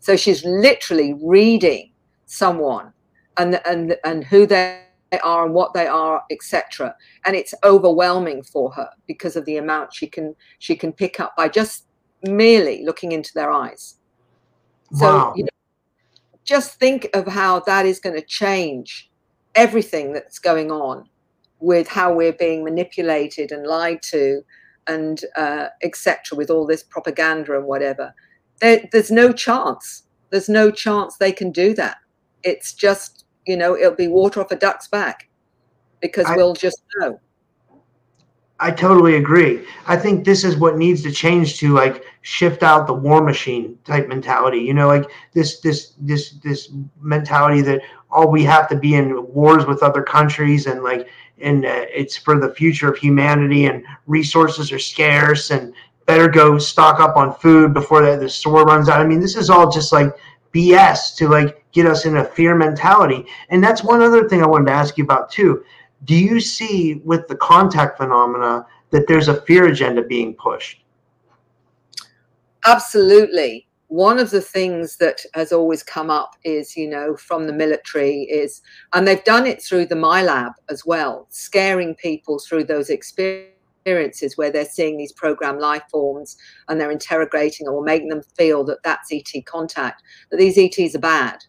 So 0.00 0.16
she's 0.16 0.44
literally 0.44 1.14
reading 1.22 1.92
someone 2.26 2.92
and 3.36 3.60
and 3.66 3.96
and 4.04 4.24
who 4.24 4.46
they 4.46 4.82
are 5.22 5.44
and 5.44 5.54
what 5.54 5.74
they 5.74 5.86
are, 5.86 6.22
etc. 6.30 6.94
And 7.24 7.36
it's 7.36 7.54
overwhelming 7.64 8.42
for 8.42 8.72
her 8.72 8.88
because 9.06 9.36
of 9.36 9.44
the 9.44 9.56
amount 9.58 9.94
she 9.94 10.06
can 10.06 10.34
she 10.58 10.74
can 10.74 10.92
pick 10.92 11.20
up 11.20 11.36
by 11.36 11.48
just 11.48 11.86
merely 12.24 12.84
looking 12.84 13.12
into 13.12 13.32
their 13.34 13.50
eyes. 13.50 13.96
So 14.94 15.06
wow. 15.06 15.32
you 15.36 15.44
know, 15.44 15.48
just 16.44 16.78
think 16.78 17.08
of 17.14 17.26
how 17.26 17.60
that 17.60 17.86
is 17.86 17.98
going 18.00 18.16
to 18.16 18.26
change 18.26 19.10
everything 19.54 20.12
that's 20.12 20.38
going 20.38 20.70
on 20.70 21.08
with 21.60 21.86
how 21.86 22.12
we're 22.12 22.32
being 22.32 22.64
manipulated 22.64 23.52
and 23.52 23.66
lied 23.66 24.02
to 24.02 24.42
and 24.86 25.24
uh, 25.36 25.68
etc. 25.82 26.36
with 26.36 26.50
all 26.50 26.66
this 26.66 26.82
propaganda 26.82 27.56
and 27.56 27.66
whatever. 27.66 28.14
There, 28.60 28.88
there's 28.92 29.10
no 29.10 29.32
chance. 29.32 30.04
There's 30.30 30.48
no 30.48 30.70
chance 30.70 31.16
they 31.16 31.32
can 31.32 31.50
do 31.50 31.74
that. 31.74 31.98
It's 32.42 32.72
just 32.72 33.24
you 33.46 33.56
know 33.56 33.76
it'll 33.76 33.94
be 33.94 34.08
water 34.08 34.40
off 34.40 34.50
a 34.52 34.56
duck's 34.56 34.88
back 34.88 35.28
because 36.00 36.26
I, 36.26 36.36
we'll 36.36 36.54
just 36.54 36.82
know. 36.98 37.20
I 38.62 38.70
totally 38.70 39.16
agree. 39.16 39.66
I 39.88 39.96
think 39.96 40.24
this 40.24 40.44
is 40.44 40.56
what 40.56 40.76
needs 40.76 41.02
to 41.02 41.10
change 41.10 41.58
to 41.58 41.74
like 41.74 42.04
shift 42.20 42.62
out 42.62 42.86
the 42.86 42.94
war 42.94 43.20
machine 43.20 43.76
type 43.84 44.06
mentality. 44.06 44.60
You 44.60 44.72
know, 44.72 44.86
like 44.86 45.10
this 45.32 45.58
this 45.60 45.94
this 45.98 46.30
this 46.44 46.70
mentality 47.00 47.60
that 47.62 47.82
all 48.08 48.30
we 48.30 48.44
have 48.44 48.68
to 48.68 48.76
be 48.76 48.94
in 48.94 49.26
wars 49.34 49.66
with 49.66 49.82
other 49.82 50.02
countries 50.02 50.66
and 50.66 50.84
like 50.84 51.08
and 51.40 51.64
uh, 51.66 51.86
it's 51.92 52.16
for 52.16 52.38
the 52.38 52.54
future 52.54 52.88
of 52.88 52.96
humanity 52.96 53.66
and 53.66 53.84
resources 54.06 54.70
are 54.70 54.78
scarce 54.78 55.50
and 55.50 55.74
better 56.06 56.28
go 56.28 56.56
stock 56.56 57.00
up 57.00 57.16
on 57.16 57.34
food 57.34 57.74
before 57.74 58.02
the, 58.04 58.16
the 58.16 58.28
store 58.28 58.64
runs 58.64 58.88
out 58.88 59.00
i 59.00 59.04
mean 59.04 59.20
this 59.20 59.36
is 59.36 59.50
all 59.50 59.70
just 59.70 59.92
like 59.92 60.14
bs 60.52 61.16
to 61.16 61.28
like 61.28 61.64
get 61.72 61.86
us 61.86 62.04
in 62.04 62.18
a 62.18 62.24
fear 62.24 62.54
mentality 62.54 63.24
and 63.48 63.62
that's 63.62 63.82
one 63.82 64.02
other 64.02 64.28
thing 64.28 64.42
i 64.42 64.46
wanted 64.46 64.66
to 64.66 64.72
ask 64.72 64.98
you 64.98 65.04
about 65.04 65.30
too 65.30 65.64
do 66.04 66.14
you 66.14 66.40
see 66.40 66.94
with 67.04 67.26
the 67.28 67.36
contact 67.36 67.96
phenomena 67.98 68.66
that 68.90 69.06
there's 69.08 69.28
a 69.28 69.40
fear 69.42 69.66
agenda 69.66 70.02
being 70.02 70.34
pushed 70.34 70.82
absolutely 72.66 73.66
one 73.92 74.18
of 74.18 74.30
the 74.30 74.40
things 74.40 74.96
that 74.96 75.20
has 75.34 75.52
always 75.52 75.82
come 75.82 76.08
up 76.08 76.34
is, 76.44 76.78
you 76.78 76.88
know, 76.88 77.14
from 77.14 77.46
the 77.46 77.52
military 77.52 78.22
is, 78.22 78.62
and 78.94 79.06
they've 79.06 79.22
done 79.24 79.46
it 79.46 79.62
through 79.62 79.84
the 79.84 79.94
MILAB 79.94 80.52
as 80.70 80.86
well, 80.86 81.26
scaring 81.28 81.94
people 81.96 82.38
through 82.38 82.64
those 82.64 82.88
experiences 82.88 84.38
where 84.38 84.50
they're 84.50 84.64
seeing 84.64 84.96
these 84.96 85.12
program 85.12 85.58
life 85.58 85.82
forms 85.90 86.38
and 86.68 86.80
they're 86.80 86.90
interrogating 86.90 87.68
or 87.68 87.84
making 87.84 88.08
them 88.08 88.22
feel 88.34 88.64
that 88.64 88.82
that's 88.82 89.12
ET 89.12 89.44
contact, 89.44 90.02
that 90.30 90.38
these 90.38 90.56
ETs 90.56 90.94
are 90.94 90.98
bad 90.98 91.44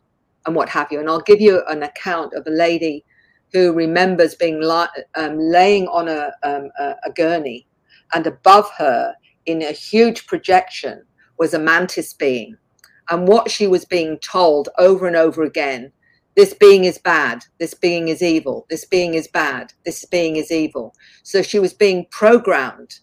and 0.46 0.54
what 0.54 0.68
have 0.68 0.92
you. 0.92 1.00
And 1.00 1.10
I'll 1.10 1.22
give 1.22 1.40
you 1.40 1.64
an 1.70 1.84
account 1.84 2.34
of 2.34 2.46
a 2.46 2.52
lady 2.52 3.06
who 3.54 3.72
remembers 3.72 4.36
being 4.36 4.60
li- 4.60 5.04
um, 5.16 5.38
laying 5.40 5.88
on 5.88 6.08
a, 6.08 6.32
um, 6.44 6.70
a, 6.80 6.96
a 7.06 7.12
gurney 7.16 7.68
and 8.14 8.28
above 8.28 8.70
her 8.78 9.14
in 9.46 9.62
a 9.62 9.72
huge 9.72 10.26
projection 10.28 11.04
was 11.38 11.54
a 11.54 11.60
mantis 11.60 12.14
being. 12.14 12.58
And 13.10 13.28
what 13.28 13.52
she 13.52 13.68
was 13.68 13.86
being 13.86 14.18
told 14.20 14.70
over 14.78 15.08
and 15.08 15.16
over 15.16 15.44
again 15.44 15.92
this 16.36 16.56
being 16.56 16.86
is 16.86 16.98
bad, 16.98 17.44
this 17.60 17.76
being 17.76 18.08
is 18.08 18.24
evil, 18.24 18.66
this 18.70 18.86
being 18.86 19.14
is 19.14 19.28
bad, 19.28 19.72
this 19.86 20.04
being 20.06 20.36
is 20.38 20.52
evil. 20.52 20.96
So 21.22 21.44
she 21.44 21.60
was 21.60 21.74
being 21.76 22.08
programmed 22.10 23.00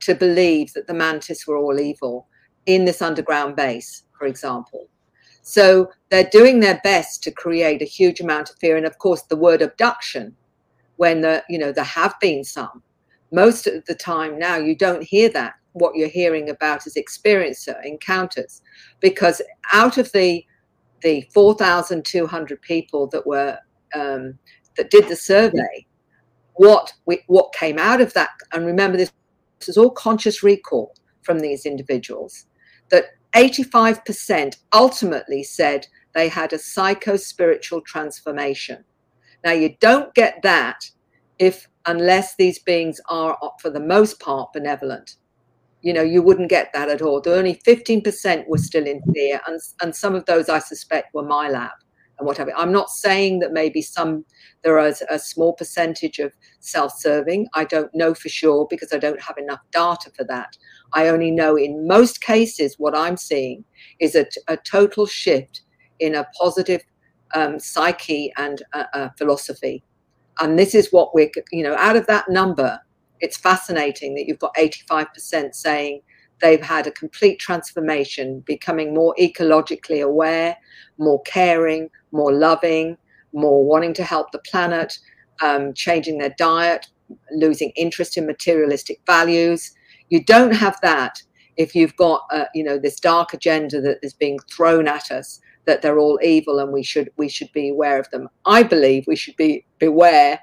to 0.00 0.14
believe 0.14 0.72
that 0.74 0.86
the 0.86 0.94
mantis 0.94 1.46
were 1.48 1.56
all 1.56 1.80
evil 1.80 2.28
in 2.66 2.84
this 2.84 3.02
underground 3.02 3.56
base, 3.56 4.04
for 4.16 4.26
example. 4.26 4.89
So 5.50 5.90
they're 6.10 6.30
doing 6.30 6.60
their 6.60 6.80
best 6.84 7.24
to 7.24 7.32
create 7.32 7.82
a 7.82 7.84
huge 7.84 8.20
amount 8.20 8.50
of 8.50 8.56
fear. 8.58 8.76
And 8.76 8.86
of 8.86 8.98
course, 8.98 9.22
the 9.22 9.34
word 9.34 9.62
abduction, 9.62 10.36
when 10.94 11.22
the, 11.22 11.42
you 11.48 11.58
know, 11.58 11.72
there 11.72 11.82
have 11.82 12.14
been 12.20 12.44
some, 12.44 12.84
most 13.32 13.66
of 13.66 13.84
the 13.86 13.96
time 13.96 14.38
now 14.38 14.58
you 14.58 14.76
don't 14.76 15.02
hear 15.02 15.28
that 15.30 15.54
what 15.72 15.96
you're 15.96 16.08
hearing 16.08 16.50
about 16.50 16.86
is 16.86 16.96
experiencer 16.96 17.74
encounters 17.84 18.62
because 19.00 19.42
out 19.72 19.98
of 19.98 20.10
the 20.12 20.44
the 21.02 21.22
4,200 21.32 22.62
people 22.62 23.06
that 23.08 23.26
were 23.26 23.58
um, 23.94 24.38
that 24.76 24.90
did 24.90 25.08
the 25.08 25.16
survey, 25.16 25.86
what 26.54 26.92
we, 27.06 27.22
what 27.26 27.52
came 27.54 27.78
out 27.78 28.00
of 28.00 28.12
that, 28.14 28.28
and 28.52 28.66
remember 28.66 28.98
this, 28.98 29.10
this 29.58 29.70
is 29.70 29.78
all 29.78 29.90
conscious 29.90 30.42
recall 30.42 30.94
from 31.22 31.40
these 31.40 31.64
individuals, 31.64 32.46
that 32.90 33.06
85% 33.34 34.56
ultimately 34.72 35.42
said 35.42 35.86
they 36.14 36.28
had 36.28 36.52
a 36.52 36.58
psycho 36.58 37.16
spiritual 37.16 37.80
transformation. 37.82 38.84
Now, 39.44 39.52
you 39.52 39.76
don't 39.80 40.12
get 40.14 40.40
that 40.42 40.90
if, 41.38 41.68
unless 41.86 42.36
these 42.36 42.58
beings 42.58 43.00
are, 43.08 43.38
uh, 43.42 43.48
for 43.60 43.70
the 43.70 43.80
most 43.80 44.20
part, 44.20 44.52
benevolent. 44.52 45.16
You 45.82 45.94
know, 45.94 46.02
you 46.02 46.22
wouldn't 46.22 46.50
get 46.50 46.72
that 46.74 46.90
at 46.90 47.00
all. 47.00 47.20
The 47.20 47.36
only 47.36 47.60
15% 47.66 48.46
were 48.48 48.58
still 48.58 48.86
in 48.86 49.00
fear, 49.14 49.40
and, 49.46 49.58
and 49.82 49.94
some 49.96 50.14
of 50.14 50.26
those 50.26 50.48
I 50.48 50.58
suspect 50.58 51.14
were 51.14 51.22
MILAB 51.22 51.70
and 52.20 52.26
whatever. 52.26 52.52
I'm 52.56 52.72
not 52.72 52.90
saying 52.90 53.40
that 53.40 53.52
maybe 53.52 53.82
some 53.82 54.24
there 54.62 54.78
is 54.78 55.02
a 55.10 55.18
small 55.18 55.54
percentage 55.54 56.18
of 56.18 56.32
self-serving. 56.60 57.48
I 57.54 57.64
don't 57.64 57.92
know 57.94 58.14
for 58.14 58.28
sure 58.28 58.66
because 58.68 58.92
I 58.92 58.98
don't 58.98 59.20
have 59.20 59.38
enough 59.38 59.60
data 59.72 60.10
for 60.14 60.24
that. 60.24 60.56
I 60.92 61.08
only 61.08 61.30
know 61.30 61.56
in 61.56 61.86
most 61.86 62.20
cases 62.20 62.76
what 62.78 62.96
I'm 62.96 63.16
seeing 63.16 63.64
is 64.00 64.14
a, 64.14 64.26
a 64.48 64.56
total 64.58 65.06
shift 65.06 65.62
in 65.98 66.14
a 66.14 66.26
positive 66.38 66.82
um, 67.34 67.58
psyche 67.58 68.32
and 68.36 68.62
philosophy. 69.16 69.82
And 70.40 70.58
this 70.58 70.74
is 70.74 70.88
what 70.90 71.14
we're, 71.14 71.30
you 71.52 71.62
know, 71.62 71.76
out 71.76 71.96
of 71.96 72.06
that 72.06 72.28
number, 72.28 72.78
it's 73.20 73.36
fascinating 73.36 74.14
that 74.14 74.26
you've 74.26 74.38
got 74.38 74.54
85% 74.54 75.54
saying 75.54 76.00
they've 76.40 76.62
had 76.62 76.86
a 76.86 76.92
complete 76.92 77.38
transformation, 77.38 78.40
becoming 78.40 78.94
more 78.94 79.14
ecologically 79.18 80.02
aware, 80.02 80.56
more 80.98 81.22
caring, 81.22 81.90
more 82.12 82.32
loving, 82.32 82.96
more 83.32 83.64
wanting 83.64 83.94
to 83.94 84.04
help 84.04 84.32
the 84.32 84.38
planet, 84.40 84.98
um, 85.42 85.72
changing 85.74 86.18
their 86.18 86.34
diet, 86.36 86.86
losing 87.32 87.70
interest 87.70 88.16
in 88.16 88.26
materialistic 88.26 89.00
values. 89.06 89.72
You 90.08 90.24
don't 90.24 90.54
have 90.54 90.78
that 90.82 91.22
if 91.56 91.74
you've 91.74 91.96
got, 91.96 92.22
uh, 92.32 92.46
you 92.54 92.64
know, 92.64 92.78
this 92.78 92.98
dark 93.00 93.34
agenda 93.34 93.80
that 93.80 93.98
is 94.02 94.14
being 94.14 94.38
thrown 94.50 94.88
at 94.88 95.10
us 95.10 95.40
that 95.66 95.82
they're 95.82 95.98
all 95.98 96.18
evil 96.22 96.58
and 96.58 96.72
we 96.72 96.82
should 96.82 97.10
we 97.16 97.28
should 97.28 97.52
be 97.52 97.68
aware 97.68 97.98
of 97.98 98.10
them. 98.10 98.28
I 98.46 98.62
believe 98.62 99.04
we 99.06 99.16
should 99.16 99.36
be 99.36 99.64
beware 99.78 100.40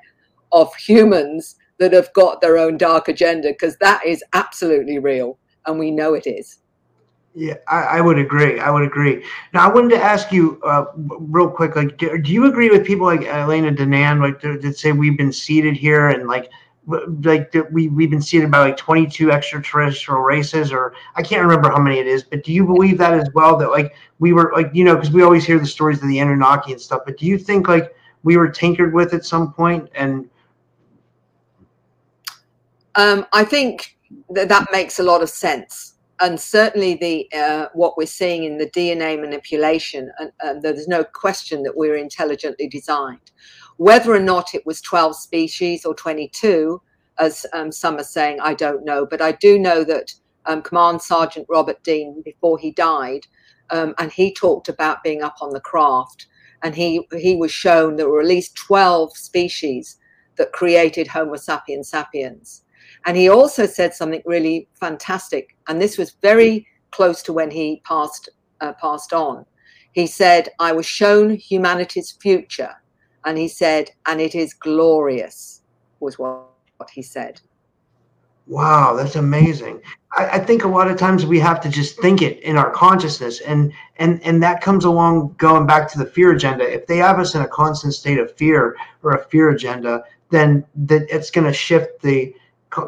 of 0.52 0.74
humans 0.76 1.56
that 1.80 1.94
have 1.94 2.12
got 2.14 2.42
their 2.42 2.58
own 2.58 2.78
dark 2.78 3.08
agenda 3.08 3.50
because 3.50 3.78
that 3.78 4.06
is 4.06 4.24
absolutely 4.34 5.00
real 5.00 5.38
and 5.68 5.78
we 5.78 5.92
know 5.92 6.14
it 6.14 6.26
is. 6.26 6.60
Yeah, 7.36 7.54
I, 7.68 7.82
I, 7.82 8.02
would 8.02 8.18
agree. 8.18 8.60
I 8.60 8.72
would 8.72 8.82
agree. 8.82 9.24
Now, 9.54 9.70
I 9.70 9.72
wanted 9.72 9.92
to 9.92 10.02
ask 10.02 10.32
you 10.32 10.60
uh, 10.64 10.86
real 10.96 11.48
quick. 11.48 11.76
Like, 11.76 11.98
do, 11.98 12.18
do, 12.18 12.32
you 12.32 12.48
agree 12.48 12.72
with 12.72 12.84
people 12.84 13.06
like 13.06 13.22
Elena 13.26 13.72
Danaan, 13.72 14.20
like 14.20 14.42
that 14.42 14.76
say 14.76 14.92
we've 14.92 15.18
been 15.18 15.32
seeded 15.32 15.78
here 15.78 16.10
and 16.10 16.28
like, 16.28 16.50
like 16.88 17.54
we 17.72 17.90
we've 17.90 18.10
been 18.10 18.22
seeded 18.22 18.50
by 18.50 18.60
like 18.60 18.78
22 18.78 19.32
extraterrestrial 19.32 20.22
races, 20.22 20.72
or 20.72 20.96
I 21.16 21.22
can't 21.22 21.44
remember 21.44 21.70
how 21.70 21.80
many 21.80 22.00
it 22.00 22.08
is. 22.08 22.24
But 22.24 22.44
do 22.44 22.54
you 22.54 22.66
believe 22.66 22.98
that 22.98 23.14
as 23.14 23.30
well? 23.36 23.56
That 23.58 23.70
like 23.70 23.94
we 24.18 24.34
were 24.34 24.52
like 24.56 24.72
you 24.74 24.86
know 24.86 24.96
because 24.96 25.12
we 25.12 25.22
always 25.22 25.46
hear 25.46 25.60
the 25.60 25.68
stories 25.68 26.02
of 26.02 26.08
the 26.08 26.18
Anunnaki 26.18 26.72
and 26.72 26.82
stuff. 26.82 27.02
But 27.06 27.18
do 27.18 27.26
you 27.26 27.38
think 27.38 27.68
like 27.68 27.94
we 28.24 28.38
were 28.38 28.48
tinkered 28.48 28.94
with 28.94 29.14
at 29.14 29.26
some 29.26 29.54
point 29.54 29.90
and? 29.96 30.30
Um, 32.96 33.28
I 33.32 33.44
think 33.44 33.97
that 34.32 34.50
that 34.50 34.68
makes 34.72 35.00
a 35.00 35.04
lot 35.04 35.22
of 35.22 35.30
sense. 35.30 35.96
And 36.20 36.40
certainly 36.40 36.96
the 36.96 37.28
uh, 37.38 37.68
what 37.74 37.96
we're 37.98 38.08
seeing 38.08 38.44
in 38.44 38.58
the 38.58 38.70
DNA 38.70 39.20
manipulation, 39.20 40.12
and, 40.18 40.32
and, 40.42 40.64
there's 40.64 40.88
no 40.88 41.04
question 41.04 41.62
that 41.64 41.78
we're 41.78 41.96
intelligently 41.96 42.68
designed. 42.68 43.32
Whether 43.78 44.14
or 44.16 44.20
not 44.20 44.56
it 44.56 44.66
was 44.66 44.82
12 44.82 45.16
species 45.16 45.86
or 45.86 45.94
22, 45.94 46.82
as 47.20 47.46
um, 47.54 47.72
some 47.72 47.98
are 47.98 48.04
saying, 48.04 48.40
I 48.42 48.56
don't 48.56 48.84
know, 48.84 49.06
but 49.06 49.22
I 49.22 49.34
do 49.34 49.60
know 49.60 49.84
that 49.84 50.12
um, 50.48 50.64
Command 50.64 51.04
Sergeant 51.04 51.46
Robert 51.50 51.84
Dean, 51.84 52.24
before 52.26 52.58
he 52.58 52.72
died, 52.72 53.28
um, 53.70 53.94
and 54.00 54.12
he 54.12 54.34
talked 54.34 54.70
about 54.70 55.04
being 55.04 55.22
up 55.22 55.36
on 55.40 55.52
the 55.52 55.60
craft, 55.60 56.26
and 56.64 56.74
he 56.74 57.08
he 57.16 57.36
was 57.36 57.52
shown 57.52 57.96
there 57.96 58.10
were 58.10 58.22
at 58.22 58.28
least 58.28 58.56
12 58.56 59.16
species 59.16 59.98
that 60.38 60.52
created 60.52 61.08
Homo 61.08 61.36
sapiens 61.36 61.90
sapiens 61.90 62.64
and 63.08 63.16
he 63.16 63.30
also 63.30 63.66
said 63.66 63.94
something 63.94 64.22
really 64.26 64.68
fantastic, 64.74 65.56
and 65.70 65.82
this 65.82 65.98
was 65.98 66.18
very 66.22 66.68
close 66.92 67.24
to 67.24 67.34
when 67.34 67.50
he 67.50 67.82
passed 67.86 68.30
uh, 68.60 68.74
passed 68.74 69.14
on. 69.14 69.46
He 69.94 70.06
said, 70.06 70.50
"I 70.60 70.74
was 70.74 70.86
shown 70.86 71.36
humanity's 71.36 72.12
future," 72.12 72.76
and 73.24 73.38
he 73.38 73.48
said, 73.48 73.92
"And 74.06 74.20
it 74.20 74.36
is 74.36 74.54
glorious," 74.54 75.62
was 76.02 76.20
what, 76.20 76.50
what 76.76 76.90
he 76.90 77.02
said. 77.02 77.40
Wow, 78.46 78.94
that's 78.94 79.16
amazing. 79.16 79.82
I, 80.18 80.30
I, 80.30 80.40
think 80.40 80.64
a 80.64 80.70
lot 80.70 80.90
of 80.90 80.98
times 80.98 81.26
we 81.26 81.40
have 81.40 81.60
to 81.62 81.70
just 81.70 82.00
think 82.00 82.22
it 82.22 82.40
in 82.42 82.58
our 82.58 82.72
consciousness, 82.72 83.40
and 83.40 83.72
and 83.98 84.22
and 84.24 84.44
that 84.44 84.60
comes 84.60 84.84
along 84.84 85.36
going 85.38 85.66
back 85.66 85.90
to 85.92 85.98
the 85.98 86.06
fear 86.06 86.34
agenda. 86.34 86.70
If 86.70 86.88
they 86.88 86.98
have 86.98 87.20
us 87.20 87.36
in 87.36 87.42
a 87.42 87.48
constant 87.48 87.94
state 87.94 88.20
of 88.20 88.36
fear 88.36 88.76
or 89.02 89.14
a 89.14 89.24
fear 89.26 89.50
agenda, 89.50 90.04
then 90.30 90.66
that 90.76 91.08
it's 91.10 91.32
going 91.32 91.48
to 91.48 91.54
shift 91.54 92.02
the 92.02 92.34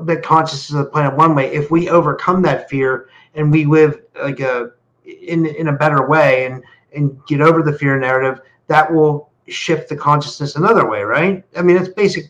the 0.03 0.17
consciousness 0.17 0.71
of 0.71 0.85
the 0.85 0.91
planet 0.91 1.15
one 1.15 1.35
way. 1.35 1.51
If 1.53 1.71
we 1.71 1.89
overcome 1.89 2.41
that 2.43 2.69
fear 2.69 3.09
and 3.33 3.51
we 3.51 3.65
live 3.65 4.01
like 4.21 4.39
a 4.39 4.71
in 5.05 5.45
in 5.45 5.67
a 5.67 5.73
better 5.73 6.07
way 6.07 6.45
and 6.45 6.63
and 6.93 7.19
get 7.27 7.41
over 7.41 7.61
the 7.61 7.77
fear 7.77 7.99
narrative, 7.99 8.41
that 8.67 8.91
will 8.91 9.31
shift 9.47 9.89
the 9.89 9.95
consciousness 9.95 10.55
another 10.55 10.87
way, 10.87 11.01
right? 11.01 11.43
I 11.55 11.61
mean, 11.61 11.77
it's 11.77 11.89
basic, 11.89 12.25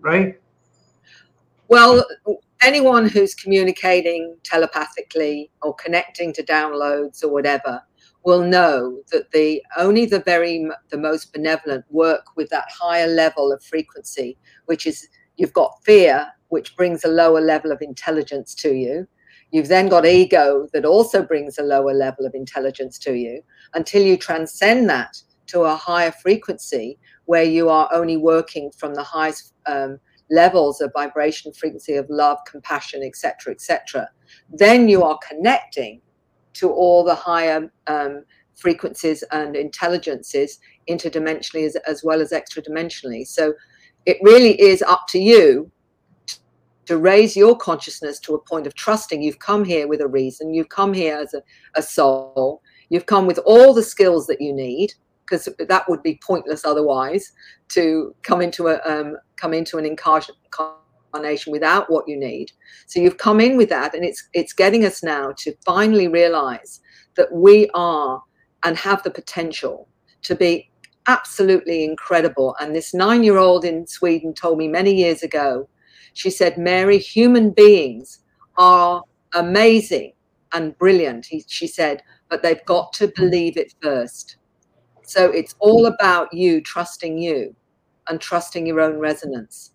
right? 0.00 0.38
Well, 1.68 2.04
anyone 2.62 3.08
who's 3.08 3.34
communicating 3.34 4.36
telepathically 4.42 5.50
or 5.62 5.74
connecting 5.74 6.32
to 6.34 6.42
downloads 6.42 7.22
or 7.22 7.28
whatever 7.28 7.82
will 8.24 8.42
know 8.42 9.00
that 9.12 9.30
the 9.32 9.62
only 9.76 10.06
the 10.06 10.20
very 10.20 10.66
the 10.90 10.96
most 10.96 11.32
benevolent 11.32 11.84
work 11.90 12.24
with 12.36 12.48
that 12.50 12.66
higher 12.70 13.06
level 13.06 13.52
of 13.52 13.62
frequency, 13.62 14.38
which 14.66 14.86
is 14.86 15.08
you've 15.36 15.52
got 15.52 15.82
fear 15.84 16.26
which 16.54 16.76
brings 16.76 17.02
a 17.04 17.08
lower 17.08 17.40
level 17.40 17.72
of 17.72 17.82
intelligence 17.82 18.54
to 18.54 18.72
you. 18.74 19.08
You've 19.50 19.66
then 19.66 19.88
got 19.88 20.06
ego 20.06 20.68
that 20.72 20.84
also 20.84 21.20
brings 21.20 21.58
a 21.58 21.64
lower 21.64 21.92
level 21.92 22.26
of 22.26 22.32
intelligence 22.32 22.96
to 23.00 23.14
you 23.14 23.42
until 23.74 24.04
you 24.04 24.16
transcend 24.16 24.88
that 24.88 25.16
to 25.46 25.62
a 25.62 25.74
higher 25.74 26.12
frequency 26.12 26.96
where 27.24 27.42
you 27.42 27.68
are 27.70 27.88
only 27.92 28.16
working 28.16 28.70
from 28.78 28.94
the 28.94 29.02
highest 29.02 29.52
um, 29.66 29.98
levels 30.30 30.80
of 30.80 30.92
vibration 30.94 31.52
frequency 31.52 31.96
of 31.96 32.06
love 32.08 32.38
compassion 32.46 33.02
etc 33.02 33.52
etc 33.52 34.08
then 34.48 34.88
you 34.88 35.02
are 35.02 35.18
connecting 35.28 36.00
to 36.54 36.70
all 36.70 37.04
the 37.04 37.14
higher 37.14 37.70
um, 37.88 38.24
frequencies 38.54 39.22
and 39.32 39.54
intelligences 39.54 40.60
interdimensionally 40.88 41.66
as, 41.66 41.76
as 41.86 42.02
well 42.02 42.20
as 42.22 42.32
extra 42.32 42.62
dimensionally 42.62 43.26
so 43.26 43.52
it 44.06 44.16
really 44.22 44.58
is 44.60 44.82
up 44.82 45.06
to 45.08 45.18
you 45.18 45.70
to 46.86 46.98
raise 46.98 47.36
your 47.36 47.56
consciousness 47.56 48.18
to 48.20 48.34
a 48.34 48.38
point 48.38 48.66
of 48.66 48.74
trusting. 48.74 49.22
You've 49.22 49.38
come 49.38 49.64
here 49.64 49.88
with 49.88 50.00
a 50.00 50.08
reason. 50.08 50.54
You've 50.54 50.68
come 50.68 50.92
here 50.92 51.16
as 51.16 51.34
a, 51.34 51.42
a 51.76 51.82
soul. 51.82 52.60
You've 52.88 53.06
come 53.06 53.26
with 53.26 53.38
all 53.38 53.74
the 53.74 53.82
skills 53.82 54.26
that 54.26 54.40
you 54.40 54.52
need 54.52 54.92
because 55.24 55.48
that 55.58 55.88
would 55.88 56.02
be 56.02 56.20
pointless 56.24 56.64
otherwise 56.64 57.32
to 57.70 58.14
come 58.22 58.42
into 58.42 58.68
a 58.68 58.80
um, 58.84 59.16
come 59.36 59.54
into 59.54 59.78
an 59.78 59.86
incarnation 59.86 61.52
without 61.52 61.90
what 61.90 62.06
you 62.06 62.18
need. 62.18 62.52
So 62.86 63.00
you've 63.00 63.18
come 63.18 63.40
in 63.40 63.56
with 63.56 63.68
that 63.70 63.94
and 63.94 64.04
it's 64.04 64.28
it's 64.32 64.52
getting 64.52 64.84
us 64.84 65.02
now 65.02 65.32
to 65.38 65.54
finally 65.64 66.08
realize 66.08 66.80
that 67.16 67.32
we 67.32 67.68
are 67.74 68.22
and 68.64 68.76
have 68.76 69.02
the 69.02 69.10
potential 69.10 69.88
to 70.22 70.34
be 70.34 70.70
absolutely 71.06 71.84
incredible. 71.84 72.56
And 72.60 72.74
this 72.74 72.94
9 72.94 73.22
year 73.22 73.36
old 73.36 73.64
in 73.64 73.86
Sweden 73.86 74.32
told 74.32 74.58
me 74.58 74.68
many 74.68 74.94
years 74.94 75.22
ago 75.22 75.68
she 76.14 76.30
said, 76.30 76.56
Mary, 76.56 76.98
human 76.98 77.50
beings 77.50 78.20
are 78.56 79.02
amazing 79.34 80.12
and 80.52 80.76
brilliant, 80.78 81.26
he, 81.26 81.44
she 81.46 81.66
said, 81.66 82.02
but 82.28 82.42
they've 82.42 82.64
got 82.64 82.92
to 82.94 83.08
mm. 83.08 83.14
believe 83.14 83.56
it 83.56 83.74
first. 83.82 84.36
So 85.02 85.30
it's 85.30 85.54
all 85.58 85.86
about 85.86 86.32
you 86.32 86.60
trusting 86.60 87.18
you 87.18 87.54
and 88.08 88.20
trusting 88.20 88.66
your 88.66 88.80
own 88.80 88.98
resonance. 88.98 89.72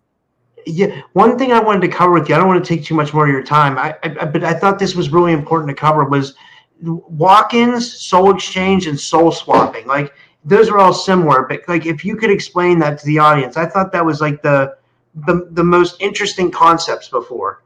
Yeah, 0.66 1.02
one 1.12 1.38
thing 1.38 1.52
I 1.52 1.60
wanted 1.60 1.82
to 1.82 1.88
cover 1.88 2.12
with 2.12 2.28
you, 2.28 2.34
I 2.34 2.38
don't 2.38 2.48
want 2.48 2.62
to 2.62 2.68
take 2.68 2.84
too 2.84 2.94
much 2.94 3.14
more 3.14 3.26
of 3.26 3.32
your 3.32 3.42
time, 3.42 3.78
I, 3.78 3.96
I 4.02 4.26
but 4.26 4.44
I 4.44 4.52
thought 4.52 4.78
this 4.78 4.94
was 4.94 5.10
really 5.10 5.32
important 5.32 5.68
to 5.68 5.74
cover 5.74 6.04
was 6.04 6.34
walk-ins, 6.82 8.00
soul 8.00 8.34
exchange, 8.34 8.86
and 8.86 8.98
soul 8.98 9.32
swapping. 9.32 9.86
Like 9.86 10.12
those 10.44 10.68
are 10.68 10.78
all 10.78 10.92
similar, 10.92 11.46
but 11.48 11.60
like 11.68 11.86
if 11.86 12.04
you 12.04 12.16
could 12.16 12.30
explain 12.30 12.78
that 12.80 12.98
to 12.98 13.06
the 13.06 13.18
audience, 13.18 13.56
I 13.56 13.66
thought 13.66 13.92
that 13.92 14.04
was 14.04 14.20
like 14.20 14.42
the 14.42 14.76
the, 15.26 15.48
the 15.50 15.64
most 15.64 15.96
interesting 16.00 16.50
concepts 16.50 17.08
before? 17.08 17.62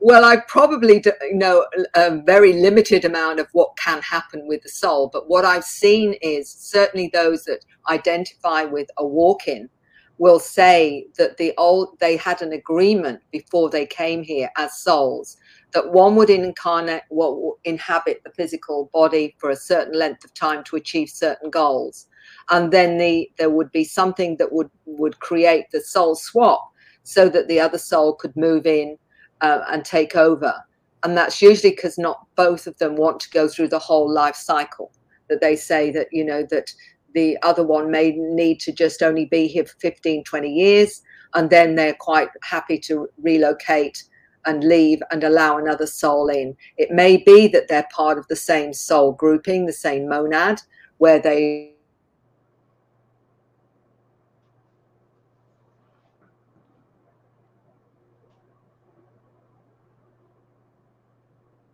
Well, 0.00 0.24
I 0.24 0.36
probably 0.36 1.02
know 1.32 1.64
a 1.94 2.20
very 2.22 2.52
limited 2.52 3.06
amount 3.06 3.40
of 3.40 3.46
what 3.52 3.74
can 3.78 4.02
happen 4.02 4.46
with 4.46 4.62
the 4.62 4.68
soul, 4.68 5.08
but 5.10 5.30
what 5.30 5.46
I've 5.46 5.64
seen 5.64 6.14
is 6.20 6.50
certainly 6.50 7.10
those 7.12 7.44
that 7.44 7.64
identify 7.88 8.64
with 8.64 8.88
a 8.98 9.06
walk-in 9.06 9.70
will 10.18 10.38
say 10.38 11.06
that 11.18 11.36
the 11.38 11.52
old 11.58 11.98
they 12.00 12.16
had 12.16 12.42
an 12.42 12.52
agreement 12.52 13.20
before 13.32 13.70
they 13.70 13.86
came 13.86 14.22
here 14.22 14.48
as 14.56 14.78
souls 14.80 15.36
that 15.72 15.90
one 15.90 16.14
would 16.14 16.30
incarnate 16.30 17.02
what 17.08 17.56
inhabit 17.64 18.22
the 18.24 18.30
physical 18.30 18.90
body 18.92 19.34
for 19.38 19.50
a 19.50 19.56
certain 19.56 19.98
length 19.98 20.24
of 20.24 20.32
time 20.34 20.62
to 20.64 20.76
achieve 20.76 21.08
certain 21.08 21.50
goals 21.50 22.06
and 22.50 22.72
then 22.72 22.98
the 22.98 23.30
there 23.38 23.50
would 23.50 23.70
be 23.72 23.84
something 23.84 24.36
that 24.36 24.52
would 24.52 24.70
would 24.86 25.18
create 25.20 25.66
the 25.72 25.80
soul 25.80 26.14
swap 26.14 26.70
so 27.02 27.28
that 27.28 27.48
the 27.48 27.60
other 27.60 27.78
soul 27.78 28.14
could 28.14 28.34
move 28.36 28.66
in 28.66 28.96
uh, 29.40 29.60
and 29.70 29.84
take 29.84 30.16
over. 30.16 30.54
And 31.02 31.16
that's 31.16 31.42
usually 31.42 31.70
because 31.74 31.98
not 31.98 32.26
both 32.34 32.66
of 32.66 32.78
them 32.78 32.96
want 32.96 33.20
to 33.20 33.30
go 33.30 33.46
through 33.46 33.68
the 33.68 33.78
whole 33.78 34.10
life 34.10 34.36
cycle 34.36 34.90
that 35.28 35.40
they 35.40 35.56
say 35.56 35.90
that 35.90 36.08
you 36.12 36.24
know 36.24 36.44
that 36.50 36.72
the 37.14 37.38
other 37.42 37.64
one 37.64 37.90
may 37.90 38.12
need 38.12 38.58
to 38.60 38.72
just 38.72 39.02
only 39.02 39.26
be 39.26 39.46
here 39.46 39.64
for 39.64 39.76
15 39.80 40.24
20 40.24 40.52
years 40.52 41.02
and 41.34 41.50
then 41.50 41.74
they're 41.74 41.94
quite 41.94 42.28
happy 42.42 42.78
to 42.78 43.08
relocate 43.18 44.04
and 44.46 44.64
leave 44.64 45.02
and 45.10 45.24
allow 45.24 45.56
another 45.58 45.86
soul 45.86 46.28
in. 46.28 46.56
It 46.76 46.90
may 46.90 47.16
be 47.16 47.48
that 47.48 47.68
they're 47.68 47.88
part 47.94 48.18
of 48.18 48.28
the 48.28 48.36
same 48.36 48.72
soul 48.72 49.12
grouping 49.12 49.66
the 49.66 49.72
same 49.72 50.08
monad 50.08 50.60
where 50.98 51.18
they 51.18 51.74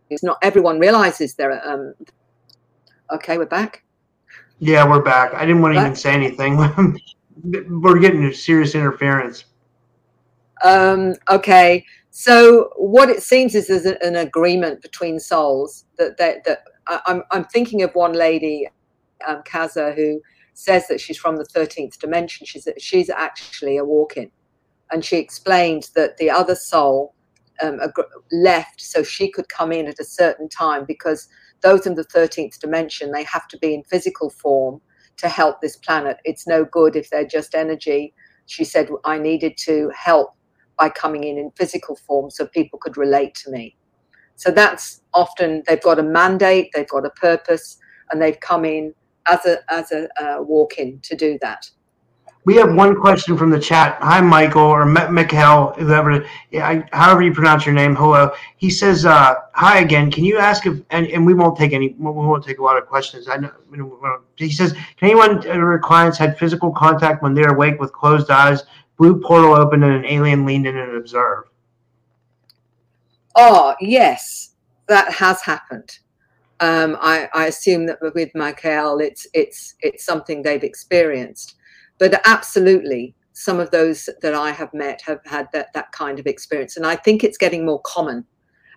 not 0.23 0.37
everyone 0.41 0.79
realizes 0.79 1.35
they're 1.35 1.65
um 1.67 1.93
okay 3.11 3.37
we're 3.37 3.45
back. 3.45 3.83
Yeah 4.59 4.87
we're 4.87 5.01
back. 5.01 5.33
I 5.33 5.45
didn't 5.45 5.61
want 5.61 5.75
to 5.75 5.81
even 5.81 5.95
say 5.95 6.13
anything. 6.13 6.57
We're 7.81 7.97
getting 7.97 8.31
serious 8.33 8.75
interference. 8.75 9.45
Um 10.63 11.15
okay. 11.29 11.85
So 12.11 12.71
what 12.75 13.09
it 13.09 13.23
seems 13.23 13.55
is 13.55 13.67
there's 13.67 13.85
an 13.85 14.17
agreement 14.17 14.81
between 14.81 15.19
souls 15.19 15.85
that 15.97 16.17
that, 16.17 16.43
that 16.43 16.59
I'm, 16.87 17.23
I'm 17.31 17.45
thinking 17.45 17.83
of 17.83 17.95
one 17.95 18.13
lady 18.13 18.67
um, 19.25 19.43
kaza 19.43 19.95
who 19.95 20.21
says 20.53 20.87
that 20.87 20.99
she's 20.99 21.17
from 21.17 21.37
the 21.37 21.45
13th 21.45 21.97
dimension. 21.97 22.45
She's 22.45 22.67
she's 22.77 23.09
actually 23.09 23.77
a 23.77 23.85
walk-in. 23.85 24.31
And 24.91 25.03
she 25.03 25.17
explained 25.17 25.89
that 25.95 26.17
the 26.17 26.29
other 26.29 26.55
soul 26.55 27.13
um, 27.61 27.79
left 28.31 28.81
so 28.81 29.03
she 29.03 29.29
could 29.29 29.49
come 29.49 29.71
in 29.71 29.87
at 29.87 29.99
a 29.99 30.05
certain 30.05 30.49
time 30.49 30.85
because 30.85 31.27
those 31.61 31.85
in 31.85 31.95
the 31.95 32.05
13th 32.05 32.59
dimension 32.59 33.11
they 33.11 33.23
have 33.23 33.47
to 33.49 33.57
be 33.57 33.73
in 33.73 33.83
physical 33.83 34.29
form 34.29 34.81
to 35.17 35.27
help 35.27 35.61
this 35.61 35.77
planet. 35.77 36.17
It's 36.23 36.47
no 36.47 36.65
good 36.65 36.95
if 36.95 37.09
they're 37.09 37.25
just 37.25 37.53
energy. 37.55 38.13
She 38.47 38.63
said 38.63 38.89
i 39.05 39.17
needed 39.17 39.57
to 39.65 39.91
help 39.95 40.35
by 40.79 40.89
coming 40.89 41.23
in 41.23 41.37
in 41.37 41.51
physical 41.51 41.95
form 41.95 42.29
so 42.31 42.47
people 42.47 42.79
could 42.79 42.97
relate 42.97 43.35
to 43.35 43.51
me. 43.51 43.75
So 44.35 44.49
that's 44.49 45.01
often 45.13 45.63
they've 45.67 45.81
got 45.81 45.99
a 45.99 46.03
mandate 46.03 46.71
they've 46.73 46.89
got 46.89 47.05
a 47.05 47.11
purpose 47.11 47.77
and 48.09 48.21
they've 48.21 48.39
come 48.39 48.65
in 48.65 48.93
as 49.27 49.45
a 49.45 49.59
as 49.71 49.91
a 49.91 50.07
uh, 50.21 50.41
walk-in 50.41 50.99
to 51.03 51.15
do 51.15 51.37
that 51.41 51.69
we 52.43 52.55
have 52.55 52.73
one 52.73 52.99
question 52.99 53.37
from 53.37 53.51
the 53.51 53.59
chat. 53.59 53.97
Hi, 54.01 54.19
Michael 54.19 54.63
or 54.63 54.85
Mikhail, 54.85 55.73
whoever, 55.77 56.25
yeah, 56.49 56.81
however 56.91 57.21
you 57.21 57.33
pronounce 57.33 57.65
your 57.65 57.75
name. 57.75 57.95
Hello. 57.95 58.31
He 58.57 58.69
says, 58.69 59.05
uh, 59.05 59.35
"Hi 59.53 59.79
again. 59.79 60.09
Can 60.09 60.25
you 60.25 60.39
ask 60.39 60.65
if 60.65 60.81
and, 60.89 61.05
and 61.07 61.25
we 61.25 61.35
won't 61.35 61.57
take 61.57 61.71
any. 61.71 61.89
We 61.99 62.11
won't 62.11 62.43
take 62.43 62.57
a 62.57 62.63
lot 62.63 62.77
of 62.77 62.87
questions. 62.87 63.27
I 63.29 63.37
know. 63.37 63.51
He 64.37 64.51
says, 64.51 64.73
"Can 64.73 65.09
anyone 65.09 65.47
or 65.47 65.77
clients 65.79 66.17
had 66.17 66.37
physical 66.39 66.71
contact 66.71 67.21
when 67.21 67.35
they're 67.35 67.53
awake 67.53 67.79
with 67.79 67.93
closed 67.93 68.31
eyes, 68.31 68.63
blue 68.97 69.21
portal 69.21 69.53
open, 69.53 69.83
and 69.83 69.93
an 69.93 70.05
alien 70.05 70.45
leaned 70.45 70.65
in 70.65 70.77
and 70.77 70.97
observed?" 70.97 71.49
Oh 73.35 73.75
yes, 73.79 74.55
that 74.87 75.13
has 75.13 75.41
happened. 75.41 75.99
Um, 76.59 76.97
I, 77.01 77.27
I 77.33 77.47
assume 77.47 77.85
that 77.87 77.99
with 78.01 78.31
Michael, 78.33 78.99
it's 78.99 79.27
it's 79.33 79.75
it's 79.81 80.03
something 80.03 80.41
they've 80.41 80.63
experienced 80.63 81.55
but 82.01 82.19
absolutely 82.25 83.13
some 83.33 83.59
of 83.59 83.69
those 83.69 84.09
that 84.23 84.33
I 84.33 84.49
have 84.49 84.73
met 84.73 85.03
have 85.03 85.19
had 85.23 85.47
that, 85.53 85.71
that 85.75 85.91
kind 85.91 86.17
of 86.17 86.25
experience. 86.25 86.75
And 86.75 86.83
I 86.83 86.95
think 86.95 87.23
it's 87.23 87.37
getting 87.37 87.63
more 87.63 87.79
common 87.85 88.25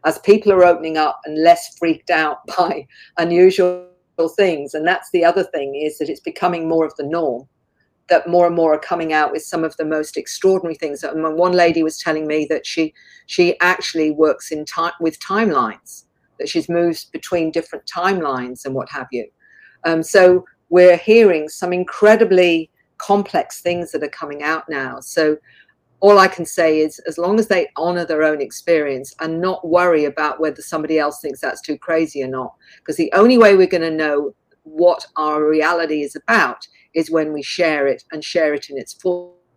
as 0.05 0.18
people 0.18 0.53
are 0.53 0.62
opening 0.62 0.99
up 0.99 1.22
and 1.25 1.43
less 1.43 1.75
freaked 1.79 2.11
out 2.11 2.47
by 2.59 2.87
unusual 3.16 3.89
things. 4.37 4.75
And 4.75 4.87
that's 4.87 5.09
the 5.11 5.25
other 5.25 5.43
thing 5.43 5.75
is 5.75 5.97
that 5.99 6.11
it's 6.11 6.20
becoming 6.20 6.68
more 6.68 6.85
of 6.85 6.95
the 6.97 7.07
norm 7.07 7.49
that 8.11 8.29
more 8.29 8.47
and 8.47 8.55
more 8.55 8.75
are 8.75 8.79
coming 8.79 9.14
out 9.14 9.33
with 9.33 9.43
some 9.43 9.64
of 9.64 9.75
the 9.79 9.87
most 9.87 10.18
extraordinary 10.18 10.75
things. 10.75 11.03
And 11.03 11.39
one 11.39 11.53
lady 11.53 11.83
was 11.83 11.97
telling 11.97 12.27
me 12.27 12.47
that 12.51 12.66
she 12.66 12.93
she 13.25 13.59
actually 13.61 14.11
works 14.11 14.53
in 14.53 14.66
time 14.66 14.93
with 15.01 15.18
timelines, 15.20 16.05
that 16.39 16.51
she's 16.51 16.68
moved 16.68 17.11
between 17.11 17.51
different 17.51 17.87
timelines 17.87 18.66
and 18.66 18.75
what 18.75 18.91
have 18.91 19.07
you. 19.11 19.27
Um, 19.85 20.03
so 20.03 20.45
we're 20.68 20.99
hearing 20.99 21.49
some 21.49 21.72
incredibly 21.72 22.70
complex 23.07 23.61
things 23.61 23.92
that 23.92 24.02
are 24.02 24.09
coming 24.09 24.42
out 24.42 24.68
now. 24.68 25.00
So 25.00 25.36
all 26.00 26.18
I 26.18 26.28
can 26.28 26.44
say 26.44 26.80
is 26.80 26.98
as 27.00 27.18
long 27.18 27.38
as 27.38 27.48
they 27.48 27.68
honor 27.76 28.05
their 28.05 28.22
own 28.22 28.40
experience 28.40 29.14
and 29.20 29.40
not 29.40 29.66
worry 29.66 30.05
about 30.05 30.40
whether 30.40 30.61
somebody 30.61 30.98
else 30.98 31.20
thinks 31.20 31.40
that's 31.40 31.62
too 31.62 31.78
crazy 31.78 32.22
or 32.22 32.28
not, 32.28 32.55
because 32.78 32.96
the 32.96 33.12
only 33.14 33.38
way 33.38 33.57
we're 33.57 33.66
going 33.66 33.90
to 33.90 33.90
know 33.90 34.34
what 34.64 35.07
our 35.16 35.48
reality 35.48 36.02
is 36.02 36.16
about 36.16 36.66
is 36.94 37.11
when 37.11 37.32
we 37.32 37.42
share 37.42 37.86
it 37.86 38.05
and 38.12 38.24
share 38.24 38.55
it 38.55 38.70
in 38.70 38.78
its 38.78 38.94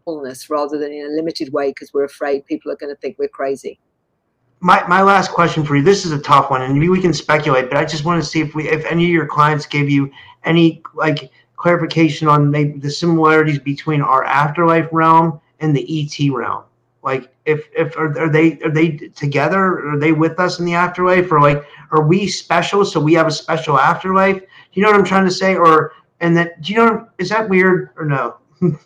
fullness 0.05 0.49
rather 0.49 0.77
than 0.77 0.91
in 0.91 1.05
a 1.05 1.09
limited 1.09 1.51
way 1.53 1.71
because 1.71 1.93
we're 1.93 2.05
afraid 2.05 2.45
people 2.45 2.71
are 2.71 2.77
going 2.77 2.93
to 2.93 2.99
think 3.01 3.17
we're 3.17 3.27
crazy. 3.27 3.79
My, 4.59 4.85
my 4.87 5.01
last 5.01 5.31
question 5.31 5.63
for 5.63 5.75
you 5.75 5.83
this 5.83 6.03
is 6.03 6.11
a 6.11 6.19
tough 6.19 6.49
one 6.49 6.63
and 6.63 6.73
maybe 6.73 6.89
we 6.89 6.99
can 6.99 7.13
speculate 7.13 7.69
but 7.69 7.77
i 7.77 7.85
just 7.85 8.05
want 8.05 8.23
to 8.23 8.27
see 8.27 8.41
if 8.41 8.55
we 8.55 8.67
if 8.67 8.83
any 8.85 9.03
of 9.03 9.11
your 9.11 9.27
clients 9.27 9.67
gave 9.67 9.87
you 9.87 10.09
any 10.45 10.81
like 10.95 11.29
clarification 11.57 12.27
on 12.27 12.49
maybe 12.49 12.79
the 12.79 12.89
similarities 12.89 13.59
between 13.59 14.01
our 14.01 14.23
afterlife 14.23 14.87
realm 14.91 15.41
and 15.59 15.75
the 15.75 15.85
ET 16.01 16.31
realm. 16.31 16.63
Like, 17.03 17.33
if 17.45 17.67
if 17.75 17.95
are, 17.97 18.17
are 18.19 18.29
they 18.29 18.59
are 18.59 18.71
they 18.71 18.91
together? 18.91 19.93
Are 19.93 19.99
they 19.99 20.11
with 20.11 20.39
us 20.39 20.59
in 20.59 20.65
the 20.65 20.73
afterlife, 20.73 21.31
or 21.31 21.41
like 21.41 21.63
are 21.91 22.01
we 22.01 22.27
special? 22.27 22.83
So 22.85 22.99
we 22.99 23.13
have 23.13 23.27
a 23.27 23.31
special 23.31 23.79
afterlife. 23.79 24.39
Do 24.39 24.45
you 24.73 24.81
know 24.81 24.91
what 24.91 24.99
I'm 24.99 25.05
trying 25.05 25.25
to 25.25 25.31
say? 25.31 25.55
Or 25.55 25.93
and 26.19 26.35
that 26.37 26.61
do 26.61 26.73
you 26.73 26.79
know 26.79 27.07
is 27.17 27.29
that 27.29 27.47
weird 27.49 27.91
or 27.97 28.05
no? 28.05 28.37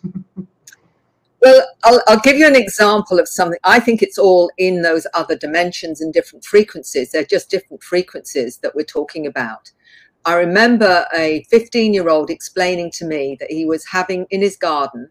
Well, 1.42 1.66
I'll, 1.82 2.00
I'll, 2.06 2.20
give 2.20 2.36
you 2.36 2.46
an 2.46 2.54
example 2.54 3.18
of 3.18 3.26
something. 3.26 3.58
I 3.64 3.80
think 3.80 4.00
it's 4.00 4.16
all 4.16 4.48
in 4.58 4.82
those 4.82 5.08
other 5.12 5.36
dimensions 5.36 6.00
and 6.00 6.12
different 6.12 6.44
frequencies. 6.44 7.10
They're 7.10 7.24
just 7.24 7.50
different 7.50 7.82
frequencies 7.82 8.58
that 8.58 8.76
we're 8.76 8.84
talking 8.84 9.26
about. 9.26 9.72
I 10.24 10.34
remember 10.34 11.04
a 11.14 11.44
15 11.50 11.92
year 11.92 12.08
old 12.08 12.30
explaining 12.30 12.92
to 12.92 13.04
me 13.04 13.36
that 13.40 13.50
he 13.50 13.64
was 13.64 13.86
having 13.86 14.26
in 14.30 14.40
his 14.40 14.56
garden, 14.56 15.10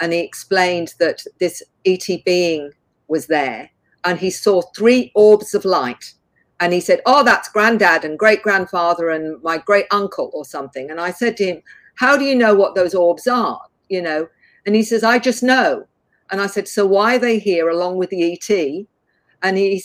and 0.00 0.12
he 0.12 0.20
explained 0.20 0.94
that 0.98 1.22
this 1.38 1.62
ET 1.86 2.06
being 2.24 2.72
was 3.06 3.28
there, 3.28 3.70
and 4.04 4.18
he 4.18 4.30
saw 4.30 4.62
three 4.62 5.12
orbs 5.14 5.54
of 5.54 5.64
light. 5.64 6.12
And 6.60 6.72
he 6.72 6.80
said, 6.80 7.00
Oh, 7.06 7.22
that's 7.22 7.48
granddad 7.48 8.04
and 8.04 8.18
great 8.18 8.42
grandfather 8.42 9.10
and 9.10 9.40
my 9.44 9.58
great 9.58 9.86
uncle 9.92 10.30
or 10.34 10.44
something. 10.44 10.90
And 10.90 11.00
I 11.00 11.12
said 11.12 11.36
to 11.36 11.44
him, 11.44 11.62
How 11.94 12.16
do 12.16 12.24
you 12.24 12.34
know 12.34 12.54
what 12.54 12.74
those 12.74 12.94
orbs 12.94 13.28
are? 13.28 13.60
You 13.88 14.02
know, 14.02 14.28
and 14.66 14.74
he 14.74 14.82
says, 14.82 15.04
I 15.04 15.20
just 15.20 15.42
know. 15.42 15.86
And 16.30 16.40
I 16.40 16.48
said, 16.48 16.66
So 16.66 16.84
why 16.84 17.14
are 17.14 17.20
they 17.20 17.38
here 17.38 17.68
along 17.68 17.96
with 17.96 18.10
the 18.10 18.32
ET? 18.32 18.86
And 19.42 19.56
he 19.56 19.84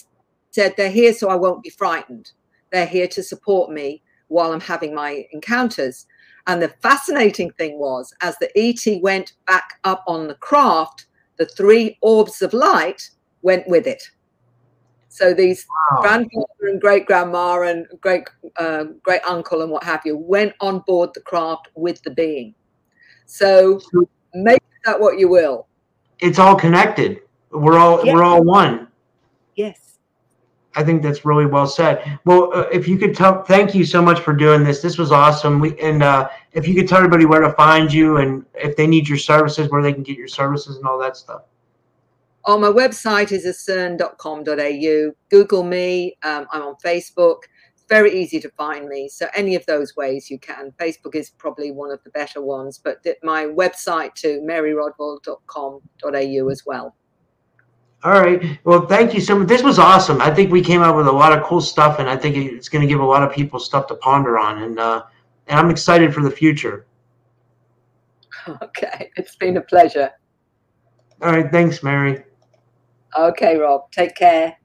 said, 0.50 0.74
They're 0.76 0.90
here 0.90 1.14
so 1.14 1.30
I 1.30 1.36
won't 1.36 1.64
be 1.64 1.70
frightened. 1.70 2.32
They're 2.72 2.88
here 2.88 3.08
to 3.10 3.22
support 3.22 3.72
me 3.72 4.02
while 4.34 4.52
I'm 4.52 4.60
having 4.60 4.94
my 4.94 5.26
encounters. 5.32 6.06
And 6.48 6.62
the 6.62 6.70
fascinating 6.82 7.52
thing 7.52 7.80
was, 7.80 8.14
as 8.22 8.36
the 8.40 8.50
ET 8.58 9.02
went 9.02 9.34
back 9.48 9.80
up 9.84 10.04
on 10.08 10.28
the 10.28 10.36
craft, 10.36 11.06
the 11.38 11.46
three 11.46 11.98
orbs 12.02 12.42
of 12.42 12.54
light 12.54 13.10
went 13.44 13.68
with 13.68 13.88
it. 13.88 14.04
So 15.08 15.34
these 15.34 15.66
wow. 15.70 16.02
grandfather 16.02 16.46
and 16.62 16.82
great 16.82 17.06
grandma 17.06 17.62
and 17.62 17.86
great 18.02 18.24
uh, 18.58 18.86
great 19.04 19.22
uncle 19.28 19.62
and 19.62 19.72
what 19.72 19.84
have 19.84 20.02
you 20.06 20.18
went 20.18 20.54
on 20.60 20.80
board 20.88 21.12
the 21.14 21.22
craft 21.22 21.70
with 21.76 22.02
the 22.02 22.10
being. 22.10 22.56
So 23.28 23.80
make 24.34 24.64
that 24.86 25.00
what 25.00 25.20
you 25.20 25.30
will. 25.30 25.68
It's 26.20 26.40
all 26.40 26.56
connected. 26.56 27.20
We're 27.52 27.78
all 27.78 28.04
yes. 28.04 28.14
we're 28.14 28.24
all 28.24 28.44
one. 28.44 28.88
Yes. 29.56 29.93
I 30.76 30.84
think 30.84 31.04
that's 31.04 31.26
really 31.26 31.46
well 31.46 31.68
said. 31.68 32.20
Well, 32.26 32.52
uh, 32.54 32.68
if 32.72 32.88
you 32.88 32.98
could 32.98 33.16
tell, 33.16 33.44
thank 33.44 33.76
you 33.76 33.86
so 33.86 34.02
much 34.02 34.20
for 34.20 34.34
doing 34.34 34.64
this. 34.64 34.82
This 34.82 34.98
was 34.98 35.12
awesome. 35.12 35.60
We 35.60 35.80
and 35.80 36.02
uh, 36.02 36.30
if 36.54 36.68
you 36.68 36.74
could 36.74 36.88
tell 36.88 36.98
everybody 36.98 37.26
where 37.26 37.42
to 37.42 37.52
find 37.54 37.94
you 37.94 38.18
and 38.18 38.46
if 38.56 38.76
they 38.76 38.88
need 38.88 39.08
your 39.08 39.18
services, 39.18 39.70
where 39.70 39.82
they 39.82 39.94
can 39.94 40.04
get 40.04 40.18
your 40.18 40.28
services 40.28 40.78
and 40.78 40.86
all 40.86 41.00
that 41.00 41.18
stuff. 41.18 41.44
Oh, 42.46 42.60
my 42.60 42.68
website 42.68 43.32
is 43.32 43.46
acern.com.au. 43.46 45.12
Google 45.30 45.64
me. 45.64 46.18
Um, 46.24 46.46
I'm 46.52 46.64
on 46.64 46.76
Facebook. 46.84 47.44
It's 47.74 47.86
very 47.88 48.20
easy 48.20 48.42
to 48.42 48.50
find 48.52 48.90
me. 48.90 49.08
So 49.08 49.30
any 49.34 49.56
of 49.56 49.66
those 49.66 49.96
ways 49.96 50.30
you 50.30 50.38
can. 50.40 50.74
Facebook 50.74 51.16
is 51.16 51.30
probably 51.30 51.72
one 51.72 51.92
of 51.92 52.04
the 52.04 52.10
better 52.10 52.42
ones, 52.42 52.82
but 52.84 53.02
my 53.24 53.46
website 53.46 54.16
to 54.16 54.42
maryrodwell.com.au 54.42 56.50
as 56.50 56.66
well. 56.66 56.96
All 58.04 58.12
right. 58.12 58.60
Well, 58.66 58.86
thank 58.86 59.14
you 59.14 59.22
so 59.22 59.40
much. 59.40 59.48
This 59.48 59.64
was 59.64 59.80
awesome. 59.80 60.22
I 60.22 60.30
think 60.34 60.52
we 60.52 60.62
came 60.62 60.82
up 60.82 60.96
with 60.96 61.08
a 61.08 61.12
lot 61.12 61.32
of 61.38 61.44
cool 61.46 61.62
stuff, 61.62 62.00
and 62.00 62.10
I 62.10 62.18
think 62.18 62.36
it's 62.36 62.68
going 62.68 62.82
to 62.82 62.88
give 62.88 63.00
a 63.00 63.06
lot 63.06 63.24
of 63.24 63.32
people 63.32 63.60
stuff 63.60 63.88
to 63.88 63.96
ponder 63.96 64.38
on. 64.38 64.62
And 64.64 64.78
uh, 64.80 65.04
and 65.48 65.58
I'm 65.60 65.70
excited 65.70 66.14
for 66.14 66.22
the 66.24 66.32
future. 66.32 66.86
Okay, 68.62 69.10
it's 69.16 69.38
been 69.38 69.56
a 69.56 69.62
pleasure. 69.62 70.10
All 71.22 71.32
right. 71.32 71.50
Thanks, 71.50 71.82
Mary. 71.82 72.26
Okay, 73.18 73.56
Rob. 73.58 73.90
Take 73.94 74.16
care. 74.18 74.58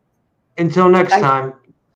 Until 0.57 0.89
next 0.89 1.11
Thank- 1.11 1.22
time. 1.22 1.53